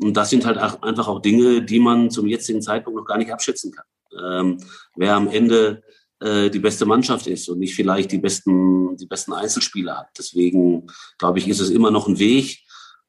Und 0.00 0.16
das 0.16 0.30
sind 0.30 0.46
halt 0.46 0.58
auch 0.58 0.82
einfach 0.82 1.08
auch 1.08 1.20
Dinge, 1.20 1.62
die 1.62 1.80
man 1.80 2.10
zum 2.10 2.26
jetzigen 2.26 2.62
Zeitpunkt 2.62 2.98
noch 2.98 3.06
gar 3.06 3.18
nicht 3.18 3.32
abschätzen 3.32 3.72
kann. 3.72 3.84
Ähm, 4.22 4.58
wer 4.96 5.14
am 5.14 5.28
Ende 5.28 5.82
äh, 6.20 6.50
die 6.50 6.58
beste 6.58 6.86
Mannschaft 6.86 7.26
ist 7.26 7.48
und 7.48 7.58
nicht 7.58 7.74
vielleicht 7.74 8.12
die 8.12 8.18
besten, 8.18 8.96
die 8.96 9.06
besten 9.06 9.32
Einzelspieler 9.32 9.98
hat. 9.98 10.08
Deswegen 10.16 10.86
glaube 11.18 11.38
ich, 11.38 11.48
ist 11.48 11.60
es 11.60 11.70
immer 11.70 11.90
noch 11.90 12.08
ein 12.08 12.18
Weg. 12.18 12.58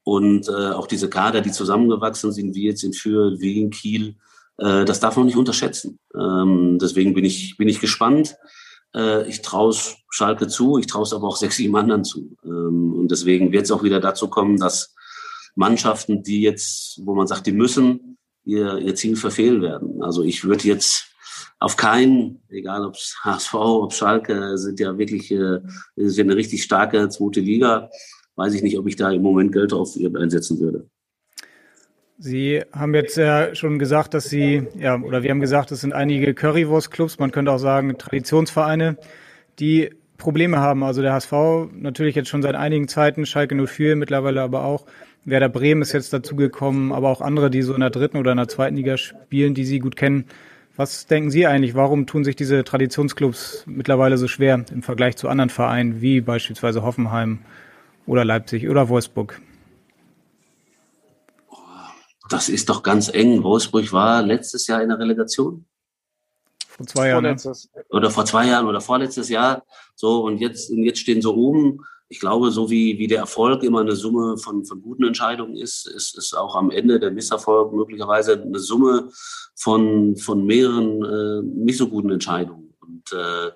Und 0.04 0.48
äh, 0.48 0.70
auch 0.72 0.88
diese 0.88 1.10
Kader, 1.10 1.42
die 1.42 1.52
zusammengewachsen 1.52 2.32
sind, 2.32 2.56
wie 2.56 2.66
jetzt 2.66 2.84
in 2.84 2.94
Fürth, 2.94 3.40
wie 3.40 3.62
in 3.62 3.70
Kiel, 3.70 4.16
äh, 4.58 4.86
das 4.86 5.00
darf 5.00 5.18
man 5.18 5.26
nicht 5.26 5.38
unterschätzen. 5.38 6.00
Ähm, 6.16 6.80
deswegen 6.82 7.14
bin 7.14 7.26
ich, 7.26 7.58
bin 7.58 7.68
ich 7.68 7.80
gespannt. 7.80 8.36
Äh, 8.96 9.28
ich 9.28 9.42
traue 9.42 9.76
Schalke 10.10 10.48
zu, 10.48 10.78
ich 10.78 10.88
traue 10.88 11.04
es 11.04 11.14
aber 11.14 11.28
auch 11.28 11.38
sechs, 11.38 11.58
sieben 11.58 11.76
anderen 11.76 12.04
zu. 12.04 12.36
Ähm, 12.44 12.94
und 12.94 13.12
deswegen 13.12 13.52
wird 13.52 13.66
es 13.66 13.72
auch 13.72 13.84
wieder 13.84 14.00
dazu 14.00 14.28
kommen, 14.28 14.58
dass 14.58 14.96
Mannschaften, 15.56 16.24
die 16.24 16.42
jetzt, 16.42 17.02
wo 17.06 17.16
man 17.16 17.28
sagt, 17.28 17.48
die 17.48 17.52
müssen, 17.52 18.18
ihr, 18.46 18.78
ihr 18.78 18.96
Ziel 18.96 19.16
verfehlen 19.16 19.62
werden. 19.62 20.02
Also 20.02 20.24
ich 20.24 20.44
würde 20.44 20.68
jetzt 20.68 21.08
auf 21.60 21.76
keinen, 21.76 22.42
egal 22.50 22.86
ob 22.86 22.96
es 22.96 23.18
HSV, 23.24 23.54
ob 23.54 23.94
Schalke, 23.94 24.58
sind 24.58 24.80
ja 24.80 24.98
wirklich 24.98 25.32
äh, 25.32 25.60
sind 25.96 26.28
eine 26.28 26.38
richtig 26.38 26.64
starke 26.64 27.10
zweite 27.10 27.42
Liga. 27.42 27.90
Weiß 28.36 28.54
ich 28.54 28.64
nicht, 28.64 28.78
ob 28.78 28.88
ich 28.88 28.96
da 28.96 29.12
im 29.12 29.22
Moment 29.22 29.52
Geld 29.52 29.74
drauf 29.74 29.96
einsetzen 30.16 30.60
würde. 30.60 30.90
Sie 32.22 32.62
haben 32.74 32.94
jetzt 32.96 33.16
ja 33.16 33.56
schon 33.56 33.80
gesagt, 33.80 34.14
dass 34.14 34.26
Sie, 34.26 34.68
ja, 34.78 35.00
oder 35.00 35.24
wir 35.24 35.32
haben 35.32 35.40
gesagt, 35.40 35.72
es 35.72 35.80
sind 35.80 35.94
einige 35.94 36.34
Currywurst-Clubs, 36.34 37.18
man 37.18 37.32
könnte 37.32 37.50
auch 37.50 37.60
sagen 37.60 37.98
Traditionsvereine, 37.98 38.98
die 39.60 39.92
Probleme 40.18 40.58
haben. 40.58 40.84
Also 40.84 41.02
der 41.02 41.14
HSV 41.14 41.32
natürlich 41.72 42.16
jetzt 42.16 42.28
schon 42.28 42.42
seit 42.42 42.56
einigen 42.56 42.90
Zeiten, 42.90 43.26
Schalke 43.26 43.56
04 43.56 43.96
mittlerweile 43.96 44.42
aber 44.42 44.66
auch. 44.66 44.86
Werder 45.24 45.48
Bremen 45.48 45.82
ist 45.82 45.94
jetzt 45.94 46.12
dazugekommen, 46.12 46.92
aber 46.92 47.08
auch 47.08 47.22
andere, 47.22 47.50
die 47.50 47.62
so 47.62 47.74
in 47.74 47.80
der 47.80 47.90
dritten 47.90 48.18
oder 48.18 48.32
in 48.32 48.38
der 48.38 48.50
zweiten 48.50 48.76
Liga 48.76 48.98
spielen, 48.98 49.54
die 49.54 49.64
Sie 49.64 49.80
gut 49.80 49.96
kennen. 49.96 50.26
Was 50.76 51.06
denken 51.06 51.32
Sie 51.32 51.48
eigentlich, 51.48 51.74
warum 51.74 52.06
tun 52.06 52.26
sich 52.26 52.36
diese 52.36 52.66
Traditionsclubs 52.66 53.64
mittlerweile 53.66 54.18
so 54.18 54.28
schwer 54.28 54.66
im 54.74 54.82
Vergleich 54.82 55.16
zu 55.16 55.30
anderen 55.30 55.50
Vereinen 55.50 56.02
wie 56.02 56.20
beispielsweise 56.20 56.84
Hoffenheim 56.84 57.40
oder 58.06 58.26
Leipzig 58.26 58.68
oder 58.68 58.90
Wolfsburg? 58.90 59.40
Das 62.30 62.48
ist 62.48 62.70
doch 62.70 62.84
ganz 62.84 63.10
eng. 63.10 63.44
Wolfsburg 63.44 63.92
war 63.92 64.22
letztes 64.22 64.68
Jahr 64.68 64.82
in 64.82 64.90
der 64.90 65.00
Relegation. 65.00 65.66
Vor 66.68 66.88
zwei 66.88 67.10
Jahren. 67.10 67.24
Ne? 67.24 67.36
Oder 67.90 68.10
vor 68.10 68.26
zwei 68.26 68.48
Jahren 68.48 68.68
oder 68.68 68.80
vorletztes 68.80 69.30
Jahr. 69.30 69.66
So, 69.96 70.24
und 70.24 70.38
jetzt, 70.38 70.70
und 70.70 70.84
jetzt 70.84 71.00
stehen 71.00 71.22
sie 71.22 71.32
oben. 71.32 71.80
Ich 72.08 72.20
glaube, 72.20 72.52
so 72.52 72.70
wie, 72.70 72.98
wie 72.98 73.08
der 73.08 73.20
Erfolg 73.20 73.64
immer 73.64 73.82
eine 73.82 73.96
Summe 73.96 74.38
von, 74.38 74.64
von 74.64 74.82
guten 74.82 75.04
Entscheidungen 75.04 75.56
ist, 75.56 75.88
ist, 75.88 76.18
ist 76.18 76.34
auch 76.36 76.56
am 76.56 76.72
Ende 76.72 77.00
der 77.00 77.12
Misserfolg 77.12 77.74
möglicherweise 77.74 78.42
eine 78.42 78.60
Summe 78.60 79.10
von, 79.56 80.16
von 80.16 80.46
mehreren 80.46 81.04
äh, 81.04 81.42
nicht 81.44 81.78
so 81.78 81.88
guten 81.88 82.12
Entscheidungen. 82.12 82.74
Und 82.80 83.12
äh, 83.12 83.52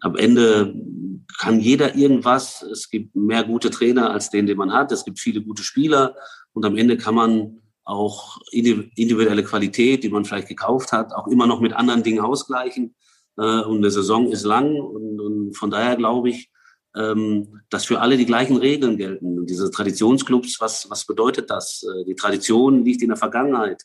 am 0.00 0.16
Ende 0.16 0.74
kann 1.40 1.60
jeder 1.60 1.96
irgendwas. 1.96 2.62
Es 2.62 2.88
gibt 2.88 3.16
mehr 3.16 3.44
gute 3.44 3.70
Trainer 3.70 4.10
als 4.10 4.30
den, 4.30 4.46
den 4.46 4.56
man 4.56 4.72
hat. 4.72 4.92
Es 4.92 5.04
gibt 5.04 5.18
viele 5.18 5.42
gute 5.42 5.62
Spieler. 5.62 6.14
Und 6.52 6.64
am 6.64 6.76
Ende 6.76 6.96
kann 6.96 7.14
man 7.14 7.60
auch 7.84 8.38
individuelle 8.50 9.44
Qualität, 9.44 10.04
die 10.04 10.08
man 10.08 10.24
vielleicht 10.24 10.48
gekauft 10.48 10.92
hat, 10.92 11.12
auch 11.12 11.26
immer 11.26 11.46
noch 11.46 11.60
mit 11.60 11.74
anderen 11.74 12.02
Dingen 12.02 12.20
ausgleichen. 12.20 12.94
Äh, 13.36 13.60
und 13.62 13.78
eine 13.78 13.90
Saison 13.90 14.30
ist 14.30 14.44
lang 14.44 14.80
und, 14.80 15.20
und 15.20 15.56
von 15.56 15.70
daher 15.70 15.96
glaube 15.96 16.30
ich, 16.30 16.50
ähm, 16.96 17.60
dass 17.70 17.86
für 17.86 18.00
alle 18.00 18.16
die 18.16 18.26
gleichen 18.26 18.56
Regeln 18.56 18.96
gelten. 18.96 19.38
Und 19.38 19.50
diese 19.50 19.70
Traditionsclubs, 19.70 20.60
was, 20.60 20.88
was 20.90 21.04
bedeutet 21.04 21.50
das? 21.50 21.82
Äh, 21.82 22.04
die 22.04 22.14
Tradition 22.14 22.84
liegt 22.84 23.02
in 23.02 23.08
der 23.08 23.16
Vergangenheit. 23.16 23.82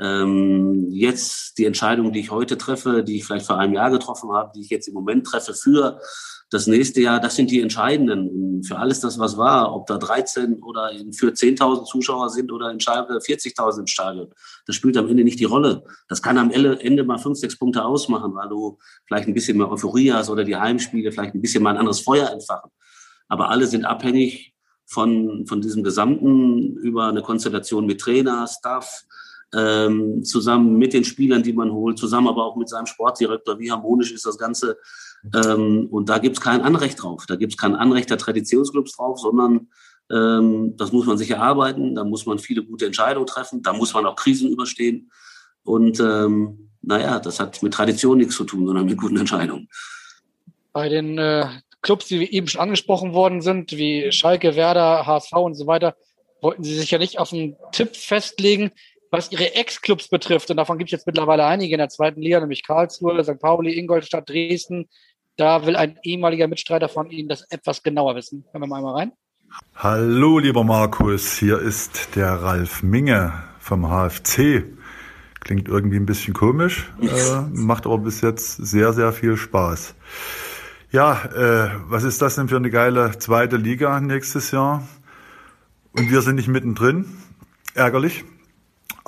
Ähm, 0.00 0.86
jetzt 0.90 1.58
die 1.58 1.64
Entscheidung, 1.64 2.12
die 2.12 2.20
ich 2.20 2.30
heute 2.30 2.56
treffe, 2.56 3.02
die 3.02 3.16
ich 3.16 3.24
vielleicht 3.24 3.46
vor 3.46 3.58
einem 3.58 3.74
Jahr 3.74 3.90
getroffen 3.90 4.32
habe, 4.32 4.52
die 4.54 4.60
ich 4.60 4.70
jetzt 4.70 4.88
im 4.88 4.94
Moment 4.94 5.26
treffe 5.26 5.54
für 5.54 6.00
das 6.50 6.66
nächste 6.66 7.02
Jahr, 7.02 7.20
das 7.20 7.36
sind 7.36 7.50
die 7.50 7.60
entscheidenden. 7.60 8.62
Für 8.62 8.78
alles 8.78 9.00
das, 9.00 9.18
was 9.18 9.36
war, 9.36 9.74
ob 9.74 9.86
da 9.86 9.98
13 9.98 10.62
oder 10.62 10.90
für 11.12 11.28
10.000 11.28 11.84
Zuschauer 11.84 12.30
sind 12.30 12.50
oder 12.52 12.70
in 12.70 12.80
Schalke 12.80 13.12
40.000 13.14 13.80
im 13.80 13.86
Stadion, 13.86 14.28
das 14.66 14.76
spielt 14.76 14.96
am 14.96 15.08
Ende 15.08 15.24
nicht 15.24 15.40
die 15.40 15.44
Rolle. 15.44 15.84
Das 16.08 16.22
kann 16.22 16.38
am 16.38 16.50
Ende 16.50 17.04
mal 17.04 17.18
fünf, 17.18 17.38
sechs 17.38 17.58
Punkte 17.58 17.84
ausmachen, 17.84 18.34
weil 18.34 18.48
du 18.48 18.78
vielleicht 19.06 19.28
ein 19.28 19.34
bisschen 19.34 19.58
mehr 19.58 19.70
Euphorie 19.70 20.12
hast 20.12 20.30
oder 20.30 20.44
die 20.44 20.56
Heimspiele 20.56 21.12
vielleicht 21.12 21.34
ein 21.34 21.42
bisschen 21.42 21.62
mal 21.62 21.70
ein 21.70 21.78
anderes 21.78 22.00
Feuer 22.00 22.30
entfachen. 22.30 22.70
Aber 23.28 23.50
alle 23.50 23.66
sind 23.66 23.84
abhängig 23.84 24.54
von, 24.86 25.44
von 25.46 25.60
diesem 25.60 25.84
Gesamten 25.84 26.78
über 26.78 27.08
eine 27.08 27.20
Konstellation 27.20 27.84
mit 27.84 28.00
Trainer, 28.00 28.46
Staff, 28.46 29.04
ähm, 29.54 30.22
zusammen 30.24 30.76
mit 30.76 30.92
den 30.92 31.04
Spielern, 31.04 31.42
die 31.42 31.52
man 31.52 31.72
holt, 31.72 31.98
zusammen 31.98 32.28
aber 32.28 32.44
auch 32.44 32.56
mit 32.56 32.68
seinem 32.68 32.86
Sportdirektor. 32.86 33.58
Wie 33.58 33.70
harmonisch 33.70 34.12
ist 34.12 34.26
das 34.26 34.38
Ganze? 34.38 34.76
Ähm, 35.34 35.88
und 35.90 36.08
da 36.08 36.18
gibt 36.18 36.36
es 36.36 36.42
kein 36.42 36.60
Anrecht 36.60 37.02
drauf. 37.02 37.24
Da 37.26 37.36
gibt 37.36 37.54
es 37.54 37.56
kein 37.56 37.74
Anrecht 37.74 38.10
der 38.10 38.18
Traditionsclubs 38.18 38.96
drauf, 38.96 39.18
sondern 39.18 39.68
ähm, 40.10 40.76
das 40.76 40.92
muss 40.92 41.06
man 41.06 41.18
sich 41.18 41.30
erarbeiten. 41.30 41.94
Da 41.94 42.04
muss 42.04 42.26
man 42.26 42.38
viele 42.38 42.62
gute 42.62 42.86
Entscheidungen 42.86 43.26
treffen. 43.26 43.62
Da 43.62 43.72
muss 43.72 43.94
man 43.94 44.06
auch 44.06 44.16
Krisen 44.16 44.50
überstehen. 44.50 45.10
Und 45.64 46.00
ähm, 46.00 46.70
naja, 46.82 47.18
das 47.18 47.40
hat 47.40 47.62
mit 47.62 47.74
Tradition 47.74 48.18
nichts 48.18 48.36
zu 48.36 48.44
tun, 48.44 48.66
sondern 48.66 48.86
mit 48.86 48.98
guten 48.98 49.16
Entscheidungen. 49.16 49.68
Bei 50.72 50.88
den 50.88 51.18
äh, 51.18 51.46
Clubs, 51.82 52.06
die 52.06 52.32
eben 52.32 52.48
schon 52.48 52.60
angesprochen 52.60 53.12
worden 53.12 53.40
sind, 53.40 53.72
wie 53.72 54.12
Schalke, 54.12 54.56
Werder, 54.56 55.06
HSV 55.06 55.32
und 55.32 55.54
so 55.54 55.66
weiter, 55.66 55.96
wollten 56.40 56.64
Sie 56.64 56.74
sich 56.74 56.90
ja 56.90 56.98
nicht 56.98 57.18
auf 57.18 57.32
einen 57.32 57.56
Tipp 57.72 57.96
festlegen, 57.96 58.70
was 59.10 59.32
Ihre 59.32 59.54
Ex-Clubs 59.54 60.08
betrifft. 60.08 60.50
Und 60.50 60.56
davon 60.56 60.78
gibt 60.78 60.88
es 60.88 60.92
jetzt 60.92 61.06
mittlerweile 61.06 61.44
einige 61.46 61.74
in 61.74 61.78
der 61.78 61.88
zweiten 61.88 62.20
Liga, 62.20 62.40
nämlich 62.40 62.66
Karlsruhe, 62.66 63.22
St. 63.24 63.38
Pauli, 63.38 63.78
Ingolstadt, 63.78 64.28
Dresden. 64.28 64.88
Da 65.36 65.64
will 65.66 65.76
ein 65.76 65.98
ehemaliger 66.02 66.48
Mitstreiter 66.48 66.88
von 66.88 67.10
Ihnen 67.10 67.28
das 67.28 67.42
etwas 67.50 67.82
genauer 67.82 68.16
wissen. 68.16 68.44
Hören 68.52 68.62
wir 68.62 68.66
mal 68.66 68.78
einmal 68.78 68.94
rein. 68.94 69.12
Hallo, 69.76 70.38
lieber 70.38 70.64
Markus. 70.64 71.38
Hier 71.38 71.58
ist 71.58 72.16
der 72.16 72.42
Ralf 72.42 72.82
Minge 72.82 73.32
vom 73.58 73.88
HFC. 73.88 74.64
Klingt 75.40 75.68
irgendwie 75.68 75.96
ein 75.96 76.06
bisschen 76.06 76.34
komisch, 76.34 76.90
äh, 77.00 77.40
macht 77.52 77.86
aber 77.86 77.98
bis 77.98 78.20
jetzt 78.20 78.56
sehr, 78.56 78.92
sehr 78.92 79.12
viel 79.12 79.36
Spaß. 79.36 79.94
Ja, 80.90 81.24
äh, 81.26 81.70
was 81.86 82.02
ist 82.02 82.20
das 82.20 82.34
denn 82.34 82.48
für 82.48 82.56
eine 82.56 82.70
geile 82.70 83.18
zweite 83.18 83.56
Liga 83.56 84.00
nächstes 84.00 84.50
Jahr? 84.50 84.86
Und 85.92 86.10
wir 86.10 86.22
sind 86.22 86.36
nicht 86.36 86.48
mittendrin. 86.48 87.06
Ärgerlich. 87.74 88.24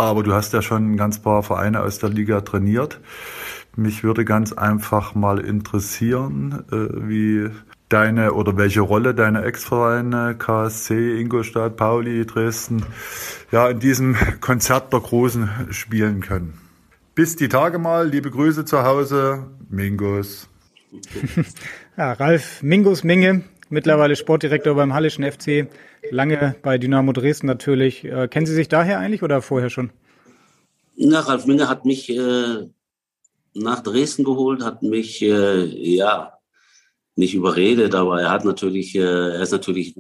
Aber 0.00 0.22
du 0.22 0.32
hast 0.32 0.54
ja 0.54 0.62
schon 0.62 0.92
ein 0.92 0.96
ganz 0.96 1.20
paar 1.20 1.42
Vereine 1.42 1.82
aus 1.82 1.98
der 1.98 2.08
Liga 2.08 2.40
trainiert. 2.40 3.00
Mich 3.76 4.02
würde 4.02 4.24
ganz 4.24 4.54
einfach 4.54 5.14
mal 5.14 5.38
interessieren, 5.38 6.64
äh, 6.72 7.06
wie 7.06 7.50
deine 7.90 8.32
oder 8.32 8.56
welche 8.56 8.80
Rolle 8.80 9.14
deine 9.14 9.44
Ex-Vereine 9.44 10.36
KSC, 10.38 11.20
Ingolstadt, 11.20 11.76
Pauli, 11.76 12.24
Dresden 12.24 12.82
ja 13.52 13.68
in 13.68 13.78
diesem 13.78 14.16
Konzert 14.40 14.90
der 14.90 15.00
Großen 15.00 15.50
spielen 15.68 16.22
können. 16.22 16.54
Bis 17.14 17.36
die 17.36 17.48
Tage 17.48 17.78
mal, 17.78 18.08
liebe 18.08 18.30
Grüße 18.30 18.64
zu 18.64 18.82
Hause, 18.82 19.48
Mingos. 19.68 20.48
ja, 21.98 22.14
Ralf 22.14 22.62
Mingus 22.62 23.04
Minge, 23.04 23.42
mittlerweile 23.70 24.16
Sportdirektor 24.16 24.74
beim 24.74 24.92
Hallischen 24.92 25.24
FC, 25.24 25.68
lange 26.10 26.54
bei 26.62 26.78
Dynamo 26.78 27.12
Dresden 27.12 27.46
natürlich. 27.46 28.04
Äh, 28.04 28.28
kennen 28.28 28.46
Sie 28.46 28.54
sich 28.54 28.68
daher 28.68 28.98
eigentlich 28.98 29.22
oder 29.22 29.40
vorher 29.40 29.70
schon? 29.70 29.90
Na, 30.96 31.20
Ralf 31.20 31.46
Minge 31.46 31.68
hat 31.68 31.84
mich 31.84 32.10
äh, 32.10 32.66
nach 33.54 33.82
Dresden 33.82 34.24
geholt, 34.24 34.62
hat 34.62 34.82
mich 34.82 35.22
äh, 35.22 35.64
ja 35.64 36.34
nicht 37.16 37.34
überredet, 37.34 37.94
aber 37.94 38.20
er 38.20 38.30
hat 38.30 38.44
natürlich, 38.44 38.94
äh, 38.94 39.00
er 39.00 39.40
ist 39.40 39.52
natürlich 39.52 39.94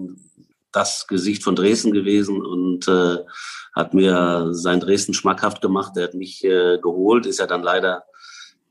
das 0.72 1.06
Gesicht 1.06 1.42
von 1.42 1.56
Dresden 1.56 1.92
gewesen 1.92 2.40
und 2.44 2.86
äh, 2.88 3.16
hat 3.74 3.94
mir 3.94 4.48
sein 4.52 4.80
Dresden 4.80 5.14
schmackhaft 5.14 5.60
gemacht. 5.60 5.96
Er 5.96 6.04
hat 6.04 6.14
mich 6.14 6.44
äh, 6.44 6.78
geholt, 6.78 7.26
ist 7.26 7.38
ja 7.38 7.46
dann 7.46 7.62
leider 7.62 8.04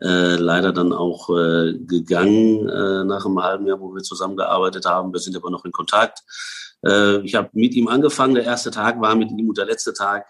äh, 0.01 0.35
leider 0.35 0.71
dann 0.71 0.93
auch 0.93 1.29
äh, 1.29 1.73
gegangen 1.79 2.67
äh, 2.69 3.03
nach 3.03 3.25
einem 3.25 3.41
halben 3.41 3.67
Jahr, 3.67 3.79
wo 3.79 3.93
wir 3.93 4.01
zusammengearbeitet 4.01 4.85
haben. 4.85 5.11
Wir 5.13 5.19
sind 5.19 5.35
aber 5.35 5.49
noch 5.49 5.65
in 5.65 5.71
Kontakt. 5.71 6.19
Äh, 6.85 7.19
ich 7.21 7.35
habe 7.35 7.49
mit 7.53 7.73
ihm 7.73 7.87
angefangen. 7.87 8.35
Der 8.35 8.45
erste 8.45 8.71
Tag 8.71 9.01
war 9.01 9.15
mit 9.15 9.31
ihm 9.31 9.49
und 9.49 9.57
der 9.57 9.65
letzte 9.65 9.93
Tag, 9.93 10.25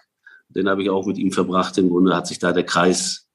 den 0.50 0.68
habe 0.68 0.82
ich 0.82 0.90
auch 0.90 1.06
mit 1.06 1.18
ihm 1.18 1.32
verbracht. 1.32 1.78
Im 1.78 1.90
Grunde 1.90 2.16
hat 2.16 2.28
sich 2.28 2.40
da 2.40 2.52
der 2.52 2.66
Kreis 2.66 3.30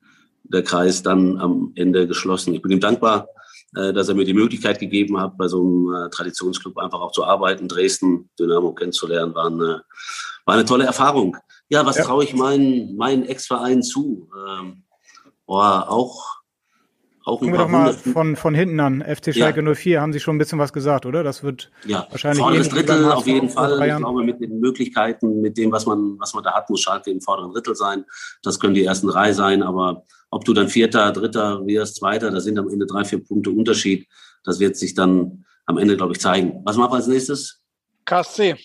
der 0.45 0.62
Kreis 0.62 1.03
dann 1.03 1.39
am 1.39 1.72
Ende 1.74 2.07
geschlossen. 2.07 2.55
Ich 2.55 2.62
bin 2.62 2.70
ihm 2.70 2.80
dankbar, 2.80 3.28
äh, 3.76 3.93
dass 3.93 4.09
er 4.09 4.14
mir 4.14 4.24
die 4.24 4.35
Möglichkeit 4.35 4.78
gegeben 4.78 5.18
hat, 5.20 5.37
bei 5.37 5.49
so 5.49 5.61
einem 5.61 6.07
äh, 6.07 6.11
Traditionsclub 6.11 6.76
einfach 6.78 7.01
auch 7.01 7.12
zu 7.12 7.24
arbeiten, 7.24 7.68
Dresden, 7.68 8.30
Dynamo 8.39 8.72
kennenzulernen, 8.74 9.35
war 9.35 9.47
eine, 9.47 9.82
war 10.45 10.55
eine 10.55 10.64
tolle 10.64 10.85
Erfahrung. 10.85 11.37
Ja, 11.68 11.87
was 11.87 11.97
ja. 11.97 12.05
traue 12.05 12.24
ich 12.24 12.35
meinen, 12.35 12.97
meinen 12.97 13.24
Ex-Verein 13.24 13.82
zu? 13.82 14.28
Ähm, 14.47 14.85
oh, 15.47 15.57
auch 15.57 16.34
auch 17.24 17.38
Fangen 17.38 17.53
wir 17.53 17.59
doch 17.59 17.68
mal 17.68 17.95
von, 17.95 18.36
von 18.36 18.55
hinten 18.55 18.78
an. 18.80 19.01
FC 19.01 19.34
Schalke 19.34 19.62
ja. 19.62 19.74
04 19.74 20.01
haben 20.01 20.12
Sie 20.12 20.20
schon 20.20 20.36
ein 20.36 20.38
bisschen 20.38 20.59
was 20.59 20.74
gesagt, 20.74 21.07
oder? 21.07 21.22
Das 21.22 21.42
wird 21.42 21.70
ja. 21.86 22.07
wahrscheinlich. 22.11 22.42
Vorderes 22.42 22.68
Drittel 22.68 23.11
auf 23.11 23.26
jeden 23.26 23.49
Fall. 23.49 23.72
Ich 23.88 23.97
glaube, 23.97 24.22
mit 24.22 24.40
den 24.40 24.61
Möglichkeiten, 24.61 25.40
mit 25.40 25.57
dem, 25.57 25.72
was 25.72 25.86
man, 25.86 26.18
was 26.18 26.34
man 26.34 26.45
da 26.45 26.53
hat, 26.53 26.68
muss 26.68 26.82
Schalke 26.82 27.11
im 27.11 27.22
vorderen 27.22 27.53
Drittel 27.53 27.74
sein. 27.74 28.05
Das 28.42 28.61
können 28.61 28.74
die 28.74 28.84
ersten 28.84 29.07
drei 29.07 29.32
sein, 29.32 29.62
aber 29.62 30.05
ob 30.30 30.45
du 30.45 30.53
dann 30.53 30.68
Vierter, 30.68 31.12
Dritter 31.12 31.66
wirst, 31.66 31.97
Zweiter, 31.97 32.30
da 32.30 32.40
sind 32.40 32.59
am 32.59 32.68
Ende 32.68 32.84
drei, 32.84 33.05
vier 33.05 33.24
Punkte 33.24 33.51
Unterschied. 33.51 34.07
Das 34.45 34.61
wird 34.61 34.76
sich 34.76 34.92
dann 34.92 35.47
am 35.64 35.78
Ende, 35.78 35.97
glaube 35.97 36.12
ich, 36.12 36.20
zeigen. 36.20 36.61
Was 36.64 36.76
machen 36.76 36.92
wir 36.92 36.97
als 36.97 37.07
nächstes? 37.07 37.62
KSC. 38.05 38.57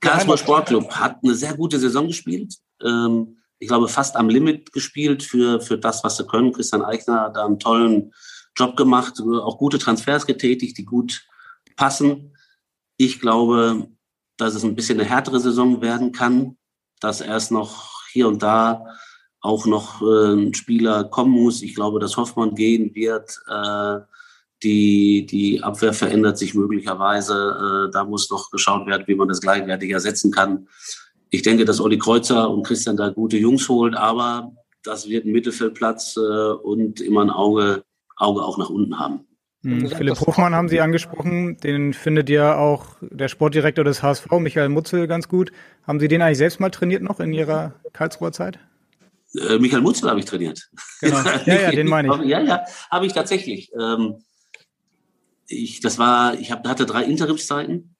Karlsruher 0.00 0.36
Sportclub 0.36 0.90
hat 0.90 1.16
eine 1.22 1.34
sehr 1.34 1.54
gute 1.54 1.78
Saison 1.78 2.08
gespielt. 2.08 2.56
Ähm, 2.84 3.38
ich 3.58 3.68
glaube, 3.68 3.88
fast 3.88 4.16
am 4.16 4.28
Limit 4.28 4.72
gespielt 4.72 5.22
für, 5.22 5.60
für 5.60 5.78
das, 5.78 6.04
was 6.04 6.16
sie 6.16 6.26
können. 6.26 6.52
Christian 6.52 6.82
Eichner 6.82 7.22
hat 7.22 7.36
da 7.36 7.46
einen 7.46 7.58
tollen 7.58 8.12
Job 8.56 8.76
gemacht, 8.76 9.20
auch 9.20 9.58
gute 9.58 9.78
Transfers 9.78 10.26
getätigt, 10.26 10.78
die 10.78 10.84
gut 10.84 11.26
passen. 11.76 12.36
Ich 12.96 13.20
glaube, 13.20 13.88
dass 14.36 14.54
es 14.54 14.64
ein 14.64 14.74
bisschen 14.74 15.00
eine 15.00 15.08
härtere 15.08 15.40
Saison 15.40 15.80
werden 15.80 16.12
kann, 16.12 16.56
dass 17.00 17.20
erst 17.20 17.50
noch 17.50 18.02
hier 18.12 18.28
und 18.28 18.42
da 18.42 18.86
auch 19.40 19.66
noch 19.66 20.00
äh, 20.00 20.32
ein 20.32 20.54
Spieler 20.54 21.04
kommen 21.04 21.32
muss. 21.32 21.62
Ich 21.62 21.74
glaube, 21.74 22.00
dass 22.00 22.16
Hoffmann 22.16 22.54
gehen 22.54 22.94
wird. 22.94 23.40
Äh, 23.46 24.00
die, 24.62 25.26
die 25.26 25.62
Abwehr 25.62 25.92
verändert 25.92 26.38
sich 26.38 26.54
möglicherweise. 26.54 27.88
Äh, 27.88 27.92
da 27.92 28.04
muss 28.04 28.30
noch 28.30 28.50
geschaut 28.50 28.86
werden, 28.86 29.04
wie 29.06 29.14
man 29.14 29.28
das 29.28 29.42
gleichwertig 29.42 29.90
ersetzen 29.90 30.30
kann. 30.30 30.68
Ich 31.34 31.42
denke, 31.42 31.64
dass 31.64 31.80
Olli 31.80 31.98
Kreuzer 31.98 32.48
und 32.48 32.62
Christian 32.62 32.96
da 32.96 33.08
gute 33.08 33.36
Jungs 33.36 33.68
holen, 33.68 33.94
aber 33.94 34.52
das 34.84 35.08
wird 35.08 35.26
ein 35.26 35.32
Mittelfeldplatz 35.32 36.16
äh, 36.16 36.20
und 36.20 37.00
immer 37.00 37.22
ein 37.22 37.30
Auge, 37.30 37.82
Auge 38.16 38.42
auch 38.44 38.56
nach 38.56 38.70
unten 38.70 39.00
haben. 39.00 39.26
Mhm. 39.62 39.88
Philipp 39.88 40.20
Hofmann 40.20 40.54
haben 40.54 40.68
Sie 40.68 40.80
angesprochen, 40.80 41.56
den 41.56 41.92
findet 41.92 42.30
ja 42.30 42.56
auch 42.56 42.86
der 43.00 43.26
Sportdirektor 43.26 43.82
des 43.82 44.00
HSV, 44.00 44.30
Michael 44.38 44.68
Mutzel, 44.68 45.08
ganz 45.08 45.28
gut. 45.28 45.50
Haben 45.84 45.98
Sie 45.98 46.06
den 46.06 46.22
eigentlich 46.22 46.38
selbst 46.38 46.60
mal 46.60 46.70
trainiert 46.70 47.02
noch 47.02 47.18
in 47.18 47.32
Ihrer 47.32 47.74
Karlsruher 47.92 48.30
Zeit? 48.30 48.60
Äh, 49.34 49.58
Michael 49.58 49.82
Mutzel 49.82 50.08
habe 50.08 50.20
ich 50.20 50.26
trainiert. 50.26 50.70
Genau. 51.00 51.18
Ja, 51.46 51.62
ja, 51.62 51.70
den 51.72 51.88
meine 51.88 52.14
ich. 52.14 52.28
Ja, 52.28 52.40
ja, 52.40 52.60
habe 52.92 53.06
ich 53.06 53.12
tatsächlich. 53.12 53.72
Ähm, 53.76 54.22
ich, 55.48 55.80
das 55.80 55.98
war, 55.98 56.38
ich 56.38 56.52
hab, 56.52 56.64
hatte 56.68 56.86
drei 56.86 57.02
Interimszeiten. 57.02 57.93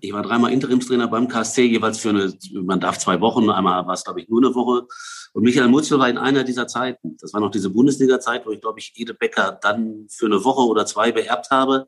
Ich 0.00 0.12
war 0.12 0.22
dreimal 0.22 0.52
Interimstrainer 0.52 1.08
beim 1.08 1.28
KSC, 1.28 1.64
jeweils 1.66 1.98
für 1.98 2.10
eine, 2.10 2.32
man 2.52 2.80
darf 2.80 2.98
zwei 2.98 3.20
Wochen, 3.20 3.50
einmal 3.50 3.86
war 3.86 3.94
es, 3.94 4.04
glaube 4.04 4.20
ich, 4.20 4.28
nur 4.28 4.42
eine 4.42 4.54
Woche. 4.54 4.86
Und 5.32 5.42
Michael 5.42 5.68
Mutzel 5.68 5.98
war 5.98 6.08
in 6.08 6.18
einer 6.18 6.44
dieser 6.44 6.66
Zeiten. 6.66 7.16
Das 7.20 7.32
war 7.32 7.40
noch 7.40 7.50
diese 7.50 7.70
Bundesliga-Zeit, 7.70 8.46
wo 8.46 8.50
ich, 8.50 8.60
glaube 8.60 8.78
ich, 8.78 8.92
Ede 8.96 9.14
Becker 9.14 9.58
dann 9.60 10.06
für 10.10 10.26
eine 10.26 10.44
Woche 10.44 10.62
oder 10.62 10.86
zwei 10.86 11.12
beerbt 11.12 11.50
habe. 11.50 11.86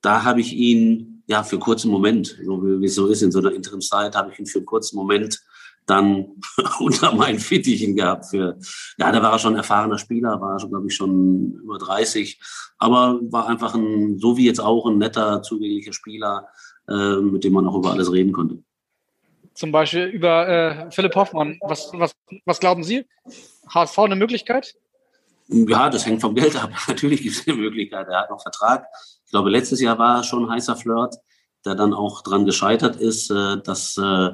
Da 0.00 0.24
habe 0.24 0.40
ich 0.40 0.52
ihn, 0.52 1.24
ja, 1.26 1.42
für 1.42 1.56
einen 1.56 1.62
kurzen 1.62 1.90
Moment, 1.90 2.38
wie 2.38 2.86
es 2.86 2.94
so 2.94 3.08
ist, 3.08 3.22
in 3.22 3.32
so 3.32 3.40
einer 3.40 3.52
Interimszeit, 3.52 4.14
habe 4.14 4.30
ich 4.32 4.38
ihn 4.38 4.46
für 4.46 4.58
einen 4.58 4.66
kurzen 4.66 4.96
Moment 4.96 5.40
dann 5.88 6.26
unter 6.80 7.14
meinen 7.14 7.38
Fittichen 7.38 7.96
gehabt 7.96 8.26
für, 8.26 8.58
ja, 8.98 9.10
da 9.10 9.22
war 9.22 9.32
er 9.32 9.38
schon 9.38 9.54
ein 9.54 9.58
erfahrener 9.58 9.98
Spieler, 9.98 10.40
war 10.40 10.60
schon, 10.60 10.70
glaube 10.70 10.86
ich, 10.86 10.94
schon 10.94 11.54
über 11.62 11.78
30, 11.78 12.40
aber 12.78 13.18
war 13.30 13.48
einfach 13.48 13.74
ein, 13.74 14.18
so 14.18 14.36
wie 14.36 14.46
jetzt 14.46 14.60
auch, 14.60 14.86
ein 14.86 14.98
netter, 14.98 15.42
zugänglicher 15.42 15.92
Spieler, 15.92 16.48
mit 16.88 17.44
dem 17.44 17.52
man 17.52 17.66
auch 17.66 17.76
über 17.76 17.90
alles 17.92 18.10
reden 18.10 18.32
konnte. 18.32 18.62
Zum 19.58 19.72
Beispiel 19.72 20.04
über 20.04 20.48
äh, 20.48 20.90
Philipp 20.92 21.16
Hoffmann. 21.16 21.58
Was, 21.60 21.90
was, 21.92 22.12
was 22.44 22.60
glauben 22.60 22.84
Sie? 22.84 23.04
HSV 23.68 23.98
eine 23.98 24.14
Möglichkeit? 24.14 24.74
Ja, 25.48 25.90
das 25.90 26.06
hängt 26.06 26.20
vom 26.20 26.34
Geld 26.34 26.54
ab. 26.54 26.70
Natürlich 26.88 27.22
gibt 27.22 27.36
es 27.36 27.48
eine 27.48 27.56
Möglichkeit. 27.56 28.06
Er 28.08 28.20
hat 28.20 28.30
noch 28.30 28.40
Vertrag. 28.40 28.86
Ich 29.24 29.30
glaube, 29.32 29.50
letztes 29.50 29.80
Jahr 29.80 29.98
war 29.98 30.18
er 30.18 30.22
schon 30.22 30.44
ein 30.44 30.50
heißer 30.50 30.76
Flirt, 30.76 31.16
der 31.64 31.74
dann 31.74 31.92
auch 31.92 32.22
dran 32.22 32.44
gescheitert 32.44 32.96
ist, 32.96 33.30
äh, 33.30 33.60
dass 33.62 33.96
äh, 33.96 34.30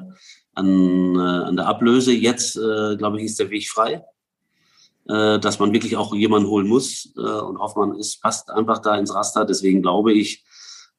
an, 0.55 1.15
äh, 1.15 1.19
an 1.19 1.55
der 1.55 1.67
Ablöse. 1.67 2.11
Jetzt, 2.11 2.55
äh, 2.57 2.95
glaube 2.95 3.17
ich, 3.17 3.25
ist 3.25 3.39
der 3.39 3.49
Weg 3.49 3.67
frei, 3.67 4.05
äh, 5.07 5.39
dass 5.39 5.59
man 5.59 5.73
wirklich 5.73 5.97
auch 5.97 6.13
jemanden 6.13 6.49
holen 6.49 6.67
muss. 6.67 7.13
Und 7.15 7.59
Hoffmann 7.59 7.95
ist, 7.95 8.21
passt 8.21 8.51
einfach 8.51 8.79
da 8.79 8.95
ins 8.95 9.13
Raster. 9.13 9.45
Deswegen 9.45 9.81
glaube 9.81 10.13
ich, 10.13 10.43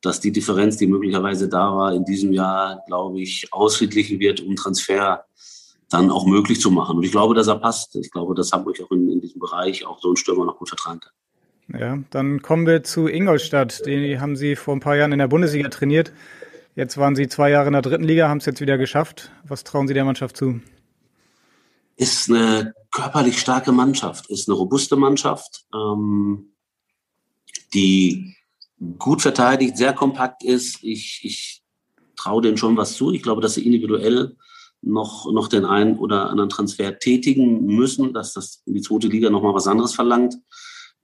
dass 0.07 0.21
die 0.21 0.33
Differenz, 0.33 0.77
die 0.77 0.87
möglicherweise 0.87 1.49
da 1.49 1.77
war, 1.77 1.93
in 1.93 2.05
diesem 2.05 2.33
Jahr, 2.33 2.83
glaube 2.87 3.21
ich, 3.21 3.53
ausgeglichen 3.53 4.21
wird, 4.21 4.41
um 4.41 4.57
Transfer 4.57 5.25
dann 5.89 6.11
auch 6.11 6.27
möglich 6.27 6.61
zu 6.61 6.71
machen. 6.71 6.97
Und 6.97 7.03
ich 7.05 7.13
glaube, 7.13 7.35
dass 7.35 7.49
er 7.49 7.59
passt. 7.59 7.95
Ich 7.97 8.11
glaube, 8.11 8.35
dass 8.35 8.53
Hamburg 8.53 8.81
auch 8.83 8.91
in, 8.91 9.11
in 9.11 9.21
diesem 9.21 9.41
Bereich 9.41 9.87
auch 9.87 10.01
so 10.01 10.09
einen 10.09 10.17
Stürmer 10.17 10.45
noch 10.45 10.59
gut 10.59 10.69
vertragen 10.69 11.01
kann. 11.01 11.13
Ja, 11.81 11.99
dann 12.11 12.43
kommen 12.43 12.67
wir 12.67 12.85
zu 12.85 13.09
Ingolstadt. 13.09 13.85
Die 13.87 14.21
haben 14.21 14.37
Sie 14.37 14.55
vor 14.55 14.75
ein 14.75 14.81
paar 14.81 14.97
Jahren 14.97 15.13
in 15.13 15.19
der 15.19 15.29
Bundesliga 15.29 15.69
trainiert. 15.69 16.13
Jetzt 16.77 16.97
waren 16.99 17.17
Sie 17.17 17.27
zwei 17.27 17.51
Jahre 17.51 17.69
in 17.69 17.73
der 17.73 17.83
dritten 17.83 18.05
Liga, 18.05 18.29
haben 18.29 18.39
es 18.39 18.47
jetzt 18.47 18.61
wieder 18.61 18.79
geschafft. 18.79 19.33
Was 19.47 19.65
trauen 19.65 19.89
Sie 19.89 19.95
der 19.95 20.05
Mannschaft 20.05 20.37
zu? 20.37 20.61
Ist 21.97 22.31
eine 22.31 22.75
körperlich 22.93 23.41
starke 23.41 23.73
Mannschaft, 23.73 24.31
ist 24.31 24.49
eine 24.49 24.57
robuste 24.57 24.97
Mannschaft, 24.97 25.65
ähm, 25.75 26.53
die 27.73 28.36
gut 28.99 29.23
verteidigt, 29.23 29.77
sehr 29.77 29.93
kompakt 29.93 30.45
ist. 30.45 30.83
Ich, 30.83 31.21
ich 31.23 31.63
traue 32.17 32.43
denen 32.43 32.57
schon 32.57 32.77
was 32.77 32.95
zu. 32.95 33.13
Ich 33.13 33.23
glaube, 33.23 33.41
dass 33.41 33.55
sie 33.55 33.65
individuell 33.65 34.37
noch, 34.83 35.31
noch 35.33 35.49
den 35.49 35.65
einen 35.65 35.99
oder 35.99 36.31
anderen 36.31 36.51
Transfer 36.51 36.99
tätigen 36.99 37.65
müssen, 37.67 38.13
dass 38.13 38.33
das 38.33 38.63
in 38.67 38.75
die 38.75 38.83
zweite 38.83 39.09
Liga 39.09 39.31
nochmal 39.31 39.55
was 39.55 39.67
anderes 39.67 39.95
verlangt. 39.95 40.37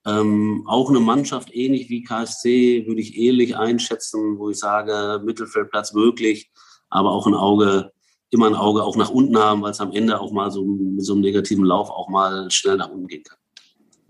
Ähm, 0.05 0.65
auch 0.67 0.91
eine 0.91 1.01
Mannschaft 1.01 1.55
ähnlich 1.55 1.89
wie 1.89 2.03
KSC 2.03 2.87
würde 2.87 3.01
ich 3.01 3.17
ähnlich 3.17 3.57
einschätzen, 3.57 4.39
wo 4.39 4.51
ich 4.51 4.59
sage, 4.59 5.23
Mittelfeldplatz 5.25 5.93
möglich, 5.95 6.51
aber 6.91 7.13
auch 7.13 7.27
ein 7.27 7.35
Auge, 7.35 7.93
immer 8.31 8.47
ein 8.47 8.57
Auge 8.57 8.83
auch 8.83 8.97
nach 8.97 9.11
unten 9.11 9.39
haben, 9.39 9.63
weil 9.63 9.71
es 9.71 9.81
am 9.81 9.93
Ende 9.93 10.21
auch 10.21 10.33
mal 10.33 10.51
so 10.51 10.65
mit 10.65 11.05
so 11.05 11.13
einem 11.13 11.23
negativen 11.23 11.65
Lauf 11.65 11.89
auch 11.91 12.09
mal 12.09 12.51
schnell 12.51 12.77
nach 12.79 12.91
unten 12.91 13.07
gehen 13.07 13.23
kann. 13.23 13.39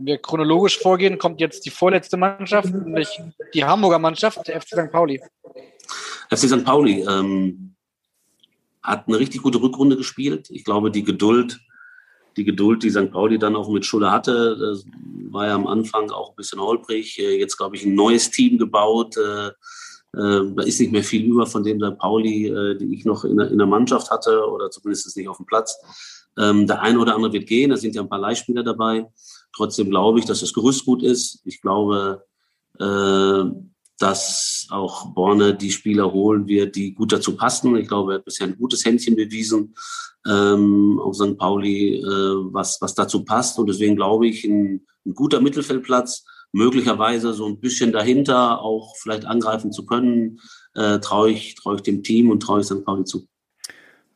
Wenn 0.03 0.07
wir 0.07 0.19
chronologisch 0.19 0.81
vorgehen, 0.81 1.17
kommt 1.17 1.41
jetzt 1.41 1.65
die 1.65 1.71
vorletzte 1.71 2.17
Mannschaft, 2.17 2.75
nämlich 2.75 3.09
die 3.55 3.65
Hamburger 3.65 4.01
Mannschaft, 4.01 4.49
der 4.49 4.61
FC 4.61 4.71
St. 4.71 4.91
Pauli. 4.91 5.21
FC 6.29 6.49
St. 6.49 6.65
Pauli 6.65 7.07
ähm, 7.09 7.77
hat 8.83 9.07
eine 9.07 9.21
richtig 9.21 9.43
gute 9.43 9.63
Rückrunde 9.63 9.97
gespielt. 9.97 10.51
Ich 10.51 10.65
glaube, 10.65 10.91
die 10.91 11.05
Geduld 11.05 11.61
die 12.37 12.45
Geduld, 12.45 12.83
die 12.83 12.91
St. 12.91 13.13
Pauli 13.13 13.39
dann 13.39 13.55
auch 13.55 13.69
mit 13.69 13.85
Schulle 13.85 14.11
hatte, 14.11 14.57
das 14.59 14.85
war 15.31 15.47
ja 15.47 15.55
am 15.55 15.67
Anfang 15.67 16.11
auch 16.11 16.31
ein 16.31 16.37
bisschen 16.37 16.61
holprig. 16.61 17.19
Äh, 17.19 17.39
jetzt, 17.39 17.57
glaube 17.57 17.77
ich, 17.77 17.85
ein 17.85 17.95
neues 17.95 18.31
Team 18.31 18.59
gebaut. 18.59 19.17
Äh, 19.17 19.49
äh, 20.19 20.55
da 20.57 20.63
ist 20.63 20.81
nicht 20.81 20.93
mehr 20.93 21.05
viel 21.05 21.25
über 21.27 21.47
von 21.47 21.63
dem 21.63 21.79
St. 21.79 21.99
Pauli, 21.99 22.77
die 22.81 22.95
ich 22.95 23.05
noch 23.05 23.25
in 23.25 23.37
der, 23.37 23.51
in 23.51 23.59
der 23.59 23.67
Mannschaft 23.67 24.11
hatte 24.11 24.47
oder 24.51 24.71
zumindest 24.71 25.17
nicht 25.17 25.29
auf 25.29 25.37
dem 25.37 25.47
Platz. 25.47 25.77
Ähm, 26.39 26.67
der 26.67 26.81
eine 26.81 26.99
oder 26.99 27.15
andere 27.15 27.33
wird 27.33 27.47
gehen, 27.47 27.71
da 27.71 27.77
sind 27.77 27.95
ja 27.95 28.03
ein 28.03 28.09
paar 28.09 28.19
Leihspieler 28.19 28.63
dabei. 28.63 29.07
Trotzdem 29.55 29.91
glaube 29.91 30.19
ich, 30.19 30.25
dass 30.25 30.41
das 30.41 30.53
Gerüst 30.53 30.85
gut 30.85 31.03
ist. 31.03 31.41
Ich 31.45 31.61
glaube, 31.61 32.25
dass 33.99 34.67
auch 34.71 35.15
Borne 35.15 35.55
die 35.55 35.71
Spieler 35.71 36.13
holen 36.13 36.49
wird, 36.49 36.75
die 36.75 36.93
gut 36.93 37.13
dazu 37.13 37.37
passen. 37.37 37.77
Ich 37.77 37.87
glaube, 37.87 38.13
er 38.13 38.19
hat 38.19 38.25
bisher 38.25 38.49
ein 38.49 38.57
gutes 38.57 38.85
Händchen 38.85 39.15
bewiesen 39.15 39.75
ähm, 40.29 40.99
auf 41.01 41.15
St. 41.15 41.39
Pauli, 41.39 41.99
äh, 41.99 42.05
was, 42.53 42.81
was 42.81 42.95
dazu 42.95 43.25
passt. 43.25 43.59
Und 43.59 43.69
deswegen 43.69 43.95
glaube 43.95 44.27
ich, 44.27 44.45
ein, 44.45 44.87
ein 45.07 45.15
guter 45.15 45.41
Mittelfeldplatz, 45.41 46.25
möglicherweise 46.53 47.33
so 47.33 47.47
ein 47.47 47.61
bisschen 47.61 47.93
dahinter 47.93 48.61
auch 48.61 48.97
vielleicht 48.97 49.25
angreifen 49.25 49.73
zu 49.73 49.87
können, 49.87 50.41
äh, 50.75 50.99
traue 50.99 51.31
ich, 51.31 51.55
traue 51.55 51.77
ich 51.77 51.83
dem 51.83 52.03
Team 52.03 52.31
und 52.31 52.41
traue 52.41 52.61
ich 52.61 52.67
St. 52.67 52.85
Pauli 52.85 53.05
zu. 53.05 53.29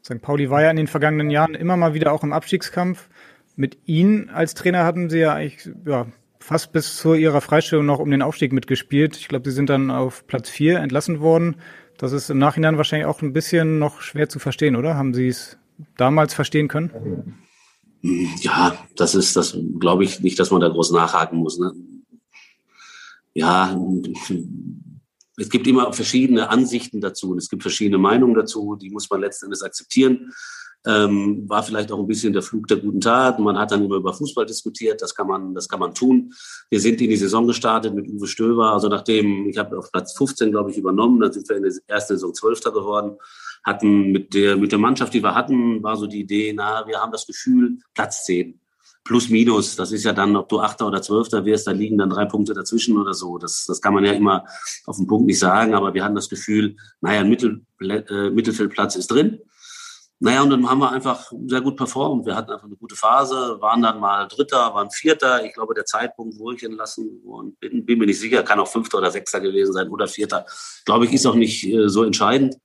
St. 0.04 0.20
Pauli 0.20 0.50
war 0.50 0.62
ja 0.62 0.70
in 0.70 0.76
den 0.76 0.86
vergangenen 0.86 1.30
Jahren 1.30 1.54
immer 1.54 1.76
mal 1.76 1.94
wieder 1.94 2.12
auch 2.12 2.22
im 2.22 2.32
Abstiegskampf. 2.32 3.08
Mit 3.56 3.78
Ihnen 3.86 4.28
als 4.28 4.54
Trainer 4.54 4.84
hatten 4.84 5.08
Sie 5.08 5.18
ja 5.18 5.34
eigentlich 5.34 5.74
ja, 5.86 6.06
fast 6.38 6.72
bis 6.72 6.96
zu 6.96 7.14
Ihrer 7.14 7.40
Freistellung 7.40 7.86
noch 7.86 7.98
um 7.98 8.10
den 8.10 8.22
Aufstieg 8.22 8.52
mitgespielt. 8.52 9.16
Ich 9.16 9.28
glaube, 9.28 9.48
Sie 9.48 9.56
sind 9.56 9.70
dann 9.70 9.90
auf 9.90 10.26
Platz 10.26 10.50
vier 10.50 10.78
entlassen 10.78 11.20
worden. 11.20 11.56
Das 11.96 12.12
ist 12.12 12.28
im 12.28 12.38
Nachhinein 12.38 12.76
wahrscheinlich 12.76 13.06
auch 13.06 13.22
ein 13.22 13.32
bisschen 13.32 13.78
noch 13.78 14.02
schwer 14.02 14.28
zu 14.28 14.38
verstehen, 14.38 14.76
oder? 14.76 14.94
Haben 14.96 15.14
Sie 15.14 15.28
es 15.28 15.58
damals 15.96 16.34
verstehen 16.34 16.68
können? 16.68 17.38
Ja, 18.02 18.76
das 18.94 19.14
ist, 19.14 19.34
das 19.36 19.56
glaube 19.80 20.04
ich 20.04 20.20
nicht, 20.20 20.38
dass 20.38 20.50
man 20.50 20.60
da 20.60 20.68
groß 20.68 20.92
nachhaken 20.92 21.38
muss. 21.38 21.58
Ne? 21.58 21.72
Ja, 23.32 23.78
es 25.38 25.50
gibt 25.50 25.66
immer 25.66 25.92
verschiedene 25.92 26.48
Ansichten 26.50 27.00
dazu 27.00 27.32
und 27.32 27.38
es 27.38 27.48
gibt 27.48 27.62
verschiedene 27.62 27.98
Meinungen 27.98 28.34
dazu, 28.34 28.76
die 28.76 28.90
muss 28.90 29.10
man 29.10 29.20
letzten 29.20 29.46
Endes 29.46 29.62
akzeptieren. 29.62 30.30
Ähm, 30.84 31.48
war 31.48 31.62
vielleicht 31.62 31.90
auch 31.90 31.98
ein 31.98 32.06
bisschen 32.06 32.32
der 32.32 32.42
Flug 32.42 32.66
der 32.68 32.76
guten 32.76 33.00
Tat. 33.00 33.38
Man 33.38 33.58
hat 33.58 33.72
dann 33.72 33.84
immer 33.84 33.96
über 33.96 34.12
Fußball 34.12 34.46
diskutiert. 34.46 35.02
Das 35.02 35.14
kann 35.14 35.26
man, 35.26 35.54
das 35.54 35.68
kann 35.68 35.80
man 35.80 35.94
tun. 35.94 36.32
Wir 36.70 36.80
sind 36.80 37.00
in 37.00 37.10
die 37.10 37.16
Saison 37.16 37.46
gestartet 37.46 37.94
mit 37.94 38.08
Uwe 38.08 38.26
Stöber. 38.26 38.72
Also 38.72 38.88
nachdem, 38.88 39.48
ich 39.48 39.58
habe 39.58 39.78
auf 39.78 39.90
Platz 39.90 40.16
15, 40.16 40.52
glaube 40.52 40.70
ich, 40.70 40.78
übernommen, 40.78 41.18
dann 41.20 41.32
sind 41.32 41.48
wir 41.48 41.56
in 41.56 41.64
der 41.64 41.72
ersten 41.88 42.14
Saison 42.14 42.34
Zwölfter 42.34 42.72
geworden 42.72 43.16
hatten 43.66 44.12
mit 44.12 44.32
der, 44.32 44.56
mit 44.56 44.70
der 44.70 44.78
Mannschaft, 44.78 45.12
die 45.12 45.22
wir 45.22 45.34
hatten, 45.34 45.82
war 45.82 45.96
so 45.96 46.06
die 46.06 46.20
Idee, 46.20 46.54
na, 46.56 46.86
wir 46.86 47.00
haben 47.00 47.10
das 47.10 47.26
Gefühl, 47.26 47.78
Platz 47.94 48.24
10. 48.24 48.60
Plus, 49.02 49.28
minus. 49.28 49.76
Das 49.76 49.92
ist 49.92 50.04
ja 50.04 50.12
dann, 50.12 50.34
ob 50.34 50.48
du 50.48 50.60
Achter 50.60 50.86
oder 50.86 51.02
Zwölfter 51.02 51.44
wirst, 51.44 51.66
da 51.66 51.72
liegen 51.72 51.98
dann 51.98 52.10
drei 52.10 52.24
Punkte 52.24 52.54
dazwischen 52.54 52.96
oder 52.98 53.14
so. 53.14 53.38
Das, 53.38 53.64
das 53.66 53.80
kann 53.80 53.94
man 53.94 54.04
ja 54.04 54.12
immer 54.12 54.44
auf 54.86 54.96
den 54.96 55.06
Punkt 55.06 55.26
nicht 55.26 55.38
sagen, 55.38 55.74
aber 55.74 55.94
wir 55.94 56.04
hatten 56.04 56.16
das 56.16 56.28
Gefühl, 56.28 56.76
naja, 57.00 57.20
ein 57.20 57.28
Mittel, 57.28 57.64
äh, 57.80 58.30
Mittelfeldplatz 58.30 58.96
ist 58.96 59.08
drin. 59.08 59.40
Naja, 60.18 60.42
und 60.42 60.50
dann 60.50 60.68
haben 60.68 60.78
wir 60.78 60.90
einfach 60.90 61.30
sehr 61.46 61.60
gut 61.60 61.76
performt. 61.76 62.24
Wir 62.24 62.34
hatten 62.34 62.50
einfach 62.50 62.66
eine 62.66 62.76
gute 62.76 62.96
Phase, 62.96 63.58
waren 63.60 63.82
dann 63.82 64.00
mal 64.00 64.26
Dritter, 64.28 64.72
waren 64.74 64.90
Vierter. 64.90 65.44
Ich 65.44 65.52
glaube, 65.52 65.74
der 65.74 65.84
Zeitpunkt, 65.84 66.38
wo 66.38 66.52
ich 66.52 66.62
entlassen 66.62 67.20
und 67.24 67.60
bin, 67.60 67.84
bin 67.84 67.98
mir 67.98 68.06
nicht 68.06 68.20
sicher, 68.20 68.42
kann 68.42 68.58
auch 68.58 68.68
Fünfter 68.68 68.98
oder 68.98 69.10
Sechster 69.10 69.40
gewesen 69.40 69.74
sein 69.74 69.88
oder 69.88 70.08
Vierter. 70.08 70.46
Glaube 70.86 71.04
ich, 71.04 71.12
ist 71.12 71.26
auch 71.26 71.34
nicht 71.34 71.66
äh, 71.66 71.88
so 71.88 72.02
entscheidend 72.02 72.56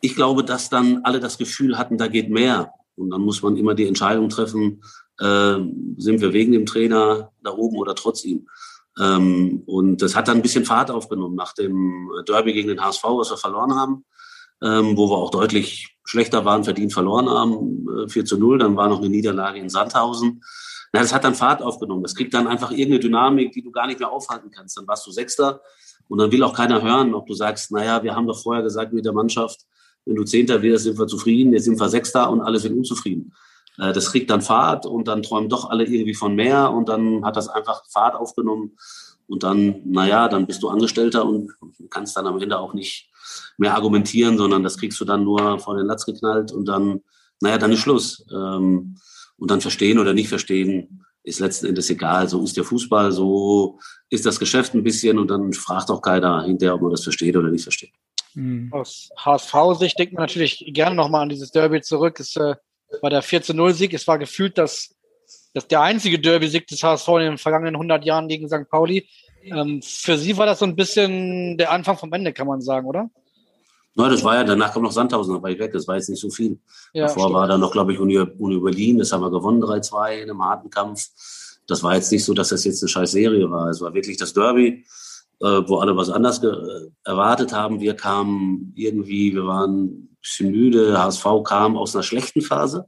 ich 0.00 0.14
glaube, 0.14 0.44
dass 0.44 0.70
dann 0.70 1.00
alle 1.04 1.20
das 1.20 1.38
Gefühl 1.38 1.78
hatten, 1.78 1.98
da 1.98 2.08
geht 2.08 2.30
mehr. 2.30 2.72
Und 2.96 3.10
dann 3.10 3.22
muss 3.22 3.42
man 3.42 3.56
immer 3.56 3.74
die 3.74 3.86
Entscheidung 3.86 4.28
treffen, 4.28 4.82
äh, 5.18 5.56
sind 5.96 6.20
wir 6.20 6.32
wegen 6.32 6.52
dem 6.52 6.66
Trainer 6.66 7.32
da 7.42 7.52
oben 7.52 7.76
oder 7.76 7.94
trotz 7.94 8.24
ihm. 8.24 8.48
Ähm, 9.00 9.62
und 9.66 10.02
das 10.02 10.16
hat 10.16 10.28
dann 10.28 10.38
ein 10.38 10.42
bisschen 10.42 10.64
Fahrt 10.64 10.90
aufgenommen 10.90 11.36
nach 11.36 11.52
dem 11.54 12.10
Derby 12.26 12.52
gegen 12.52 12.68
den 12.68 12.82
HSV, 12.82 13.04
was 13.04 13.30
wir 13.30 13.36
verloren 13.36 13.74
haben, 13.74 14.04
ähm, 14.62 14.96
wo 14.96 15.08
wir 15.08 15.16
auch 15.16 15.30
deutlich 15.30 15.97
schlechter 16.08 16.44
waren, 16.44 16.64
verdient 16.64 16.92
verloren 16.92 17.28
haben, 17.28 17.86
äh, 18.04 18.08
4 18.08 18.24
zu 18.24 18.38
0. 18.38 18.58
Dann 18.58 18.76
war 18.76 18.88
noch 18.88 18.98
eine 18.98 19.10
Niederlage 19.10 19.58
in 19.58 19.68
Sandhausen. 19.68 20.42
Na, 20.92 21.00
das 21.00 21.12
hat 21.12 21.24
dann 21.24 21.34
Fahrt 21.34 21.60
aufgenommen. 21.60 22.02
Das 22.02 22.14
kriegt 22.14 22.32
dann 22.32 22.46
einfach 22.46 22.70
irgendeine 22.70 23.00
Dynamik, 23.00 23.52
die 23.52 23.62
du 23.62 23.70
gar 23.70 23.86
nicht 23.86 24.00
mehr 24.00 24.10
aufhalten 24.10 24.50
kannst. 24.50 24.78
Dann 24.78 24.88
warst 24.88 25.06
du 25.06 25.10
Sechster 25.10 25.60
und 26.08 26.18
dann 26.18 26.32
will 26.32 26.42
auch 26.42 26.54
keiner 26.54 26.82
hören, 26.82 27.14
ob 27.14 27.26
du 27.26 27.34
sagst, 27.34 27.70
naja, 27.72 28.02
wir 28.02 28.16
haben 28.16 28.26
doch 28.26 28.42
vorher 28.42 28.62
gesagt 28.62 28.94
mit 28.94 29.04
der 29.04 29.12
Mannschaft, 29.12 29.66
wenn 30.06 30.16
du 30.16 30.24
Zehnter 30.24 30.62
wirst, 30.62 30.84
sind 30.84 30.98
wir 30.98 31.06
zufrieden, 31.06 31.52
jetzt 31.52 31.64
sind 31.64 31.78
wir 31.78 31.88
Sechster 31.90 32.30
und 32.30 32.40
alle 32.40 32.58
sind 32.58 32.74
unzufrieden. 32.74 33.34
Äh, 33.76 33.92
das 33.92 34.10
kriegt 34.10 34.30
dann 34.30 34.40
Fahrt 34.40 34.86
und 34.86 35.08
dann 35.08 35.22
träumen 35.22 35.50
doch 35.50 35.68
alle 35.68 35.84
irgendwie 35.84 36.14
von 36.14 36.34
mehr 36.34 36.72
und 36.72 36.88
dann 36.88 37.26
hat 37.26 37.36
das 37.36 37.48
einfach 37.48 37.82
Fahrt 37.90 38.14
aufgenommen 38.14 38.78
und 39.26 39.42
dann, 39.42 39.82
naja, 39.84 40.28
dann 40.28 40.46
bist 40.46 40.62
du 40.62 40.70
Angestellter 40.70 41.26
und 41.26 41.52
kannst 41.90 42.16
dann 42.16 42.26
am 42.26 42.40
Ende 42.40 42.58
auch 42.58 42.72
nicht 42.72 43.07
mehr 43.56 43.74
argumentieren, 43.74 44.38
sondern 44.38 44.62
das 44.62 44.78
kriegst 44.78 45.00
du 45.00 45.04
dann 45.04 45.24
nur 45.24 45.58
vor 45.58 45.76
den 45.76 45.86
Latz 45.86 46.06
geknallt 46.06 46.52
und 46.52 46.66
dann, 46.66 47.00
naja, 47.40 47.58
dann 47.58 47.72
ist 47.72 47.80
Schluss. 47.80 48.26
Ähm, 48.32 48.96
und 49.38 49.50
dann 49.50 49.60
verstehen 49.60 49.98
oder 49.98 50.14
nicht 50.14 50.28
verstehen, 50.28 51.04
ist 51.22 51.40
letzten 51.40 51.66
Endes 51.66 51.90
egal. 51.90 52.28
So 52.28 52.42
ist 52.42 52.56
der 52.56 52.64
Fußball, 52.64 53.12
so 53.12 53.78
ist 54.10 54.26
das 54.26 54.38
Geschäft 54.38 54.74
ein 54.74 54.82
bisschen 54.82 55.18
und 55.18 55.28
dann 55.30 55.52
fragt 55.52 55.90
auch 55.90 56.02
keiner 56.02 56.42
hinterher, 56.42 56.74
ob 56.74 56.82
man 56.82 56.90
das 56.90 57.04
versteht 57.04 57.36
oder 57.36 57.50
nicht 57.50 57.62
versteht. 57.62 57.92
Mhm. 58.34 58.72
Aus 58.72 59.10
HSV-Sicht 59.16 59.98
denkt 59.98 60.14
man 60.14 60.22
natürlich 60.22 60.64
gerne 60.68 60.96
nochmal 60.96 61.22
an 61.22 61.28
dieses 61.28 61.50
Derby 61.50 61.80
zurück. 61.80 62.18
Es 62.20 62.36
äh, 62.36 62.54
war 63.00 63.10
der 63.10 63.22
14-0-Sieg. 63.22 63.92
Es 63.94 64.06
war 64.06 64.18
gefühlt 64.18 64.58
das, 64.58 64.94
das 65.54 65.68
der 65.68 65.80
einzige 65.82 66.18
Derby-Sieg 66.18 66.66
des 66.66 66.82
HSV 66.82 67.08
in 67.08 67.18
den 67.20 67.38
vergangenen 67.38 67.76
100 67.76 68.04
Jahren 68.04 68.28
gegen 68.28 68.48
St. 68.48 68.68
Pauli. 68.68 69.08
Ähm, 69.42 69.80
für 69.82 70.18
Sie 70.18 70.36
war 70.36 70.46
das 70.46 70.58
so 70.58 70.64
ein 70.64 70.76
bisschen 70.76 71.56
der 71.56 71.72
Anfang 71.72 71.96
vom 71.96 72.12
Ende, 72.12 72.32
kann 72.32 72.46
man 72.46 72.60
sagen, 72.60 72.86
oder? 72.86 73.10
Na, 73.94 74.08
das 74.08 74.22
war 74.22 74.36
ja, 74.36 74.44
danach 74.44 74.72
kam 74.72 74.82
noch 74.82 74.92
Sandhausen, 74.92 75.34
da 75.34 75.42
war 75.42 75.50
ich 75.50 75.58
weg, 75.58 75.72
das 75.72 75.88
war 75.88 75.96
jetzt 75.96 76.08
nicht 76.08 76.20
so 76.20 76.30
viel. 76.30 76.58
Ja, 76.92 77.06
Davor 77.06 77.24
stimmt. 77.24 77.34
war 77.34 77.48
dann 77.48 77.60
noch, 77.60 77.72
glaube 77.72 77.92
ich, 77.92 77.98
Uni, 77.98 78.18
Uni 78.18 78.58
Berlin, 78.58 78.98
das 78.98 79.12
haben 79.12 79.22
wir 79.22 79.30
gewonnen, 79.30 79.62
3-2 79.62 80.18
in 80.18 80.30
einem 80.30 80.44
harten 80.44 80.70
Kampf. 80.70 81.08
Das 81.66 81.82
war 81.82 81.94
jetzt 81.94 82.12
nicht 82.12 82.24
so, 82.24 82.32
dass 82.32 82.48
das 82.48 82.64
jetzt 82.64 82.82
eine 82.82 82.88
scheiß 82.88 83.10
Serie 83.10 83.50
war. 83.50 83.68
Es 83.68 83.80
war 83.80 83.92
wirklich 83.92 84.16
das 84.16 84.32
Derby 84.32 84.84
äh, 85.40 85.62
wo 85.68 85.78
alle 85.78 85.96
was 85.96 86.10
anders 86.10 86.40
erwartet 87.04 87.52
haben. 87.52 87.80
Wir 87.80 87.94
kamen 87.94 88.72
irgendwie, 88.74 89.34
wir 89.34 89.46
waren 89.46 89.84
ein 89.84 90.18
bisschen 90.20 90.50
müde. 90.50 90.98
HSV 90.98 91.26
kam 91.44 91.76
aus 91.76 91.94
einer 91.94 92.02
schlechten 92.02 92.42
Phase. 92.42 92.86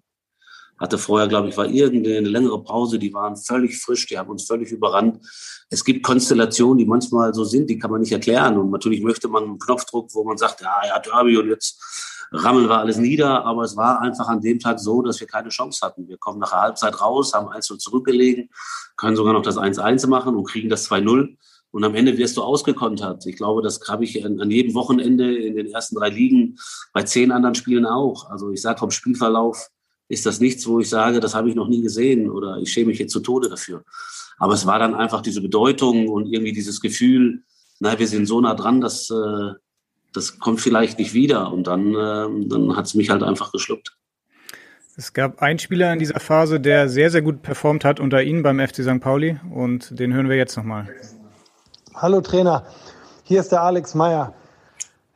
Hatte 0.81 0.97
vorher, 0.97 1.29
glaube 1.29 1.51
ich, 1.51 1.57
war 1.59 1.67
irgendeine 1.67 2.21
längere 2.21 2.63
Pause, 2.65 2.99
die 2.99 3.13
waren 3.13 3.37
völlig 3.37 3.79
frisch, 3.79 4.07
die 4.07 4.19
haben 4.19 4.31
uns 4.31 4.47
völlig 4.47 4.73
überrannt. 4.73 5.21
Es 5.69 5.85
gibt 5.85 6.03
Konstellationen, 6.03 6.79
die 6.79 6.87
manchmal 6.87 7.35
so 7.35 7.45
sind, 7.45 7.69
die 7.69 7.79
kann 7.79 7.91
man 7.91 8.01
nicht 8.01 8.13
erklären. 8.13 8.57
Und 8.57 8.71
natürlich 8.71 9.03
möchte 9.03 9.29
man 9.29 9.45
einen 9.45 9.59
Knopfdruck, 9.59 10.09
wo 10.15 10.25
man 10.25 10.39
sagt, 10.39 10.63
ja, 10.63 10.75
ja, 10.87 10.99
Derby 10.99 11.37
und 11.37 11.49
jetzt 11.49 12.27
rammeln 12.33 12.69
wir 12.69 12.79
alles 12.79 12.97
nieder. 12.97 13.45
Aber 13.45 13.63
es 13.63 13.77
war 13.77 14.01
einfach 14.01 14.29
an 14.29 14.41
dem 14.41 14.59
Tag 14.59 14.81
so, 14.81 15.03
dass 15.03 15.21
wir 15.21 15.27
keine 15.27 15.51
Chance 15.51 15.87
hatten. 15.87 16.09
Wir 16.09 16.17
kommen 16.17 16.39
nach 16.39 16.51
der 16.51 16.63
Halbzeit 16.63 17.01
raus, 17.01 17.35
haben 17.35 17.49
1 17.51 17.67
zurückgelegen, 17.67 18.49
können 18.97 19.17
sogar 19.17 19.35
noch 19.35 19.43
das 19.43 19.59
1-1 19.59 20.09
machen 20.09 20.35
und 20.35 20.45
kriegen 20.45 20.71
das 20.71 20.91
2-0. 20.91 21.37
Und 21.73 21.85
am 21.85 21.95
Ende 21.95 22.17
wirst 22.19 22.37
du 22.37 22.43
ausgekontert. 22.43 23.27
Ich 23.27 23.37
glaube, 23.37 23.63
das 23.63 23.81
habe 23.87 24.05
ich 24.05 24.25
an, 24.25 24.51
jedem 24.51 24.75
Wochenende 24.75 25.37
in 25.37 25.55
den 25.55 25.67
ersten 25.67 25.95
drei 25.97 26.09
Ligen 26.09 26.59
bei 26.93 27.03
zehn 27.03 27.31
anderen 27.31 27.55
Spielen 27.55 27.87
auch. 27.87 28.29
Also 28.31 28.51
ich 28.51 28.61
sage 28.61 28.81
vom 28.81 28.91
Spielverlauf 28.91 29.69
ist 30.11 30.27
das 30.27 30.41
nichts, 30.41 30.67
wo 30.67 30.81
ich 30.81 30.89
sage, 30.89 31.21
das 31.21 31.35
habe 31.37 31.49
ich 31.49 31.55
noch 31.55 31.69
nie 31.69 31.83
gesehen 31.83 32.29
oder 32.29 32.59
ich 32.59 32.73
schäme 32.73 32.89
mich 32.89 32.99
jetzt 32.99 33.13
zu 33.13 33.21
Tode 33.21 33.49
dafür. 33.49 33.85
Aber 34.39 34.55
es 34.55 34.67
war 34.67 34.81
dann 34.81 34.95
einfach 34.95 35.23
diese 35.23 35.41
Bedeutung 35.41 36.09
und 36.09 36.27
irgendwie 36.27 36.53
dieses 36.53 36.81
Gefühl, 36.81 37.45
na, 37.79 37.97
wir 37.97 38.09
sind 38.09 38.27
so 38.27 38.41
nah 38.41 38.55
dran, 38.55 38.81
dass 38.81 39.09
äh, 39.11 39.53
das 40.13 40.41
kommt 40.41 40.61
vielleicht 40.61 40.99
nicht 40.99 41.15
wieder. 41.15 41.53
Und 41.53 41.69
dann, 41.69 41.95
äh, 41.95 42.49
dann 42.49 42.77
hat 42.77 42.87
es 42.87 42.95
mich 42.95 43.09
halt 43.09 43.23
einfach 43.23 43.53
geschluckt. 43.53 43.97
Es 44.97 45.13
gab 45.13 45.41
einen 45.41 45.61
Spieler 45.61 45.93
in 45.93 46.01
dieser 46.01 46.19
Phase, 46.19 46.59
der 46.59 46.89
sehr, 46.89 47.11
sehr 47.11 47.23
gut 47.23 47.43
performt 47.43 47.85
hat 47.85 48.01
unter 48.01 48.21
Ihnen 48.21 48.43
beim 48.43 48.59
FC 48.59 48.83
St. 48.83 49.01
Pauli 49.01 49.39
und 49.55 49.97
den 49.99 50.13
hören 50.13 50.29
wir 50.29 50.37
jetzt 50.37 50.57
nochmal. 50.57 50.89
Hallo 51.95 52.21
Trainer, 52.21 52.67
hier 53.23 53.39
ist 53.39 53.53
der 53.53 53.63
Alex 53.63 53.95
Meyer. 53.95 54.35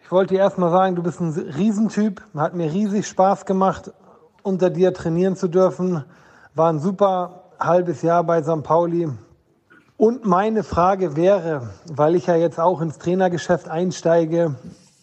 Ich 0.04 0.12
wollte 0.12 0.34
dir 0.34 0.40
erstmal 0.40 0.70
sagen, 0.70 0.94
du 0.94 1.02
bist 1.02 1.20
ein 1.20 1.32
Riesentyp. 1.32 2.22
Hat 2.36 2.54
mir 2.54 2.72
riesig 2.72 3.08
Spaß 3.08 3.44
gemacht, 3.44 3.90
unter 4.44 4.70
dir 4.70 4.92
trainieren 4.94 5.36
zu 5.36 5.48
dürfen. 5.48 6.04
War 6.54 6.72
ein 6.72 6.78
super 6.78 7.44
halbes 7.58 8.02
Jahr 8.02 8.22
bei 8.22 8.42
St. 8.42 8.62
Pauli. 8.62 9.08
Und 9.96 10.26
meine 10.26 10.62
Frage 10.62 11.16
wäre, 11.16 11.70
weil 11.90 12.14
ich 12.14 12.26
ja 12.26 12.36
jetzt 12.36 12.60
auch 12.60 12.80
ins 12.80 12.98
Trainergeschäft 12.98 13.68
einsteige, 13.68 14.54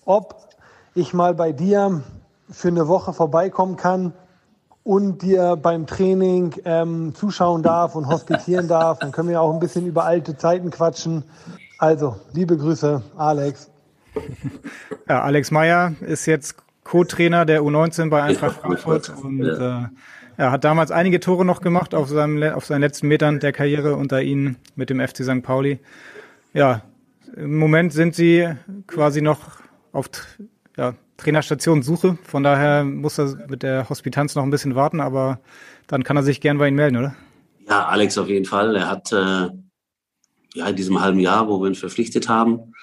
ob 0.06 0.36
ich 0.94 1.14
mal 1.14 1.34
bei 1.34 1.52
dir 1.52 2.04
für 2.50 2.68
eine 2.68 2.88
Woche 2.88 3.14
vorbeikommen 3.14 3.78
kann 3.78 4.14
und 4.84 5.22
dir 5.22 5.56
beim 5.56 5.88
Training 5.88 6.54
ähm, 6.66 7.14
zuschauen 7.16 7.64
darf 7.64 7.96
und 7.96 8.08
hospitieren 8.08 8.68
darf. 8.68 9.00
Dann 9.00 9.12
können 9.12 9.30
wir 9.30 9.42
auch 9.42 9.54
ein 9.54 9.60
bisschen 9.60 9.88
über 9.88 10.06
alte 10.06 10.38
Zeiten 10.38 10.70
quatschen. 10.70 11.24
Also, 11.80 12.18
liebe 12.34 12.58
Grüße, 12.58 13.02
Alex. 13.18 13.72
Ja, 15.08 15.22
Alex 15.24 15.52
Meyer 15.52 15.94
ist 16.02 16.26
jetzt 16.26 16.56
Co-Trainer 16.84 17.46
der 17.46 17.62
U19 17.62 18.10
bei 18.10 18.24
Eintracht 18.24 18.58
Frankfurt 18.62 19.10
und 19.24 19.44
ja. 19.44 19.86
äh, 19.86 19.88
er 20.38 20.52
hat 20.52 20.64
damals 20.64 20.92
einige 20.92 21.20
Tore 21.20 21.46
noch 21.46 21.62
gemacht 21.62 21.94
auf, 21.94 22.10
seinem, 22.10 22.42
auf 22.54 22.66
seinen 22.66 22.82
letzten 22.82 23.08
Metern 23.08 23.40
der 23.40 23.52
Karriere 23.52 23.96
unter 23.96 24.22
Ihnen 24.22 24.58
mit 24.76 24.90
dem 24.90 25.00
FC 25.00 25.24
St. 25.24 25.44
Pauli. 25.44 25.80
Ja, 26.54 26.82
im 27.36 27.58
Moment 27.58 27.94
sind 27.94 28.16
Sie 28.16 28.50
quasi 28.88 29.22
noch 29.22 29.60
auf 29.92 30.10
ja, 30.78 30.96
Trainerstationssuche. 31.18 32.18
Von 32.24 32.44
daher 32.44 32.84
muss 32.84 33.20
er 33.20 33.38
mit 33.48 33.62
der 33.62 33.90
Hospitanz 33.90 34.36
noch 34.36 34.44
ein 34.44 34.50
bisschen 34.50 34.76
warten, 34.76 35.00
aber 35.00 35.40
dann 35.88 36.04
kann 36.04 36.18
er 36.18 36.24
sich 36.24 36.42
gern 36.42 36.58
bei 36.58 36.68
Ihnen 36.68 36.78
melden, 36.78 36.98
oder? 36.98 37.16
Ja, 37.70 37.86
Alex 37.86 38.18
auf 38.18 38.28
jeden 38.28 38.46
Fall. 38.46 38.76
Er 38.76 38.90
hat 38.90 39.12
äh, 39.12 39.50
ja, 40.54 40.68
in 40.68 40.76
diesem 40.76 41.02
halben 41.02 41.20
Jahr, 41.20 41.48
wo 41.48 41.62
wir 41.62 41.68
ihn 41.68 41.76
verpflichtet 41.76 42.28
haben. 42.28 42.74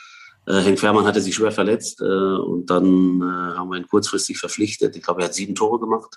Äh, 0.49 0.63
Henk 0.63 0.79
Fährmann 0.79 1.05
hatte 1.05 1.21
sich 1.21 1.35
schwer 1.35 1.53
verletzt 1.53 2.01
äh, 2.01 2.05
und 2.05 2.71
dann 2.71 3.21
äh, 3.21 3.57
haben 3.57 3.71
wir 3.71 3.77
ihn 3.77 3.87
kurzfristig 3.87 4.39
verpflichtet. 4.39 4.97
Ich 4.97 5.03
glaube, 5.03 5.21
er 5.21 5.27
hat 5.27 5.35
sieben 5.35 5.55
Tore 5.55 5.79
gemacht. 5.79 6.17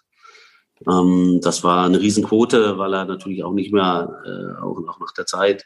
Ähm, 0.90 1.40
das 1.42 1.64
war 1.66 1.86
eine 1.86 2.00
Riesenquote, 2.00 2.78
weil 2.78 2.94
er 2.94 3.06
natürlich 3.06 3.44
auch 3.44 3.52
nicht 3.52 3.74
mehr, 3.74 4.22
äh, 4.26 4.62
auch, 4.62 4.78
auch 4.88 5.00
nach 5.00 5.12
der 5.12 5.26
Zeit, 5.26 5.66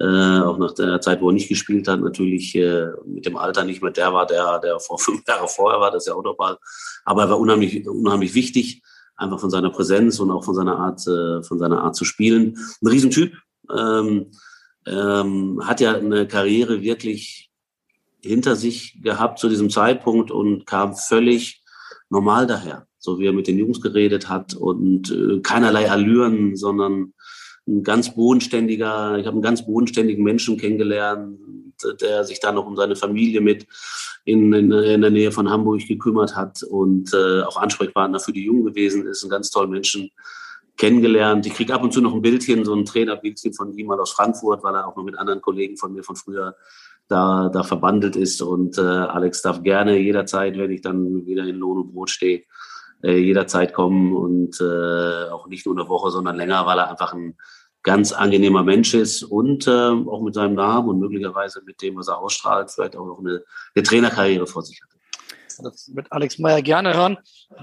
äh, 0.00 0.40
auch 0.40 0.56
nach 0.56 0.72
der 0.72 1.00
Zeit, 1.02 1.20
wo 1.20 1.28
er 1.28 1.34
nicht 1.34 1.48
gespielt 1.48 1.88
hat, 1.88 2.00
natürlich 2.00 2.54
äh, 2.54 2.86
mit 3.04 3.26
dem 3.26 3.36
Alter 3.36 3.64
nicht 3.64 3.82
mehr 3.82 3.92
der 3.92 4.14
war, 4.14 4.26
der, 4.26 4.60
der 4.60 4.80
vor 4.80 4.98
fünf 4.98 5.22
Jahre 5.28 5.46
vorher 5.46 5.80
war, 5.80 5.90
das 5.90 6.04
ist 6.04 6.08
ja 6.08 6.14
auch 6.14 6.24
nochmal. 6.24 6.56
Aber 7.04 7.24
er 7.24 7.30
war 7.30 7.38
unheimlich, 7.38 7.86
unheimlich 7.86 8.32
wichtig, 8.32 8.82
einfach 9.16 9.40
von 9.40 9.50
seiner 9.50 9.70
Präsenz 9.70 10.18
und 10.20 10.30
auch 10.30 10.44
von 10.44 10.54
seiner 10.54 10.78
Art, 10.78 11.06
äh, 11.06 11.42
von 11.42 11.58
seiner 11.58 11.82
Art 11.82 11.96
zu 11.96 12.06
spielen. 12.06 12.56
Ein 12.82 12.88
Riesentyp. 12.88 13.34
Ähm, 13.70 14.30
ähm, 14.86 15.60
hat 15.64 15.80
ja 15.80 15.96
eine 15.96 16.28
Karriere 16.28 16.80
wirklich 16.80 17.45
hinter 18.26 18.56
sich 18.56 18.98
gehabt 19.02 19.38
zu 19.38 19.48
diesem 19.48 19.70
Zeitpunkt 19.70 20.30
und 20.30 20.66
kam 20.66 20.94
völlig 20.94 21.62
normal 22.10 22.46
daher. 22.46 22.86
So 22.98 23.18
wie 23.18 23.26
er 23.26 23.32
mit 23.32 23.46
den 23.46 23.58
Jungs 23.58 23.80
geredet 23.80 24.28
hat 24.28 24.54
und 24.54 25.10
äh, 25.10 25.40
keinerlei 25.40 25.90
Allüren, 25.90 26.56
sondern 26.56 27.14
ein 27.68 27.82
ganz 27.82 28.14
bodenständiger, 28.14 29.18
ich 29.18 29.26
habe 29.26 29.34
einen 29.34 29.42
ganz 29.42 29.66
bodenständigen 29.66 30.24
Menschen 30.24 30.56
kennengelernt, 30.56 31.38
der 32.00 32.24
sich 32.24 32.40
dann 32.40 32.54
noch 32.54 32.66
um 32.66 32.76
seine 32.76 32.96
Familie 32.96 33.40
mit 33.40 33.66
in, 34.24 34.52
in, 34.52 34.72
in 34.72 35.00
der 35.00 35.10
Nähe 35.10 35.32
von 35.32 35.50
Hamburg 35.50 35.86
gekümmert 35.86 36.36
hat 36.36 36.62
und 36.62 37.12
äh, 37.12 37.42
auch 37.42 37.56
Ansprechpartner 37.56 38.18
für 38.18 38.32
die 38.32 38.44
Jungen 38.44 38.64
gewesen 38.64 39.06
ist, 39.06 39.22
ein 39.24 39.30
ganz 39.30 39.50
toller 39.50 39.68
Menschen 39.68 40.10
kennengelernt. 40.76 41.46
Ich 41.46 41.54
kriege 41.54 41.74
ab 41.74 41.82
und 41.82 41.92
zu 41.92 42.00
noch 42.00 42.14
ein 42.14 42.22
Bildchen, 42.22 42.64
so 42.64 42.74
ein 42.74 42.84
Trainerbildchen 42.84 43.54
von 43.54 43.72
ihm 43.72 43.86
mal 43.86 44.00
aus 44.00 44.12
Frankfurt, 44.12 44.62
weil 44.62 44.74
er 44.74 44.86
auch 44.86 44.96
noch 44.96 45.04
mit 45.04 45.16
anderen 45.16 45.40
Kollegen 45.40 45.76
von 45.76 45.92
mir 45.92 46.02
von 46.02 46.16
früher 46.16 46.56
da, 47.08 47.48
da 47.48 47.62
verbandelt 47.62 48.16
ist. 48.16 48.42
Und 48.42 48.78
äh, 48.78 48.82
Alex 48.82 49.42
darf 49.42 49.62
gerne 49.62 49.98
jederzeit, 49.98 50.56
wenn 50.58 50.70
ich 50.70 50.82
dann 50.82 51.26
wieder 51.26 51.44
in 51.44 51.56
Lohn 51.56 51.78
und 51.78 51.92
Brot 51.92 52.10
stehe, 52.10 52.44
äh, 53.02 53.16
jederzeit 53.16 53.72
kommen 53.72 54.14
und 54.14 54.60
äh, 54.60 55.30
auch 55.30 55.46
nicht 55.48 55.66
nur 55.66 55.78
eine 55.78 55.88
Woche, 55.88 56.10
sondern 56.10 56.36
länger, 56.36 56.66
weil 56.66 56.78
er 56.78 56.90
einfach 56.90 57.12
ein 57.12 57.36
ganz 57.82 58.12
angenehmer 58.12 58.64
Mensch 58.64 58.94
ist 58.94 59.22
und 59.22 59.68
äh, 59.68 59.70
auch 59.70 60.22
mit 60.22 60.34
seinem 60.34 60.54
Namen 60.54 60.88
und 60.88 60.98
möglicherweise 60.98 61.62
mit 61.64 61.80
dem, 61.82 61.96
was 61.96 62.08
er 62.08 62.18
ausstrahlt, 62.18 62.70
vielleicht 62.70 62.96
auch 62.96 63.06
noch 63.06 63.20
eine, 63.20 63.44
eine 63.74 63.82
Trainerkarriere 63.82 64.46
vor 64.46 64.62
sich 64.62 64.80
hat 64.82 64.96
das 65.62 65.94
wird 65.94 66.12
Alex 66.12 66.38
Meyer 66.38 66.62
gerne 66.62 66.94
hören. 66.94 67.18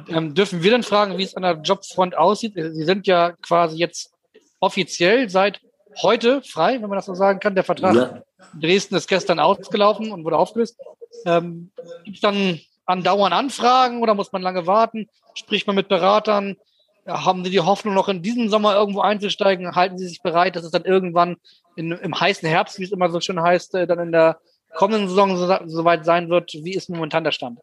Ähm, 0.07 0.33
dürfen 0.33 0.63
wir 0.63 0.71
denn 0.71 0.83
fragen, 0.83 1.17
wie 1.17 1.23
es 1.23 1.35
an 1.35 1.43
der 1.43 1.61
Jobfront 1.61 2.17
aussieht? 2.17 2.53
Sie 2.55 2.85
sind 2.85 3.07
ja 3.07 3.33
quasi 3.41 3.77
jetzt 3.77 4.11
offiziell 4.59 5.29
seit 5.29 5.59
heute 6.01 6.41
frei, 6.41 6.73
wenn 6.81 6.89
man 6.89 6.97
das 6.97 7.05
so 7.05 7.13
sagen 7.13 7.39
kann. 7.39 7.55
Der 7.55 7.63
Vertrag 7.63 7.95
ja. 7.95 8.23
in 8.53 8.61
Dresden 8.61 8.95
ist 8.95 9.07
gestern 9.07 9.39
ausgelaufen 9.39 10.11
und 10.11 10.23
wurde 10.23 10.37
aufgelöst. 10.37 10.77
Ähm, 11.25 11.71
Gibt 12.03 12.17
es 12.17 12.21
dann 12.21 12.59
andauernd 12.85 13.33
Anfragen 13.33 14.01
oder 14.01 14.15
muss 14.15 14.31
man 14.31 14.41
lange 14.41 14.67
warten? 14.67 15.07
Spricht 15.33 15.67
man 15.67 15.75
mit 15.75 15.87
Beratern? 15.87 16.57
Haben 17.05 17.43
Sie 17.43 17.51
die 17.51 17.59
Hoffnung, 17.59 17.93
noch 17.93 18.07
in 18.07 18.21
diesem 18.21 18.49
Sommer 18.49 18.75
irgendwo 18.75 19.01
einzusteigen? 19.01 19.75
Halten 19.75 19.97
Sie 19.97 20.07
sich 20.07 20.21
bereit, 20.21 20.55
dass 20.55 20.63
es 20.63 20.71
dann 20.71 20.85
irgendwann 20.85 21.35
in, 21.75 21.91
im 21.91 22.19
heißen 22.19 22.47
Herbst, 22.47 22.79
wie 22.79 22.83
es 22.83 22.91
immer 22.91 23.09
so 23.09 23.19
schön 23.19 23.41
heißt, 23.41 23.75
äh, 23.75 23.87
dann 23.87 23.99
in 23.99 24.11
der 24.11 24.37
kommenden 24.73 25.09
Saison 25.09 25.35
so, 25.37 25.47
so 25.65 26.03
sein 26.03 26.29
wird? 26.29 26.53
Wie 26.53 26.73
ist 26.73 26.89
momentan 26.89 27.23
der 27.23 27.31
Stand? 27.31 27.59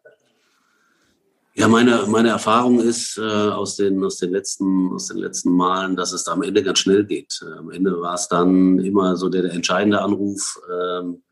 Ja, 1.53 1.67
meine, 1.67 2.05
meine 2.07 2.29
Erfahrung 2.29 2.79
ist 2.79 3.17
äh, 3.17 3.21
aus, 3.21 3.75
den, 3.75 4.01
aus, 4.05 4.17
den 4.17 4.31
letzten, 4.31 4.93
aus 4.93 5.07
den 5.07 5.17
letzten 5.17 5.51
Malen, 5.51 5.97
dass 5.97 6.13
es 6.13 6.23
da 6.23 6.31
am 6.31 6.43
Ende 6.43 6.63
ganz 6.63 6.79
schnell 6.79 7.03
geht. 7.03 7.41
Äh, 7.45 7.57
am 7.57 7.69
Ende 7.71 7.99
war 7.99 8.13
es 8.13 8.29
dann 8.29 8.79
immer 8.79 9.17
so 9.17 9.27
der, 9.27 9.41
der 9.41 9.51
entscheidende 9.51 10.01
Anruf, 10.01 10.61
ähm, 10.71 11.23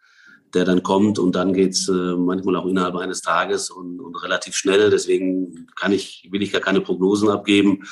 der 0.54 0.66
dann 0.66 0.84
kommt 0.84 1.20
und 1.20 1.36
dann 1.36 1.54
geht's 1.54 1.88
äh, 1.88 2.16
manchmal 2.18 2.58
auch 2.58 2.66
innerhalb 2.66 2.98
eines 2.98 3.22
Tages 3.22 3.70
und, 3.70 4.02
und 4.02 4.22
relativ 4.22 4.56
schnell. 4.56 4.90
Deswegen 4.90 5.68
kann 5.78 5.94
ich, 5.94 6.28
will 6.32 6.42
ich 6.42 6.52
gar 6.52 6.62
keine 6.62 6.82
Prognosen 6.82 7.30
abgeben, 7.30 7.84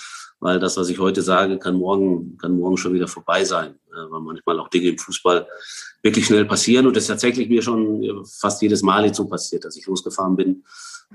weil 0.41 0.59
das, 0.59 0.75
was 0.75 0.89
ich 0.89 0.99
heute 0.99 1.21
sage, 1.21 1.57
kann 1.59 1.75
morgen, 1.75 2.37
kann 2.37 2.57
morgen 2.57 2.75
schon 2.75 2.93
wieder 2.93 3.07
vorbei 3.07 3.45
sein, 3.45 3.75
äh, 3.93 4.11
weil 4.11 4.19
manchmal 4.19 4.59
auch 4.59 4.67
Dinge 4.67 4.89
im 4.89 4.97
Fußball 4.97 5.47
wirklich 6.03 6.25
schnell 6.25 6.43
passieren 6.43 6.87
und 6.87 6.95
das 6.97 7.03
ist 7.03 7.09
tatsächlich 7.09 7.47
mir 7.47 7.61
schon 7.61 8.25
fast 8.25 8.61
jedes 8.61 8.83
Mal 8.83 9.05
jetzt 9.05 9.15
so 9.15 9.25
passiert, 9.27 9.63
dass 9.63 9.77
ich 9.77 9.85
losgefahren 9.85 10.35
bin 10.35 10.65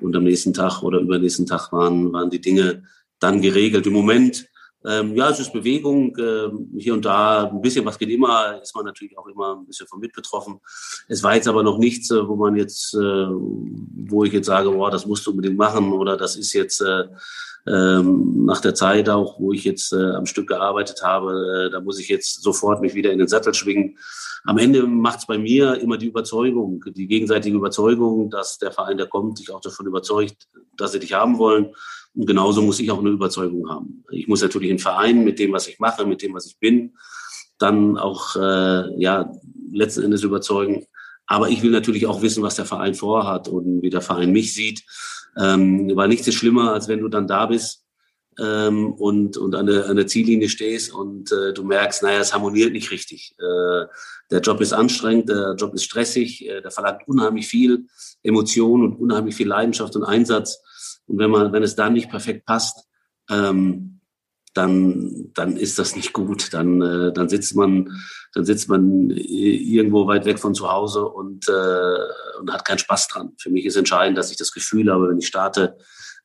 und 0.01 0.17
am 0.17 0.25
nächsten 0.25 0.53
Tag 0.53 0.83
oder 0.83 1.01
übernächsten 1.01 1.47
Tag 1.47 1.73
waren, 1.73 2.13
waren 2.13 2.31
die 2.31 2.41
Dinge 2.41 2.85
dann 3.19 3.41
geregelt. 3.41 3.87
Im 3.87 3.93
Moment, 3.93 4.49
ähm, 4.87 5.15
ja, 5.15 5.31
es 5.31 5.41
ist 5.41 5.53
Bewegung, 5.53 6.17
äh, 6.17 6.51
hier 6.79 6.95
und 6.95 7.05
da, 7.05 7.49
ein 7.49 7.61
bisschen 7.61 7.85
was 7.85 7.99
geht 7.99 8.11
immer, 8.11 8.61
ist 8.61 8.75
man 8.75 8.85
natürlich 8.85 9.17
auch 9.17 9.27
immer 9.27 9.57
ein 9.57 9.67
bisschen 9.67 9.87
von 9.87 10.01
mit 10.01 10.13
betroffen. 10.13 10.61
Es 11.09 11.23
war 11.23 11.35
jetzt 11.35 11.49
aber 11.49 11.63
noch 11.63 11.79
nichts, 11.79 12.11
äh, 12.11 12.27
wo 12.27 12.37
man 12.37 12.57
jetzt, 12.57 12.95
äh, 12.95 12.99
wo 12.99 14.25
ich 14.25 14.33
jetzt 14.33 14.47
sage, 14.47 14.71
boah, 14.71 14.91
das 14.91 15.07
musst 15.07 15.27
du 15.27 15.31
unbedingt 15.31 15.57
machen 15.57 15.93
oder 15.93 16.17
das 16.17 16.37
ist 16.37 16.53
jetzt 16.53 16.81
äh, 16.81 17.05
ähm, 17.67 18.45
nach 18.45 18.61
der 18.61 18.75
Zeit 18.75 19.09
auch, 19.09 19.39
wo 19.39 19.53
ich 19.53 19.65
jetzt 19.65 19.93
äh, 19.93 20.13
am 20.13 20.27
Stück 20.27 20.49
gearbeitet 20.49 21.03
habe, 21.03 21.67
äh, 21.67 21.71
da 21.71 21.81
muss 21.81 22.01
ich 22.01 22.09
jetzt 22.09 22.43
sofort 22.43 22.81
mich 22.81 22.95
wieder 22.95 23.13
in 23.13 23.19
den 23.19 23.29
Sattel 23.29 23.55
schwingen. 23.55 23.99
Am 24.45 24.59
Ende 24.59 24.85
macht 24.85 25.21
es 25.21 25.27
bei 25.27 25.39
mir 25.39 25.81
immer 25.81 25.97
die 25.97 26.09
Überzeugung, 26.09 26.85
die 26.89 27.07
gegenseitige 27.07 27.57
Überzeugung, 27.57 28.31
dass 28.31 28.59
der 28.59 28.73
Verein, 28.73 28.97
der 28.97 29.07
kommt, 29.07 29.39
sich 29.39 29.53
auch 29.53 29.61
davon 29.61 29.87
überzeugt, 29.87 30.49
dass 30.77 30.93
sie 30.93 30.99
dich 30.99 31.13
haben 31.13 31.39
wollen. 31.39 31.73
Und 32.15 32.27
genauso 32.27 32.63
muss 32.63 32.81
ich 32.81 32.91
auch 32.91 32.99
eine 32.99 33.11
Überzeugung 33.11 33.69
haben. 33.71 34.05
Ich 34.11 34.29
muss 34.29 34.43
natürlich 34.43 34.71
einen 34.71 34.79
Verein 34.79 35.25
mit 35.25 35.39
dem, 35.39 35.53
was 35.53 35.69
ich 35.69 35.79
mache, 35.79 36.05
mit 36.05 36.23
dem, 36.23 36.35
was 36.35 36.47
ich 36.47 36.59
bin, 36.59 36.95
dann 37.59 37.97
auch 37.97 38.37
äh, 38.37 39.01
ja 39.01 39.33
letzten 39.73 40.03
Endes 40.03 40.23
überzeugen. 40.23 40.87
Aber 41.27 41.49
ich 41.49 41.63
will 41.63 41.71
natürlich 41.71 42.07
auch 42.07 42.21
wissen, 42.21 42.43
was 42.43 42.57
der 42.57 42.67
Verein 42.67 42.95
vorhat 42.95 43.49
und 43.49 43.83
wie 43.83 43.91
der 43.91 44.03
Verein 44.03 44.33
mich 44.33 44.53
sieht. 44.53 44.85
Ähm, 45.39 45.91
weil 45.95 46.09
nichts 46.09 46.29
ist 46.29 46.35
schlimmer, 46.35 46.75
als 46.75 46.89
wenn 46.89 47.01
du 47.01 47.09
dann 47.09 47.27
da 47.27 47.47
bist 47.47 47.83
ähm, 48.39 48.93
und, 48.93 49.37
und 49.37 49.55
an, 49.55 49.67
der, 49.67 49.89
an 49.89 49.97
der 49.97 50.07
Ziellinie 50.07 50.49
stehst 50.49 50.93
und 50.93 51.33
äh, 51.33 51.53
du 51.53 51.65
merkst, 51.65 52.03
naja, 52.03 52.21
es 52.21 52.33
harmoniert 52.33 52.73
nicht 52.73 52.91
richtig. 52.91 53.35
Äh, 53.39 53.87
der 54.31 54.41
Job 54.41 54.61
ist 54.61 54.73
anstrengend, 54.73 55.29
der 55.29 55.55
Job 55.55 55.75
ist 55.75 55.85
stressig, 55.85 56.47
äh, 56.49 56.61
der 56.61 56.71
verlangt 56.71 57.07
unheimlich 57.07 57.47
viel 57.47 57.87
Emotion 58.23 58.83
und 58.83 58.97
unheimlich 58.97 59.35
viel 59.35 59.49
Leidenschaft 59.49 59.97
und 59.97 60.05
Einsatz. 60.05 60.63
Und 61.07 61.19
wenn 61.19 61.31
man, 61.31 61.53
wenn 61.53 61.63
es 61.63 61.77
dann 61.77 61.93
nicht 61.93 62.11
perfekt 62.11 62.47
passt, 62.47 62.89
ähm, 63.31 64.01
dann, 64.55 65.31
dann 65.35 65.57
ist 65.57 65.79
das 65.79 65.97
nicht 65.97 66.13
gut. 66.13 66.53
Dann, 66.53 66.83
äh, 66.83 67.13
dann 67.13 67.29
sitzt 67.29 67.57
man, 67.57 67.91
dann 68.35 68.45
sitzt 68.45 68.69
man 68.69 69.11
irgendwo 69.11 70.07
weit 70.07 70.25
weg 70.25 70.39
von 70.39 70.55
zu 70.55 70.71
Hause 70.71 71.07
und, 71.07 71.49
äh, 71.49 72.39
und 72.41 72.53
hat 72.53 72.65
keinen 72.65 72.79
Spaß 72.79 73.09
dran. 73.09 73.33
Für 73.39 73.51
mich 73.51 73.65
ist 73.65 73.77
entscheidend, 73.77 74.19
dass 74.19 74.31
ich 74.31 74.37
das 74.37 74.53
Gefühl 74.53 74.93
habe, 74.93 75.09
wenn 75.09 75.19
ich 75.19 75.27
starte, 75.27 75.77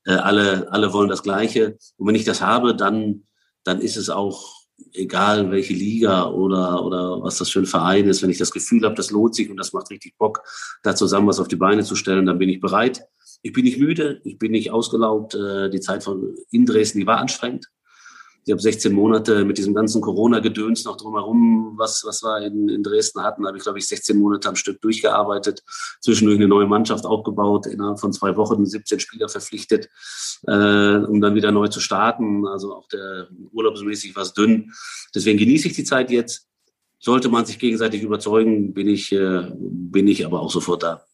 äh, 0.05 0.13
alle, 0.13 0.71
alle 0.71 0.93
wollen 0.93 1.09
das 1.09 1.23
Gleiche. 1.23 1.77
Und 1.95 2.07
wenn 2.07 2.15
ich 2.15 2.25
das 2.25 2.41
habe, 2.41 2.75
dann, 2.75 3.23
dann 3.63 3.81
ist 3.81 3.97
es 3.97 4.09
auch 4.09 4.57
egal, 4.93 5.51
welche 5.51 5.73
Liga 5.73 6.27
oder, 6.29 6.83
oder 6.85 7.21
was 7.23 7.37
das 7.37 7.49
für 7.49 7.59
ein 7.59 7.65
Verein 7.65 8.07
ist. 8.07 8.21
Wenn 8.21 8.29
ich 8.29 8.37
das 8.37 8.51
Gefühl 8.51 8.83
habe, 8.83 8.95
das 8.95 9.11
lohnt 9.11 9.35
sich 9.35 9.49
und 9.49 9.57
das 9.57 9.73
macht 9.73 9.89
richtig 9.89 10.17
Bock, 10.17 10.43
da 10.83 10.95
zusammen 10.95 11.27
was 11.27 11.39
auf 11.39 11.47
die 11.47 11.55
Beine 11.55 11.83
zu 11.83 11.95
stellen, 11.95 12.25
dann 12.25 12.37
bin 12.37 12.49
ich 12.49 12.59
bereit. 12.59 13.03
Ich 13.41 13.53
bin 13.53 13.65
nicht 13.65 13.79
müde, 13.79 14.21
ich 14.23 14.37
bin 14.37 14.51
nicht 14.51 14.71
ausgelaugt. 14.71 15.35
Äh, 15.35 15.69
die 15.69 15.79
Zeit 15.79 16.03
von 16.03 16.35
in 16.51 16.65
Dresden, 16.65 16.99
die 16.99 17.07
war 17.07 17.17
anstrengend. 17.17 17.67
Ich 18.47 18.51
habe 18.51 18.61
16 18.61 18.93
Monate 18.93 19.43
mit 19.43 19.57
diesem 19.57 19.73
ganzen 19.73 19.99
Corona-Gedöns 20.01 20.85
noch 20.85 20.95
drumherum, 20.95 21.73
was, 21.75 22.05
was 22.05 22.23
wir 22.23 22.45
in, 22.45 22.69
in 22.69 22.81
Dresden 22.81 23.21
hatten, 23.21 23.45
habe 23.45 23.57
ich, 23.57 23.63
glaube 23.63 23.77
ich, 23.77 23.87
16 23.89 24.17
Monate 24.17 24.47
am 24.47 24.55
Stück 24.55 24.79
durchgearbeitet, 24.79 25.63
zwischendurch 25.99 26.37
eine 26.37 26.47
neue 26.47 26.65
Mannschaft 26.65 27.05
aufgebaut, 27.05 27.65
innerhalb 27.65 27.99
von 27.99 28.13
zwei 28.13 28.37
Wochen 28.37 28.65
17 28.65 29.01
Spieler 29.01 29.27
verpflichtet, 29.27 29.89
äh, 30.47 30.51
um 30.53 31.19
dann 31.19 31.35
wieder 31.35 31.51
neu 31.51 31.67
zu 31.67 31.81
starten. 31.81 32.47
Also 32.47 32.73
auch 32.73 32.87
der 32.87 33.27
urlaubsmäßig 33.51 34.15
war 34.15 34.23
es 34.23 34.33
dünn. 34.33 34.71
Deswegen 35.13 35.37
genieße 35.37 35.67
ich 35.67 35.73
die 35.73 35.83
Zeit 35.83 36.09
jetzt. 36.09 36.47
Sollte 36.99 37.27
man 37.27 37.45
sich 37.45 37.59
gegenseitig 37.59 38.01
überzeugen, 38.01 38.73
bin 38.73 38.87
ich, 38.87 39.11
äh, 39.11 39.51
bin 39.57 40.07
ich 40.07 40.25
aber 40.25 40.39
auch 40.39 40.51
sofort 40.51 40.83
da. 40.83 41.05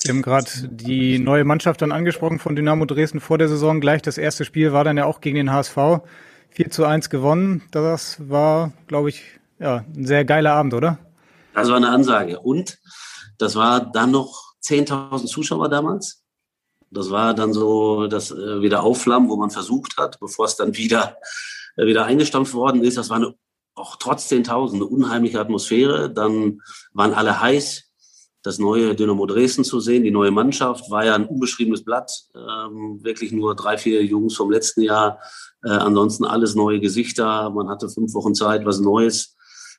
Sie 0.00 0.10
haben 0.10 0.22
gerade 0.22 0.48
die 0.70 1.18
neue 1.18 1.44
Mannschaft 1.44 1.82
dann 1.82 1.90
angesprochen 1.90 2.38
von 2.38 2.54
Dynamo 2.54 2.84
Dresden 2.84 3.18
vor 3.18 3.36
der 3.36 3.48
Saison. 3.48 3.80
Gleich 3.80 4.00
das 4.00 4.16
erste 4.16 4.44
Spiel 4.44 4.72
war 4.72 4.84
dann 4.84 4.96
ja 4.96 5.06
auch 5.06 5.20
gegen 5.20 5.34
den 5.34 5.50
HSV. 5.50 5.76
4 6.50 6.70
zu 6.70 6.84
1 6.84 7.10
gewonnen. 7.10 7.62
Das 7.72 8.16
war, 8.28 8.72
glaube 8.86 9.08
ich, 9.08 9.24
ja, 9.58 9.84
ein 9.96 10.06
sehr 10.06 10.24
geiler 10.24 10.52
Abend, 10.52 10.74
oder? 10.74 11.00
Das 11.52 11.68
war 11.68 11.76
eine 11.76 11.88
Ansage. 11.88 12.38
Und 12.38 12.78
das 13.38 13.56
war 13.56 13.80
dann 13.80 14.12
noch 14.12 14.54
10.000 14.62 15.26
Zuschauer 15.26 15.68
damals. 15.68 16.22
Das 16.92 17.10
war 17.10 17.34
dann 17.34 17.52
so 17.52 18.06
das 18.06 18.30
äh, 18.30 18.62
wieder 18.62 18.84
Aufflammen, 18.84 19.28
wo 19.28 19.36
man 19.36 19.50
versucht 19.50 19.96
hat, 19.96 20.20
bevor 20.20 20.46
es 20.46 20.54
dann 20.54 20.76
wieder, 20.76 21.16
äh, 21.76 21.86
wieder 21.86 22.04
eingestampft 22.04 22.54
worden 22.54 22.84
ist. 22.84 22.98
Das 22.98 23.10
war 23.10 23.16
eine, 23.16 23.34
auch 23.74 23.96
trotz 23.96 24.30
10.000 24.30 24.74
eine 24.74 24.84
unheimliche 24.84 25.40
Atmosphäre. 25.40 26.08
Dann 26.08 26.60
waren 26.92 27.14
alle 27.14 27.40
heiß 27.40 27.87
das 28.42 28.58
neue 28.58 28.94
Dynamo 28.94 29.26
Dresden 29.26 29.64
zu 29.64 29.80
sehen. 29.80 30.04
Die 30.04 30.10
neue 30.10 30.30
Mannschaft 30.30 30.90
war 30.90 31.04
ja 31.04 31.14
ein 31.14 31.26
unbeschriebenes 31.26 31.84
Blatt. 31.84 32.10
Ähm, 32.34 33.00
wirklich 33.02 33.32
nur 33.32 33.54
drei, 33.54 33.78
vier 33.78 34.04
Jungs 34.04 34.36
vom 34.36 34.50
letzten 34.50 34.82
Jahr. 34.82 35.18
Äh, 35.64 35.70
ansonsten 35.70 36.24
alles 36.24 36.54
neue 36.54 36.80
Gesichter. 36.80 37.50
Man 37.50 37.68
hatte 37.68 37.88
fünf 37.88 38.14
Wochen 38.14 38.34
Zeit, 38.34 38.64
was 38.64 38.80
Neues 38.80 39.36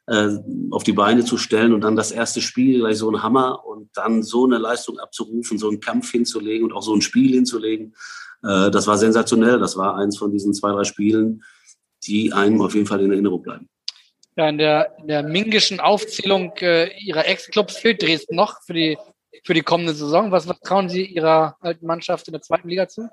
äh, 0.07 0.29
auf 0.71 0.83
die 0.83 0.93
Beine 0.93 1.23
zu 1.23 1.37
stellen 1.37 1.73
und 1.73 1.81
dann 1.81 1.95
das 1.95 2.11
erste 2.11 2.41
Spiel 2.41 2.79
gleich 2.79 2.97
so 2.97 3.09
ein 3.09 3.23
Hammer 3.23 3.65
und 3.65 3.89
dann 3.93 4.23
so 4.23 4.45
eine 4.45 4.57
Leistung 4.57 4.99
abzurufen, 4.99 5.57
so 5.57 5.69
einen 5.69 5.79
Kampf 5.79 6.11
hinzulegen 6.11 6.65
und 6.65 6.73
auch 6.73 6.83
so 6.83 6.93
ein 6.93 7.01
Spiel 7.01 7.33
hinzulegen. 7.33 7.95
Äh, 8.43 8.71
das 8.71 8.87
war 8.87 8.97
sensationell. 8.97 9.59
Das 9.59 9.77
war 9.77 9.95
eins 9.95 10.17
von 10.17 10.31
diesen 10.31 10.53
zwei, 10.53 10.71
drei 10.71 10.83
Spielen, 10.83 11.43
die 12.03 12.33
einem 12.33 12.61
auf 12.61 12.73
jeden 12.73 12.87
Fall 12.87 13.01
in 13.01 13.11
Erinnerung 13.11 13.41
bleiben. 13.41 13.69
Ja, 14.39 14.47
in 14.47 14.57
der, 14.57 14.95
in 14.99 15.07
der 15.09 15.21
mingischen 15.21 15.81
Aufzählung 15.81 16.53
äh, 16.61 16.97
Ihrer 16.97 17.27
Ex-Clubs 17.27 17.75
fehlt 17.75 18.01
Dresden 18.01 18.37
noch 18.37 18.61
für 18.65 18.71
die, 18.71 18.97
für 19.43 19.53
die 19.53 19.63
kommende 19.63 19.93
Saison. 19.93 20.31
Was, 20.31 20.47
was 20.47 20.61
trauen 20.61 20.87
Sie 20.87 21.05
Ihrer 21.05 21.57
alten 21.59 21.85
Mannschaft 21.85 22.25
in 22.29 22.31
der 22.31 22.41
zweiten 22.41 22.69
Liga 22.69 22.87
zu? 22.87 23.09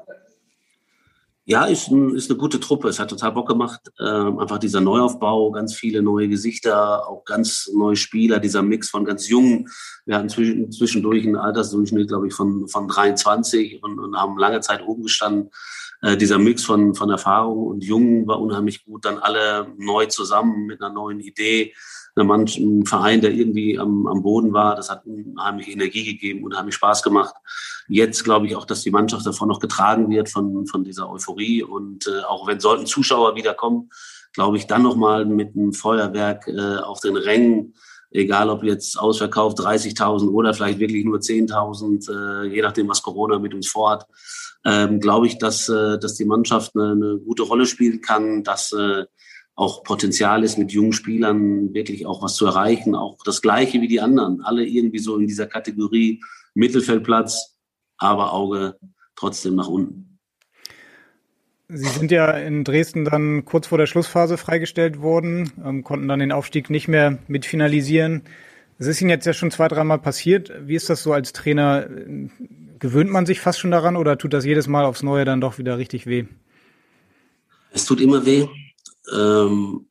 Ja, 1.44 1.64
ist, 1.64 1.88
ein, 1.88 2.14
ist 2.14 2.30
eine 2.30 2.38
gute 2.38 2.60
Truppe. 2.60 2.86
Es 2.86 3.00
hat 3.00 3.10
total 3.10 3.32
Bock 3.32 3.48
gemacht. 3.48 3.80
Ähm, 3.98 4.38
einfach 4.38 4.58
dieser 4.58 4.80
Neuaufbau, 4.80 5.50
ganz 5.50 5.74
viele 5.74 6.00
neue 6.00 6.28
Gesichter, 6.28 7.08
auch 7.08 7.24
ganz 7.24 7.72
neue 7.74 7.96
Spieler, 7.96 8.38
dieser 8.38 8.62
Mix 8.62 8.88
von 8.88 9.04
ganz 9.04 9.28
jungen. 9.28 9.68
Wir 10.04 10.18
hatten 10.18 10.28
zwischen, 10.28 10.70
zwischendurch 10.70 11.24
einen 11.24 11.34
Altersdurchschnitt, 11.34 12.06
glaube 12.06 12.28
ich, 12.28 12.34
von, 12.34 12.68
von 12.68 12.86
23 12.86 13.82
und, 13.82 13.98
und 13.98 14.16
haben 14.16 14.38
lange 14.38 14.60
Zeit 14.60 14.86
oben 14.86 15.02
gestanden. 15.02 15.50
Äh, 16.02 16.16
dieser 16.16 16.38
Mix 16.38 16.64
von, 16.64 16.94
von 16.94 17.10
Erfahrung 17.10 17.66
und 17.66 17.84
Jungen 17.84 18.26
war 18.26 18.40
unheimlich 18.40 18.84
gut. 18.84 19.04
Dann 19.04 19.18
alle 19.18 19.68
neu 19.78 20.06
zusammen 20.06 20.66
mit 20.66 20.80
einer 20.80 20.92
neuen 20.92 21.20
Idee. 21.20 21.74
Ein 22.14 22.86
Verein, 22.86 23.20
der 23.20 23.32
irgendwie 23.32 23.78
am, 23.78 24.06
am 24.06 24.22
Boden 24.22 24.54
war, 24.54 24.74
das 24.74 24.88
hat 24.88 25.04
unheimlich 25.04 25.68
Energie 25.68 26.02
gegeben, 26.02 26.44
unheimlich 26.44 26.74
Spaß 26.74 27.02
gemacht. 27.02 27.34
Jetzt 27.88 28.24
glaube 28.24 28.46
ich 28.46 28.56
auch, 28.56 28.64
dass 28.64 28.82
die 28.82 28.90
Mannschaft 28.90 29.26
davon 29.26 29.48
noch 29.48 29.60
getragen 29.60 30.08
wird 30.08 30.30
von, 30.30 30.66
von 30.66 30.82
dieser 30.82 31.10
Euphorie. 31.10 31.62
Und 31.62 32.06
äh, 32.06 32.22
auch 32.22 32.46
wenn 32.46 32.58
sollten 32.58 32.86
Zuschauer 32.86 33.36
wiederkommen, 33.36 33.90
glaube 34.32 34.56
ich, 34.56 34.66
dann 34.66 34.82
nochmal 34.82 35.26
mit 35.26 35.56
einem 35.56 35.72
Feuerwerk 35.72 36.48
äh, 36.48 36.78
auf 36.78 37.00
den 37.00 37.16
Rängen, 37.16 37.74
egal 38.10 38.50
ob 38.50 38.64
jetzt 38.64 38.98
ausverkauft 38.98 39.58
30.000 39.58 40.28
oder 40.30 40.54
vielleicht 40.54 40.78
wirklich 40.78 41.04
nur 41.04 41.18
10.000, 41.18 42.10
äh, 42.44 42.48
je 42.48 42.62
nachdem, 42.62 42.88
was 42.88 43.02
Corona 43.02 43.38
mit 43.38 43.54
uns 43.54 43.68
vorhat, 43.68 44.06
ähm, 44.64 45.00
glaube 45.00 45.26
ich, 45.26 45.38
dass, 45.38 45.68
äh, 45.68 45.98
dass 45.98 46.14
die 46.14 46.24
Mannschaft 46.24 46.74
eine, 46.74 46.92
eine 46.92 47.18
gute 47.18 47.42
Rolle 47.42 47.66
spielen 47.66 48.00
kann, 48.00 48.42
dass 48.42 48.72
äh, 48.72 49.04
auch 49.54 49.82
Potenzial 49.84 50.44
ist, 50.44 50.58
mit 50.58 50.70
jungen 50.72 50.92
Spielern 50.92 51.72
wirklich 51.72 52.06
auch 52.06 52.22
was 52.22 52.34
zu 52.34 52.46
erreichen, 52.46 52.94
auch 52.94 53.18
das 53.24 53.40
Gleiche 53.40 53.80
wie 53.80 53.88
die 53.88 54.00
anderen, 54.00 54.42
alle 54.42 54.64
irgendwie 54.64 54.98
so 54.98 55.16
in 55.16 55.26
dieser 55.26 55.46
Kategorie 55.46 56.20
Mittelfeldplatz, 56.54 57.56
aber 57.96 58.32
Auge 58.32 58.76
trotzdem 59.14 59.56
nach 59.56 59.68
unten. 59.68 60.18
Sie 61.68 61.88
sind 61.88 62.12
ja 62.12 62.30
in 62.30 62.62
Dresden 62.62 63.04
dann 63.04 63.44
kurz 63.44 63.66
vor 63.66 63.78
der 63.78 63.86
Schlussphase 63.86 64.36
freigestellt 64.36 65.00
worden, 65.00 65.52
ähm, 65.64 65.82
konnten 65.82 66.06
dann 66.06 66.20
den 66.20 66.32
Aufstieg 66.32 66.70
nicht 66.70 66.86
mehr 66.86 67.18
mitfinalisieren. 67.26 68.22
Es 68.78 68.86
ist 68.86 69.00
Ihnen 69.00 69.10
jetzt 69.10 69.26
ja 69.26 69.32
schon 69.32 69.50
zwei, 69.50 69.68
dreimal 69.68 69.98
passiert. 69.98 70.52
Wie 70.60 70.76
ist 70.76 70.90
das 70.90 71.02
so 71.02 71.12
als 71.12 71.32
Trainer? 71.32 71.88
Gewöhnt 72.78 73.10
man 73.10 73.26
sich 73.26 73.40
fast 73.40 73.58
schon 73.58 73.70
daran 73.70 73.96
oder 73.96 74.18
tut 74.18 74.32
das 74.32 74.44
jedes 74.44 74.66
Mal 74.66 74.84
aufs 74.84 75.02
Neue 75.02 75.24
dann 75.24 75.40
doch 75.40 75.58
wieder 75.58 75.78
richtig 75.78 76.06
weh? 76.06 76.26
Es 77.72 77.84
tut 77.84 78.00
immer 78.00 78.26
weh. 78.26 78.46
Ähm, 79.12 79.86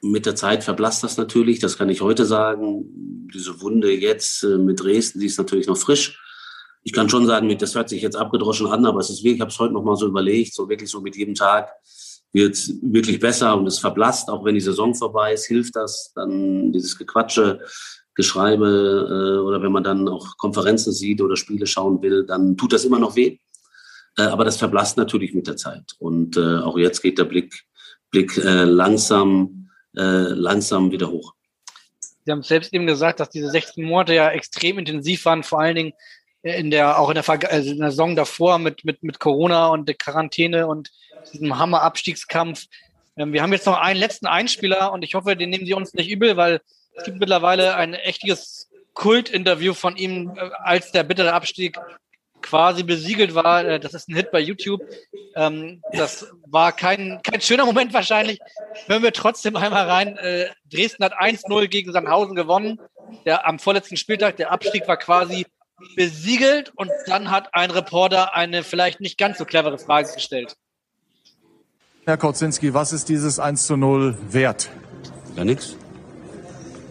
mit 0.00 0.26
der 0.26 0.34
Zeit 0.34 0.64
verblasst 0.64 1.04
das 1.04 1.16
natürlich, 1.16 1.60
das 1.60 1.78
kann 1.78 1.88
ich 1.88 2.00
heute 2.00 2.26
sagen. 2.26 3.28
Diese 3.32 3.60
Wunde 3.60 3.92
jetzt 3.92 4.42
äh, 4.42 4.58
mit 4.58 4.80
Dresden, 4.80 5.20
die 5.20 5.26
ist 5.26 5.38
natürlich 5.38 5.68
noch 5.68 5.76
frisch. 5.76 6.20
Ich 6.82 6.92
kann 6.92 7.08
schon 7.08 7.26
sagen, 7.26 7.56
das 7.56 7.74
hört 7.76 7.88
sich 7.88 8.02
jetzt 8.02 8.16
abgedroschen 8.16 8.66
an, 8.66 8.84
aber 8.84 8.98
es 8.98 9.10
ist 9.10 9.22
wirklich, 9.22 9.36
ich 9.36 9.40
habe 9.40 9.50
es 9.50 9.58
heute 9.58 9.74
noch 9.74 9.84
mal 9.84 9.96
so 9.96 10.08
überlegt, 10.08 10.54
so 10.54 10.68
wirklich 10.68 10.90
so 10.90 11.00
mit 11.00 11.16
jedem 11.16 11.34
Tag 11.34 11.70
wird 12.32 12.54
es 12.54 12.74
wirklich 12.82 13.20
besser 13.20 13.56
und 13.56 13.66
es 13.66 13.78
verblasst, 13.78 14.28
auch 14.28 14.44
wenn 14.44 14.54
die 14.54 14.60
Saison 14.60 14.94
vorbei 14.94 15.34
ist, 15.34 15.46
hilft 15.46 15.76
das. 15.76 16.12
Dann 16.14 16.72
dieses 16.72 16.96
Gequatsche, 16.96 17.60
Geschreibe 18.14 19.38
äh, 19.38 19.40
oder 19.40 19.62
wenn 19.62 19.72
man 19.72 19.84
dann 19.84 20.08
auch 20.08 20.36
Konferenzen 20.36 20.92
sieht 20.92 21.20
oder 21.20 21.36
Spiele 21.36 21.66
schauen 21.66 22.02
will, 22.02 22.24
dann 22.26 22.56
tut 22.56 22.72
das 22.72 22.84
immer 22.84 22.98
noch 22.98 23.16
weh. 23.16 23.38
Äh, 24.18 24.22
aber 24.22 24.44
das 24.44 24.56
verblasst 24.56 24.96
natürlich 24.96 25.34
mit 25.34 25.46
der 25.46 25.56
Zeit. 25.56 25.92
Und 25.98 26.36
äh, 26.36 26.58
auch 26.58 26.76
jetzt 26.76 27.02
geht 27.02 27.18
der 27.18 27.24
Blick, 27.24 27.64
Blick 28.10 28.36
äh, 28.36 28.64
langsam, 28.64 29.70
äh, 29.96 30.00
langsam 30.00 30.90
wieder 30.90 31.10
hoch. 31.10 31.34
Sie 32.24 32.30
haben 32.30 32.42
selbst 32.42 32.72
eben 32.72 32.86
gesagt, 32.86 33.20
dass 33.20 33.30
diese 33.30 33.50
16 33.50 33.84
Monate 33.84 34.14
ja 34.14 34.30
extrem 34.30 34.78
intensiv 34.78 35.24
waren, 35.24 35.42
vor 35.42 35.60
allen 35.60 35.74
Dingen 35.74 35.92
in 36.42 36.70
der, 36.70 36.98
auch 36.98 37.08
in 37.08 37.14
der, 37.14 37.28
also 37.28 37.70
in 37.70 37.78
der 37.78 37.90
Saison 37.90 38.16
davor 38.16 38.58
mit, 38.58 38.84
mit, 38.84 39.02
mit 39.02 39.18
Corona 39.18 39.68
und 39.68 39.88
der 39.88 39.94
Quarantäne 39.94 40.66
und 40.66 40.90
diesem 41.32 41.58
Hammer-Abstiegskampf. 41.58 42.66
Ähm, 43.16 43.32
wir 43.32 43.42
haben 43.42 43.52
jetzt 43.52 43.66
noch 43.66 43.78
einen 43.78 43.98
letzten 43.98 44.26
Einspieler 44.26 44.92
und 44.92 45.02
ich 45.02 45.14
hoffe, 45.14 45.36
den 45.36 45.50
nehmen 45.50 45.66
Sie 45.66 45.74
uns 45.74 45.94
nicht 45.94 46.10
übel, 46.10 46.36
weil 46.36 46.60
es 46.94 47.04
gibt 47.04 47.18
mittlerweile 47.18 47.74
ein 47.76 47.94
echtes 47.94 48.68
Kult-Interview 48.94 49.74
von 49.74 49.96
ihm, 49.96 50.32
äh, 50.36 50.50
als 50.62 50.92
der 50.92 51.02
bittere 51.04 51.32
Abstieg 51.32 51.78
quasi 52.42 52.82
besiegelt 52.82 53.34
war. 53.34 53.64
Äh, 53.64 53.80
das 53.80 53.94
ist 53.94 54.08
ein 54.08 54.16
Hit 54.16 54.30
bei 54.30 54.40
YouTube. 54.40 54.82
Ähm, 55.34 55.82
das 55.92 56.26
war 56.46 56.72
kein, 56.72 57.20
kein 57.22 57.40
schöner 57.40 57.64
Moment 57.64 57.94
wahrscheinlich. 57.94 58.38
Hören 58.86 59.02
wir 59.02 59.12
trotzdem 59.12 59.56
einmal 59.56 59.88
rein. 59.88 60.16
Äh, 60.18 60.50
Dresden 60.70 61.04
hat 61.04 61.14
1-0 61.14 61.68
gegen 61.68 61.92
Sandhausen 61.92 62.34
gewonnen. 62.34 62.78
Der, 63.24 63.46
am 63.46 63.58
vorletzten 63.58 63.96
Spieltag, 63.96 64.36
der 64.36 64.52
Abstieg 64.52 64.86
war 64.88 64.96
quasi 64.96 65.46
besiegelt 65.96 66.72
und 66.76 66.90
dann 67.06 67.30
hat 67.30 67.54
ein 67.54 67.70
Reporter 67.70 68.34
eine 68.34 68.62
vielleicht 68.62 69.00
nicht 69.00 69.18
ganz 69.18 69.38
so 69.38 69.44
clevere 69.44 69.78
Frage 69.78 70.12
gestellt. 70.14 70.56
Herr 72.04 72.16
Kozinski, 72.16 72.74
was 72.74 72.92
ist 72.92 73.08
dieses 73.08 73.38
1 73.38 73.66
zu 73.66 73.76
0 73.76 74.16
wert? 74.28 74.70
Gar 75.36 75.44
nichts. 75.44 75.76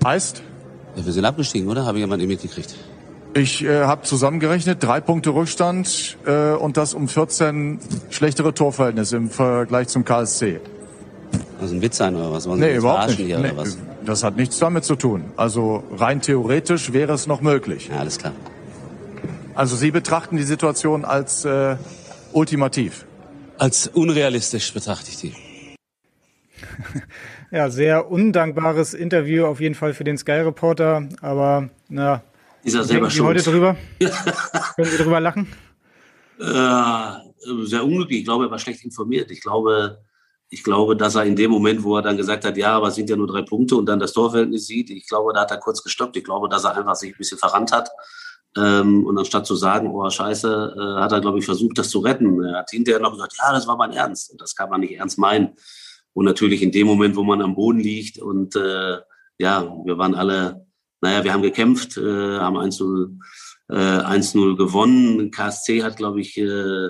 Heißt? 0.04 0.42
Ja, 0.96 1.06
wir 1.06 1.14
sind 1.14 1.26
abgestiegen, 1.26 1.70
oder? 1.70 1.86
Habe 1.86 1.98
ich 1.98 2.02
jemand 2.02 2.26
mitgekriegt. 2.26 2.76
Ich 3.34 3.64
äh, 3.64 3.84
habe 3.84 4.02
zusammengerechnet, 4.02 4.84
drei 4.84 5.00
Punkte 5.00 5.30
Rückstand 5.30 6.18
äh, 6.26 6.52
und 6.52 6.76
das 6.76 6.94
um 6.94 7.08
14 7.08 7.80
schlechtere 8.10 8.54
Torverhältnisse 8.54 9.16
im 9.16 9.30
Vergleich 9.30 9.88
zum 9.88 10.04
KSC. 10.04 10.60
Also 11.62 11.76
ein 11.76 11.82
Witz 11.82 11.98
sein 11.98 12.16
oder 12.16 12.32
was? 12.32 12.50
Wollen 12.50 12.60
nee, 12.60 12.76
überhaupt 12.76 13.08
nicht. 13.10 13.20
Hier, 13.20 13.40
nee, 13.40 13.52
was? 13.56 13.78
Das 14.04 14.24
hat 14.24 14.36
nichts 14.36 14.58
damit 14.60 14.84
zu 14.84 14.96
tun. 14.96 15.26
Also 15.38 15.84
rein 15.96 16.22
theoretisch 16.22 16.92
wäre 16.92 17.14
es 17.14 17.28
noch 17.28 17.42
möglich. 17.42 17.90
Ja, 17.90 18.00
alles 18.00 18.18
klar. 18.18 18.34
Also 19.54 19.76
Sie 19.76 19.92
betrachten 19.92 20.38
die 20.38 20.44
Situation 20.44 21.06
als 21.06 21.46
äh, 21.46 21.78
ultimativ? 22.34 23.06
Als 23.58 23.88
unrealistisch 23.88 24.74
betrachte 24.74 25.10
ich 25.12 25.18
die. 25.18 25.34
Ja, 27.52 27.70
sehr 27.70 28.10
undankbares 28.10 28.94
Interview 28.94 29.46
auf 29.46 29.60
jeden 29.60 29.76
Fall 29.76 29.94
für 29.94 30.06
den 30.06 30.18
Sky-Reporter, 30.18 31.10
aber 31.20 31.70
na, 31.90 32.24
ist 32.64 32.76
er 32.76 32.86
selber 32.86 33.10
schuld. 33.10 33.40
heute 33.40 33.52
drüber? 33.52 33.76
Können 34.76 34.90
Sie 34.90 34.98
drüber 34.98 35.20
lachen? 35.20 35.48
Äh, 36.40 37.66
sehr 37.66 37.84
unglücklich. 37.84 38.20
Ich 38.20 38.26
glaube, 38.26 38.46
er 38.46 38.52
war 38.52 38.60
schlecht 38.60 38.86
informiert. 38.86 39.32
Ich 39.32 39.42
glaube, 39.42 40.00
ich 40.50 40.64
glaube, 40.64 40.96
dass 40.96 41.16
er 41.16 41.26
in 41.26 41.36
dem 41.36 41.52
Moment, 41.52 41.84
wo 41.84 41.98
er 41.98 42.02
dann 42.02 42.18
gesagt 42.18 42.46
hat, 42.46 42.56
ja, 42.56 42.78
aber 42.78 42.88
es 42.88 42.96
sind 42.96 43.10
ja 43.10 43.18
nur 43.18 43.28
drei 43.28 43.42
Punkte 43.42 43.76
und 43.76 43.86
dann 43.86 44.00
das 44.00 44.14
Torverhältnis 44.14 44.68
sieht, 44.68 44.90
ich 44.90 45.08
glaube, 45.08 45.34
da 45.34 45.42
hat 45.42 45.52
er 45.52 45.58
kurz 45.58 45.84
gestoppt. 45.84 46.16
Ich 46.18 46.24
glaube, 46.24 46.48
dass 46.48 46.64
er 46.64 46.78
einfach 46.78 46.96
sich 46.96 47.14
ein 47.14 47.18
bisschen 47.18 47.38
verrannt 47.38 47.72
hat. 47.72 47.90
Ähm, 48.58 49.06
und 49.06 49.18
anstatt 49.18 49.46
zu 49.46 49.56
sagen, 49.56 49.90
oh 49.90 50.10
Scheiße, 50.10 50.76
äh, 50.78 51.02
hat 51.02 51.12
er, 51.12 51.22
glaube 51.22 51.40
ich, 51.40 51.46
versucht, 51.46 51.78
das 51.78 51.90
zu 51.90 52.00
retten. 52.00 52.44
Er 52.44 52.60
hat 52.60 52.70
hinterher 52.70 53.02
noch 53.02 53.12
gesagt, 53.12 53.34
ja, 53.38 53.52
das 53.52 53.68
war 53.68 53.76
mein 53.76 53.92
Ernst. 53.92 54.32
Und 54.32 54.40
das 54.40 54.56
kann 54.56 54.70
man 54.70 54.82
nicht 54.82 54.94
ernst 54.94 55.18
meinen. 55.18 55.56
Und 56.14 56.26
natürlich 56.26 56.62
in 56.62 56.72
dem 56.72 56.88
Moment, 56.88 57.16
wo 57.16 57.24
man 57.24 57.42
am 57.42 57.56
Boden 57.56 57.80
liegt 57.80 58.20
und 58.20 58.56
äh, 58.56 58.98
ja, 59.38 59.76
wir 59.86 59.98
waren 59.98 60.14
alle, 60.14 60.66
naja, 61.02 61.24
wir 61.24 61.34
haben 61.34 61.42
gekämpft, 61.42 61.98
äh, 61.98 62.38
haben 62.38 62.58
1-0 62.58 63.18
äh, 63.70 63.76
1-0 63.76 64.56
gewonnen. 64.56 65.32
KSC 65.32 65.84
hat, 65.84 65.98
glaube 65.98 66.22
ich, 66.22 66.38
äh, 66.38 66.90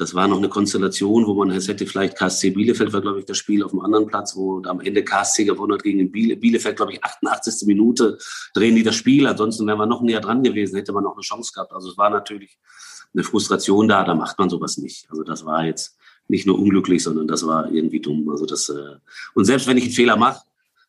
das 0.00 0.14
war 0.14 0.26
noch 0.26 0.38
eine 0.38 0.48
Konstellation, 0.48 1.26
wo 1.26 1.34
man 1.34 1.50
es 1.50 1.68
hätte 1.68 1.86
vielleicht 1.86 2.16
KSC 2.16 2.50
Bielefeld 2.50 2.92
war, 2.94 3.02
glaube 3.02 3.18
ich, 3.18 3.26
das 3.26 3.36
Spiel 3.36 3.62
auf 3.62 3.72
dem 3.72 3.80
anderen 3.80 4.06
Platz, 4.06 4.34
wo 4.34 4.62
am 4.64 4.80
Ende 4.80 5.04
KSC 5.04 5.44
gewonnen 5.44 5.74
hat 5.74 5.82
gegen 5.82 6.10
Biele, 6.10 6.36
Bielefeld, 6.36 6.76
glaube 6.76 6.92
ich, 6.92 7.04
88. 7.04 7.66
Minute 7.66 8.16
drehen 8.54 8.74
die 8.74 8.82
das 8.82 8.94
Spiel. 8.94 9.26
Ansonsten 9.26 9.66
wären 9.66 9.78
wir 9.78 9.86
noch 9.86 10.00
näher 10.00 10.20
dran 10.20 10.42
gewesen, 10.42 10.76
hätte 10.76 10.94
man 10.94 11.04
noch 11.04 11.14
eine 11.14 11.20
Chance 11.20 11.52
gehabt. 11.54 11.72
Also 11.72 11.90
es 11.90 11.98
war 11.98 12.08
natürlich 12.08 12.58
eine 13.12 13.24
Frustration 13.24 13.88
da, 13.88 14.02
da 14.04 14.14
macht 14.14 14.38
man 14.38 14.48
sowas 14.48 14.78
nicht. 14.78 15.06
Also 15.10 15.22
das 15.22 15.44
war 15.44 15.66
jetzt 15.66 15.98
nicht 16.30 16.46
nur 16.46 16.58
unglücklich, 16.58 17.02
sondern 17.02 17.28
das 17.28 17.46
war 17.46 17.70
irgendwie 17.70 18.00
dumm. 18.00 18.28
Also 18.30 18.46
das 18.46 18.68
äh 18.68 18.96
und 19.34 19.44
selbst 19.44 19.66
wenn 19.66 19.76
ich 19.76 19.84
einen 19.84 19.92
Fehler 19.92 20.16
mache, 20.16 20.42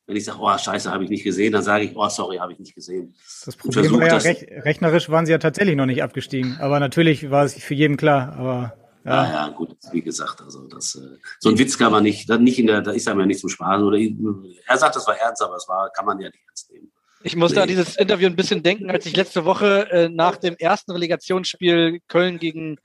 wenn 0.08 0.16
ich 0.16 0.26
sage, 0.26 0.40
oh 0.42 0.58
Scheiße, 0.58 0.92
habe 0.92 1.04
ich 1.04 1.10
nicht 1.10 1.24
gesehen, 1.24 1.54
dann 1.54 1.64
sage 1.64 1.86
ich, 1.86 1.96
oh 1.96 2.10
sorry, 2.10 2.38
habe 2.38 2.54
ich 2.54 2.60
nicht 2.60 2.76
gesehen. 2.76 3.16
Das 3.46 3.56
Problem 3.56 3.92
war 3.94 4.08
ja, 4.08 4.18
rech 4.18 4.46
rechnerisch 4.66 5.10
waren 5.10 5.26
sie 5.26 5.32
ja 5.32 5.38
tatsächlich 5.38 5.76
noch 5.76 5.86
nicht 5.86 6.04
abgestiegen. 6.04 6.58
Aber 6.60 6.80
natürlich 6.80 7.30
war 7.30 7.46
es 7.46 7.54
für 7.54 7.76
jeden 7.76 7.98
klar. 7.98 8.34
Aber 8.38 8.74
ja, 9.06 9.26
ja, 9.26 9.32
ja 9.32 9.48
gut, 9.50 9.76
wie 9.92 10.02
gesagt, 10.02 10.42
also 10.42 10.68
das, 10.68 10.96
äh, 10.96 11.18
so 11.40 11.50
ein 11.50 11.58
Witz 11.58 11.78
kann 11.78 11.92
man 11.92 12.04
nicht, 12.04 12.30
nicht 12.30 12.60
in 12.60 12.68
der, 12.68 12.82
da 12.82 12.92
ist 12.92 13.08
einem 13.08 13.22
ja 13.22 13.26
nicht 13.26 13.40
zum 13.40 13.50
Spaß. 13.50 13.82
Oder 13.82 13.98
er 13.98 14.78
sagt, 14.78 14.96
das 14.96 15.08
war 15.08 15.18
ernst, 15.18 15.42
aber 15.42 15.56
es 15.56 15.68
war, 15.68 15.90
kann 15.92 16.06
man 16.06 16.20
ja 16.20 16.28
nicht 16.30 16.44
ernst 16.46 16.72
nehmen. 16.72 16.92
Ich 17.24 17.36
musste 17.36 17.58
nee. 17.58 17.62
an 17.62 17.68
dieses 17.68 17.96
Interview 17.98 18.28
ein 18.28 18.36
bisschen 18.36 18.64
denken, 18.64 18.90
als 18.90 19.06
ich 19.06 19.16
letzte 19.16 19.46
Woche 19.46 19.90
äh, 19.92 20.10
nach 20.10 20.38
dem 20.38 20.56
ersten 20.58 20.92
Relegationsspiel 20.92 22.00
Köln 22.08 22.40
gegen, 22.40 22.78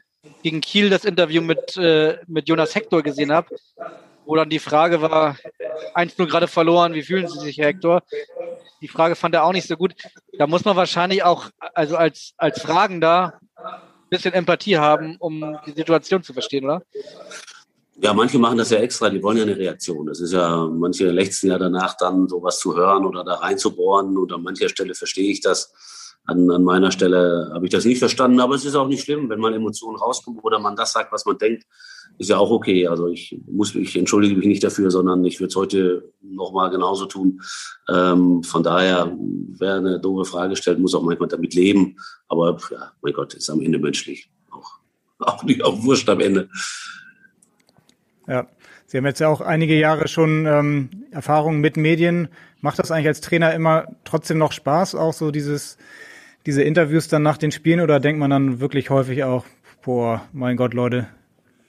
gegen 0.43 0.61
Kiel 0.61 0.91
das 0.91 1.05
Interview 1.05 1.43
mit, 1.43 1.77
äh, 1.77 2.19
mit 2.27 2.49
Jonas 2.49 2.75
Hector 2.75 3.03
gesehen 3.03 3.33
habe, 3.33 3.57
wo 4.25 4.37
dann 4.37 4.51
die 4.51 4.59
Frage 4.59 5.01
war, 5.03 5.37
1-0 5.95 6.27
gerade 6.27 6.49
verloren, 6.49 6.95
wie 6.95 7.03
fühlen 7.03 7.29
Sie 7.29 7.39
sich, 7.41 7.59
Herr 7.59 7.69
Hector? 7.69 8.03
Die 8.81 8.89
Frage 8.89 9.17
fand 9.17 9.35
er 9.35 9.45
auch 9.45 9.53
nicht 9.53 9.69
so 9.69 9.77
gut. 9.77 9.95
Da 10.39 10.47
muss 10.47 10.65
man 10.65 10.77
wahrscheinlich 10.77 11.23
auch, 11.23 11.51
also 11.75 11.97
als, 11.97 12.35
als 12.37 12.61
Fragender, 12.61 13.41
bisschen 14.09 14.35
Empathie 14.35 14.79
haben, 14.79 15.17
um 15.19 15.59
die 15.67 15.73
Situation 15.73 16.23
zu 16.23 16.33
verstehen, 16.33 16.65
oder? 16.65 16.83
Ja, 18.01 18.13
manche 18.13 18.39
machen 18.39 18.59
das 18.59 18.71
ja 18.71 18.79
extra, 18.79 19.09
die 19.09 19.23
wollen 19.23 19.39
ja 19.39 19.45
eine 19.45 19.57
Reaktion. 19.57 20.07
Das 20.07 20.21
ist 20.21 20.33
ja, 20.33 20.67
manche 20.67 21.11
lechzen 21.11 21.51
ja 21.51 21.59
danach 21.59 21.97
dann 21.97 22.29
sowas 22.29 22.59
zu 22.59 22.77
hören 22.77 23.07
oder 23.07 23.25
da 23.25 23.35
reinzubohren 23.35 24.19
und 24.19 24.33
an 24.33 24.43
mancher 24.43 24.69
Stelle 24.69 24.95
verstehe 24.95 25.31
ich 25.31 25.41
das. 25.41 25.73
An, 26.27 26.51
an 26.51 26.65
meiner 26.65 26.91
Stelle 26.91 27.51
habe 27.55 27.67
ich 27.67 27.73
das 27.73 27.85
nicht 27.85 28.01
verstanden, 28.01 28.41
aber 28.41 28.57
es 28.57 28.65
ist 28.65 28.75
auch 28.75 28.89
nicht 28.89 29.05
schlimm, 29.05 29.29
wenn 29.29 29.39
man 29.39 29.55
Emotionen 29.55 29.97
rauskommt 29.97 30.43
oder 30.43 30.59
man 30.59 30.75
das 30.75 30.93
sagt, 30.93 31.13
was 31.13 31.25
man 31.25 31.39
denkt, 31.39 31.65
ist 32.19 32.31
ja 32.31 32.39
auch 32.39 32.51
okay. 32.51 32.89
Also 32.89 33.09
ich 33.09 33.39
muss, 33.47 33.75
ich 33.75 33.97
entschuldige 33.97 34.37
mich 34.37 34.47
nicht 34.47 34.65
dafür, 34.65 34.91
sondern 34.91 35.25
ich 35.25 35.39
würde 35.39 35.49
es 35.49 35.57
heute 35.57 36.13
nochmal 36.23 36.71
genauso 36.71 37.07
tun. 37.07 37.41
Ähm, 37.89 38.43
von 38.43 38.63
daher, 38.63 39.17
wer 39.59 39.75
eine 39.75 40.01
doofe 40.01 40.29
Frage 40.29 40.57
stellt, 40.57 40.79
muss 40.79 40.95
auch 40.95 41.03
manchmal 41.03 41.29
damit 41.29 41.55
leben. 41.55 41.97
Aber 42.29 42.59
ja, 42.71 42.93
mein 43.03 43.13
Gott, 43.13 43.35
ist 43.35 43.49
am 43.51 43.61
Ende 43.61 43.79
menschlich. 43.79 44.31
Auch, 44.51 44.81
auch 45.21 45.45
nicht 45.45 45.63
auch 45.63 45.83
wurscht 45.83 46.09
am 46.09 46.21
Ende. 46.21 46.49
Ja, 48.27 48.49
Sie 48.87 48.99
haben 48.99 49.07
jetzt 49.07 49.21
ja 49.21 49.29
auch 49.29 49.41
einige 49.41 49.77
Jahre 49.79 50.07
schon 50.07 50.47
ähm, 50.47 50.91
Erfahrung 51.11 51.61
mit 51.61 51.77
Medien. 51.77 52.29
Macht 52.61 52.79
das 52.79 52.91
eigentlich 52.91 53.09
als 53.09 53.21
Trainer 53.21 53.53
immer 53.53 53.87
trotzdem 54.05 54.39
noch 54.39 54.53
Spaß, 54.53 54.95
auch 54.95 55.13
so 55.13 55.33
dieses, 55.33 55.77
diese 56.47 56.63
Interviews 56.63 57.09
dann 57.09 57.23
nach 57.23 57.37
den 57.37 57.51
Spielen 57.51 57.81
oder 57.81 58.01
denkt 58.01 58.21
man 58.21 58.31
dann 58.31 58.61
wirklich 58.61 58.89
häufig 58.91 59.25
auch, 59.25 59.45
boah, 59.85 60.23
mein 60.33 60.57
Gott, 60.57 60.75
Leute, 60.75 61.09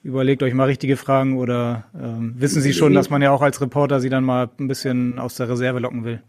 überlegt 0.04 0.44
euch 0.44 0.54
mal 0.54 0.66
richtige 0.66 0.96
Fragen 0.96 1.38
oder 1.38 1.86
ähm, 2.00 2.36
wissen 2.38 2.62
Sie 2.62 2.74
schon, 2.74 2.94
dass 2.94 3.10
man 3.10 3.22
ja 3.22 3.32
auch 3.32 3.42
als 3.42 3.60
Reporter 3.60 4.00
Sie 4.00 4.10
dann 4.10 4.24
mal 4.24 4.50
ein 4.60 4.68
bisschen 4.68 5.20
aus 5.20 5.36
der 5.36 5.50
Reserve 5.50 5.80
locken 5.80 6.06
will? 6.06 6.22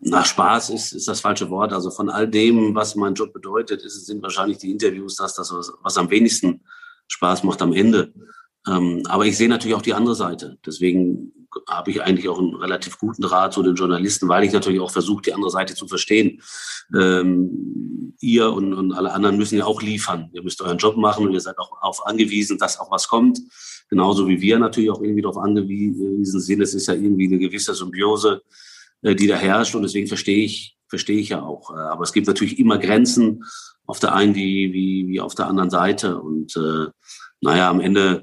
Na, 0.00 0.24
Spaß 0.24 0.70
ist, 0.70 0.92
ist 0.92 1.06
das 1.06 1.20
falsche 1.20 1.48
Wort. 1.50 1.72
Also 1.72 1.90
von 1.90 2.10
all 2.10 2.26
dem, 2.26 2.74
was 2.74 2.96
mein 2.96 3.14
Job 3.14 3.32
bedeutet, 3.32 3.84
ist, 3.84 4.04
sind 4.06 4.22
wahrscheinlich 4.22 4.58
die 4.58 4.72
Interviews 4.72 5.16
das, 5.16 5.34
das 5.34 5.52
was, 5.52 5.72
was 5.82 5.96
am 5.96 6.10
wenigsten 6.10 6.62
Spaß 7.06 7.44
macht 7.44 7.62
am 7.62 7.72
Ende. 7.72 8.12
Ähm, 8.66 9.02
aber 9.08 9.26
ich 9.26 9.36
sehe 9.36 9.48
natürlich 9.48 9.76
auch 9.76 9.82
die 9.82 9.94
andere 9.94 10.14
Seite. 10.14 10.58
Deswegen 10.66 11.41
habe 11.68 11.90
ich 11.90 12.02
eigentlich 12.02 12.28
auch 12.28 12.38
einen 12.38 12.54
relativ 12.54 12.98
guten 12.98 13.22
Draht 13.22 13.52
zu 13.52 13.62
den 13.62 13.74
Journalisten, 13.74 14.28
weil 14.28 14.44
ich 14.44 14.52
natürlich 14.52 14.80
auch 14.80 14.90
versuche, 14.90 15.22
die 15.22 15.34
andere 15.34 15.50
Seite 15.50 15.74
zu 15.74 15.86
verstehen. 15.86 16.40
Ähm, 16.94 18.14
ihr 18.20 18.52
und, 18.52 18.72
und 18.72 18.92
alle 18.92 19.12
anderen 19.12 19.36
müssen 19.36 19.58
ja 19.58 19.64
auch 19.64 19.82
liefern. 19.82 20.30
Ihr 20.32 20.42
müsst 20.42 20.60
euren 20.62 20.78
Job 20.78 20.96
machen 20.96 21.26
und 21.26 21.32
ihr 21.32 21.40
seid 21.40 21.58
auch 21.58 21.70
darauf 21.80 22.06
angewiesen, 22.06 22.58
dass 22.58 22.78
auch 22.78 22.90
was 22.90 23.08
kommt. 23.08 23.40
Genauso 23.88 24.28
wie 24.28 24.40
wir 24.40 24.58
natürlich 24.58 24.90
auch 24.90 25.02
irgendwie 25.02 25.22
darauf 25.22 25.38
angewiesen 25.38 26.40
sind. 26.40 26.60
Es 26.60 26.74
ist 26.74 26.88
ja 26.88 26.94
irgendwie 26.94 27.26
eine 27.26 27.38
gewisse 27.38 27.74
Symbiose, 27.74 28.42
äh, 29.02 29.14
die 29.14 29.26
da 29.26 29.36
herrscht. 29.36 29.74
Und 29.74 29.82
deswegen 29.82 30.06
verstehe 30.06 30.44
ich, 30.44 30.76
verstehe 30.88 31.18
ich 31.18 31.30
ja 31.30 31.42
auch. 31.42 31.70
Äh, 31.70 31.78
aber 31.78 32.02
es 32.04 32.12
gibt 32.12 32.26
natürlich 32.26 32.58
immer 32.58 32.78
Grenzen 32.78 33.44
auf 33.86 33.98
der 33.98 34.14
einen 34.14 34.34
wie, 34.34 34.72
wie, 34.72 35.08
wie 35.08 35.20
auf 35.20 35.34
der 35.34 35.48
anderen 35.48 35.70
Seite. 35.70 36.20
Und 36.20 36.56
äh, 36.56 36.86
naja, 37.40 37.68
am 37.68 37.80
Ende 37.80 38.22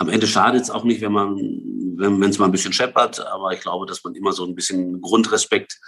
am 0.00 0.08
Ende 0.08 0.26
schadet 0.26 0.62
es 0.62 0.70
auch 0.70 0.84
nicht, 0.84 1.02
wenn 1.02 1.12
man, 1.12 1.36
wenn 1.36 2.22
es 2.22 2.38
mal 2.38 2.46
ein 2.46 2.52
bisschen 2.52 2.72
scheppert, 2.72 3.20
aber 3.26 3.52
ich 3.52 3.60
glaube, 3.60 3.84
dass 3.84 4.02
man 4.02 4.14
immer 4.14 4.32
so 4.32 4.46
ein 4.46 4.54
bisschen 4.54 5.02
Grundrespekt 5.02 5.78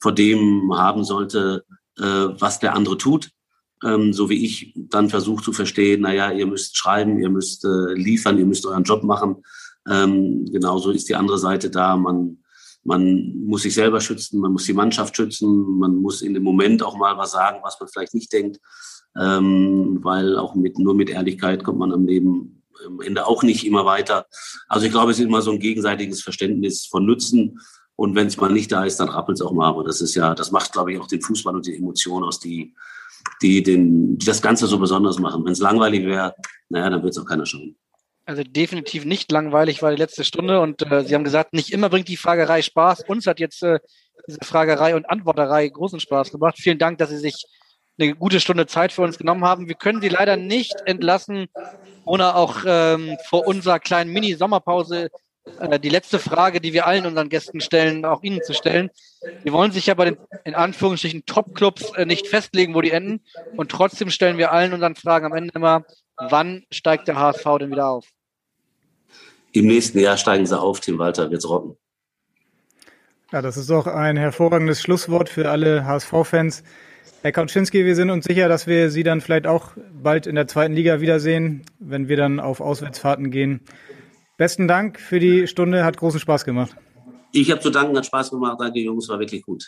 vor 0.00 0.10
dem 0.10 0.72
haben 0.76 1.04
sollte, 1.04 1.64
äh, 1.96 2.02
was 2.02 2.58
der 2.58 2.74
andere 2.74 2.98
tut. 2.98 3.30
Ähm, 3.84 4.12
so 4.12 4.28
wie 4.28 4.44
ich 4.44 4.74
dann 4.74 5.08
versuche 5.08 5.44
zu 5.44 5.52
verstehen, 5.52 6.00
naja, 6.00 6.32
ihr 6.32 6.46
müsst 6.46 6.76
schreiben, 6.76 7.20
ihr 7.20 7.30
müsst 7.30 7.64
äh, 7.64 7.94
liefern, 7.94 8.38
ihr 8.38 8.44
müsst 8.44 8.66
euren 8.66 8.82
Job 8.82 9.04
machen. 9.04 9.44
Ähm, 9.88 10.46
genauso 10.46 10.90
ist 10.90 11.08
die 11.08 11.14
andere 11.14 11.38
Seite 11.38 11.70
da. 11.70 11.96
Man, 11.96 12.38
man 12.82 13.36
muss 13.46 13.62
sich 13.62 13.74
selber 13.74 14.00
schützen, 14.00 14.40
man 14.40 14.50
muss 14.50 14.64
die 14.64 14.72
Mannschaft 14.72 15.16
schützen, 15.16 15.78
man 15.78 15.94
muss 15.94 16.22
in 16.22 16.34
dem 16.34 16.42
Moment 16.42 16.82
auch 16.82 16.96
mal 16.96 17.16
was 17.18 17.30
sagen, 17.30 17.60
was 17.62 17.78
man 17.78 17.88
vielleicht 17.88 18.14
nicht 18.14 18.32
denkt. 18.32 18.58
Ähm, 19.16 20.00
weil 20.02 20.38
auch 20.38 20.56
mit, 20.56 20.76
nur 20.76 20.94
mit 20.94 21.08
Ehrlichkeit 21.08 21.62
kommt 21.62 21.78
man 21.78 21.92
am 21.92 22.04
Leben 22.04 22.63
am 22.86 23.00
Ende 23.00 23.26
auch 23.26 23.42
nicht 23.42 23.66
immer 23.66 23.84
weiter. 23.84 24.26
Also 24.68 24.86
ich 24.86 24.92
glaube, 24.92 25.12
es 25.12 25.18
ist 25.18 25.24
immer 25.24 25.42
so 25.42 25.52
ein 25.52 25.58
gegenseitiges 25.58 26.22
Verständnis 26.22 26.86
von 26.86 27.04
Nutzen. 27.06 27.60
Und 27.96 28.14
wenn 28.14 28.26
es 28.26 28.36
mal 28.36 28.50
nicht 28.50 28.72
da 28.72 28.84
ist, 28.84 28.98
dann 28.98 29.08
rappelt 29.08 29.38
es 29.38 29.42
auch 29.42 29.52
mal. 29.52 29.68
Aber 29.68 29.84
das 29.84 30.00
ist 30.00 30.14
ja, 30.14 30.34
das 30.34 30.50
macht, 30.50 30.72
glaube 30.72 30.92
ich, 30.92 30.98
auch 30.98 31.06
den 31.06 31.22
Fußball 31.22 31.54
und 31.54 31.66
die 31.66 31.76
Emotionen 31.76 32.24
aus, 32.24 32.40
die, 32.40 32.74
die, 33.40 33.62
den, 33.62 34.18
die 34.18 34.26
das 34.26 34.42
Ganze 34.42 34.66
so 34.66 34.78
besonders 34.78 35.18
machen. 35.18 35.44
Wenn 35.44 35.52
es 35.52 35.60
langweilig 35.60 36.04
wäre, 36.04 36.34
naja, 36.68 36.90
dann 36.90 37.02
wird 37.02 37.16
es 37.16 37.22
auch 37.22 37.26
keiner 37.26 37.46
schauen. 37.46 37.76
Also 38.26 38.42
definitiv 38.42 39.04
nicht 39.04 39.30
langweilig 39.30 39.82
war 39.82 39.90
die 39.90 39.98
letzte 39.98 40.24
Stunde 40.24 40.60
und 40.60 40.80
äh, 40.90 41.04
Sie 41.04 41.14
haben 41.14 41.24
gesagt, 41.24 41.52
nicht 41.52 41.72
immer 41.72 41.90
bringt 41.90 42.08
die 42.08 42.16
Fragerei 42.16 42.62
Spaß. 42.62 43.04
Uns 43.06 43.26
hat 43.26 43.38
jetzt 43.38 43.62
äh, 43.62 43.80
diese 44.26 44.38
Fragerei 44.42 44.96
und 44.96 45.08
Antworterei 45.10 45.68
großen 45.68 46.00
Spaß 46.00 46.30
gemacht. 46.30 46.56
Vielen 46.58 46.78
Dank, 46.78 46.96
dass 46.98 47.10
Sie 47.10 47.18
sich 47.18 47.44
eine 47.98 48.14
gute 48.14 48.40
Stunde 48.40 48.66
Zeit 48.66 48.92
für 48.92 49.02
uns 49.02 49.18
genommen 49.18 49.44
haben. 49.44 49.68
Wir 49.68 49.74
können 49.74 50.00
Sie 50.00 50.08
leider 50.08 50.36
nicht 50.36 50.74
entlassen, 50.84 51.46
ohne 52.04 52.34
auch 52.34 52.64
ähm, 52.66 53.16
vor 53.28 53.46
unserer 53.46 53.78
kleinen 53.78 54.12
Mini-Sommerpause 54.12 55.10
äh, 55.60 55.78
die 55.78 55.88
letzte 55.88 56.18
Frage, 56.18 56.60
die 56.60 56.72
wir 56.72 56.86
allen 56.86 57.06
unseren 57.06 57.28
Gästen 57.28 57.60
stellen, 57.60 58.04
auch 58.04 58.22
Ihnen 58.22 58.42
zu 58.42 58.52
stellen. 58.52 58.90
Wir 59.42 59.52
wollen 59.52 59.72
sich 59.72 59.86
ja 59.86 59.94
bei 59.94 60.06
den 60.06 60.16
in 60.44 60.54
Anführungsstrichen 60.54 61.24
Top-Clubs 61.26 61.92
äh, 61.96 62.06
nicht 62.06 62.26
festlegen, 62.26 62.74
wo 62.74 62.80
die 62.80 62.90
enden. 62.90 63.20
Und 63.56 63.70
trotzdem 63.70 64.10
stellen 64.10 64.38
wir 64.38 64.52
allen 64.52 64.72
unseren 64.72 64.96
Fragen 64.96 65.26
am 65.26 65.34
Ende 65.34 65.52
immer, 65.54 65.84
wann 66.16 66.64
steigt 66.70 67.08
der 67.08 67.18
HSV 67.18 67.44
denn 67.60 67.70
wieder 67.70 67.88
auf? 67.88 68.06
Im 69.52 69.66
nächsten 69.66 70.00
Jahr 70.00 70.16
steigen 70.16 70.46
sie 70.46 70.58
auf, 70.58 70.80
Tim 70.80 70.98
Walter 70.98 71.30
wird's 71.30 71.48
rocken. 71.48 71.76
Ja, 73.30 73.42
das 73.42 73.56
ist 73.56 73.70
doch 73.70 73.86
ein 73.86 74.16
hervorragendes 74.16 74.80
Schlusswort 74.80 75.28
für 75.28 75.50
alle 75.50 75.84
HSV-Fans. 75.86 76.62
Herr 77.22 77.32
Kauczynski, 77.32 77.84
wir 77.84 77.96
sind 77.96 78.10
uns 78.10 78.26
sicher, 78.26 78.48
dass 78.48 78.66
wir 78.66 78.90
Sie 78.90 79.02
dann 79.02 79.20
vielleicht 79.20 79.46
auch 79.46 79.72
bald 79.92 80.26
in 80.26 80.34
der 80.34 80.46
zweiten 80.46 80.74
Liga 80.74 81.00
wiedersehen, 81.00 81.64
wenn 81.78 82.08
wir 82.08 82.16
dann 82.16 82.38
auf 82.38 82.60
Auswärtsfahrten 82.60 83.30
gehen. 83.30 83.60
Besten 84.36 84.68
Dank 84.68 85.00
für 85.00 85.20
die 85.20 85.46
Stunde, 85.46 85.84
hat 85.84 85.96
großen 85.96 86.20
Spaß 86.20 86.44
gemacht. 86.44 86.76
Ich 87.32 87.50
habe 87.50 87.60
zu 87.60 87.70
danken, 87.70 87.96
hat 87.96 88.06
Spaß 88.06 88.30
gemacht. 88.30 88.58
Danke, 88.60 88.80
Jungs, 88.80 89.08
war 89.08 89.18
wirklich 89.18 89.42
gut. 89.42 89.64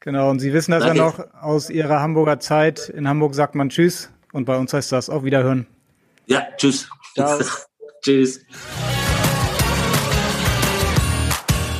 Genau, 0.00 0.30
und 0.30 0.40
Sie 0.40 0.52
wissen 0.52 0.72
das 0.72 0.82
Danke. 0.82 0.98
ja 0.98 1.04
noch 1.04 1.34
aus 1.40 1.70
Ihrer 1.70 2.00
Hamburger 2.00 2.40
Zeit. 2.40 2.88
In 2.88 3.08
Hamburg 3.08 3.34
sagt 3.34 3.54
man 3.54 3.70
Tschüss 3.70 4.10
und 4.32 4.44
bei 4.44 4.56
uns 4.58 4.72
heißt 4.72 4.92
das 4.92 5.08
auch 5.08 5.24
Wiederhören. 5.24 5.66
Ja, 6.26 6.46
tschüss. 6.56 6.88
Tschüss. 8.02 8.44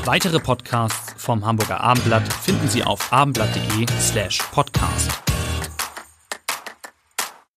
Weitere 0.05 0.39
Podcasts 0.39 1.12
vom 1.23 1.47
Hamburger 1.47 1.81
Abendblatt 1.81 2.31
finden 2.33 2.69
Sie 2.69 2.83
auf 2.83 3.13
abendblatt.de 3.13 3.87
slash 4.01 4.39
podcast. 4.53 5.32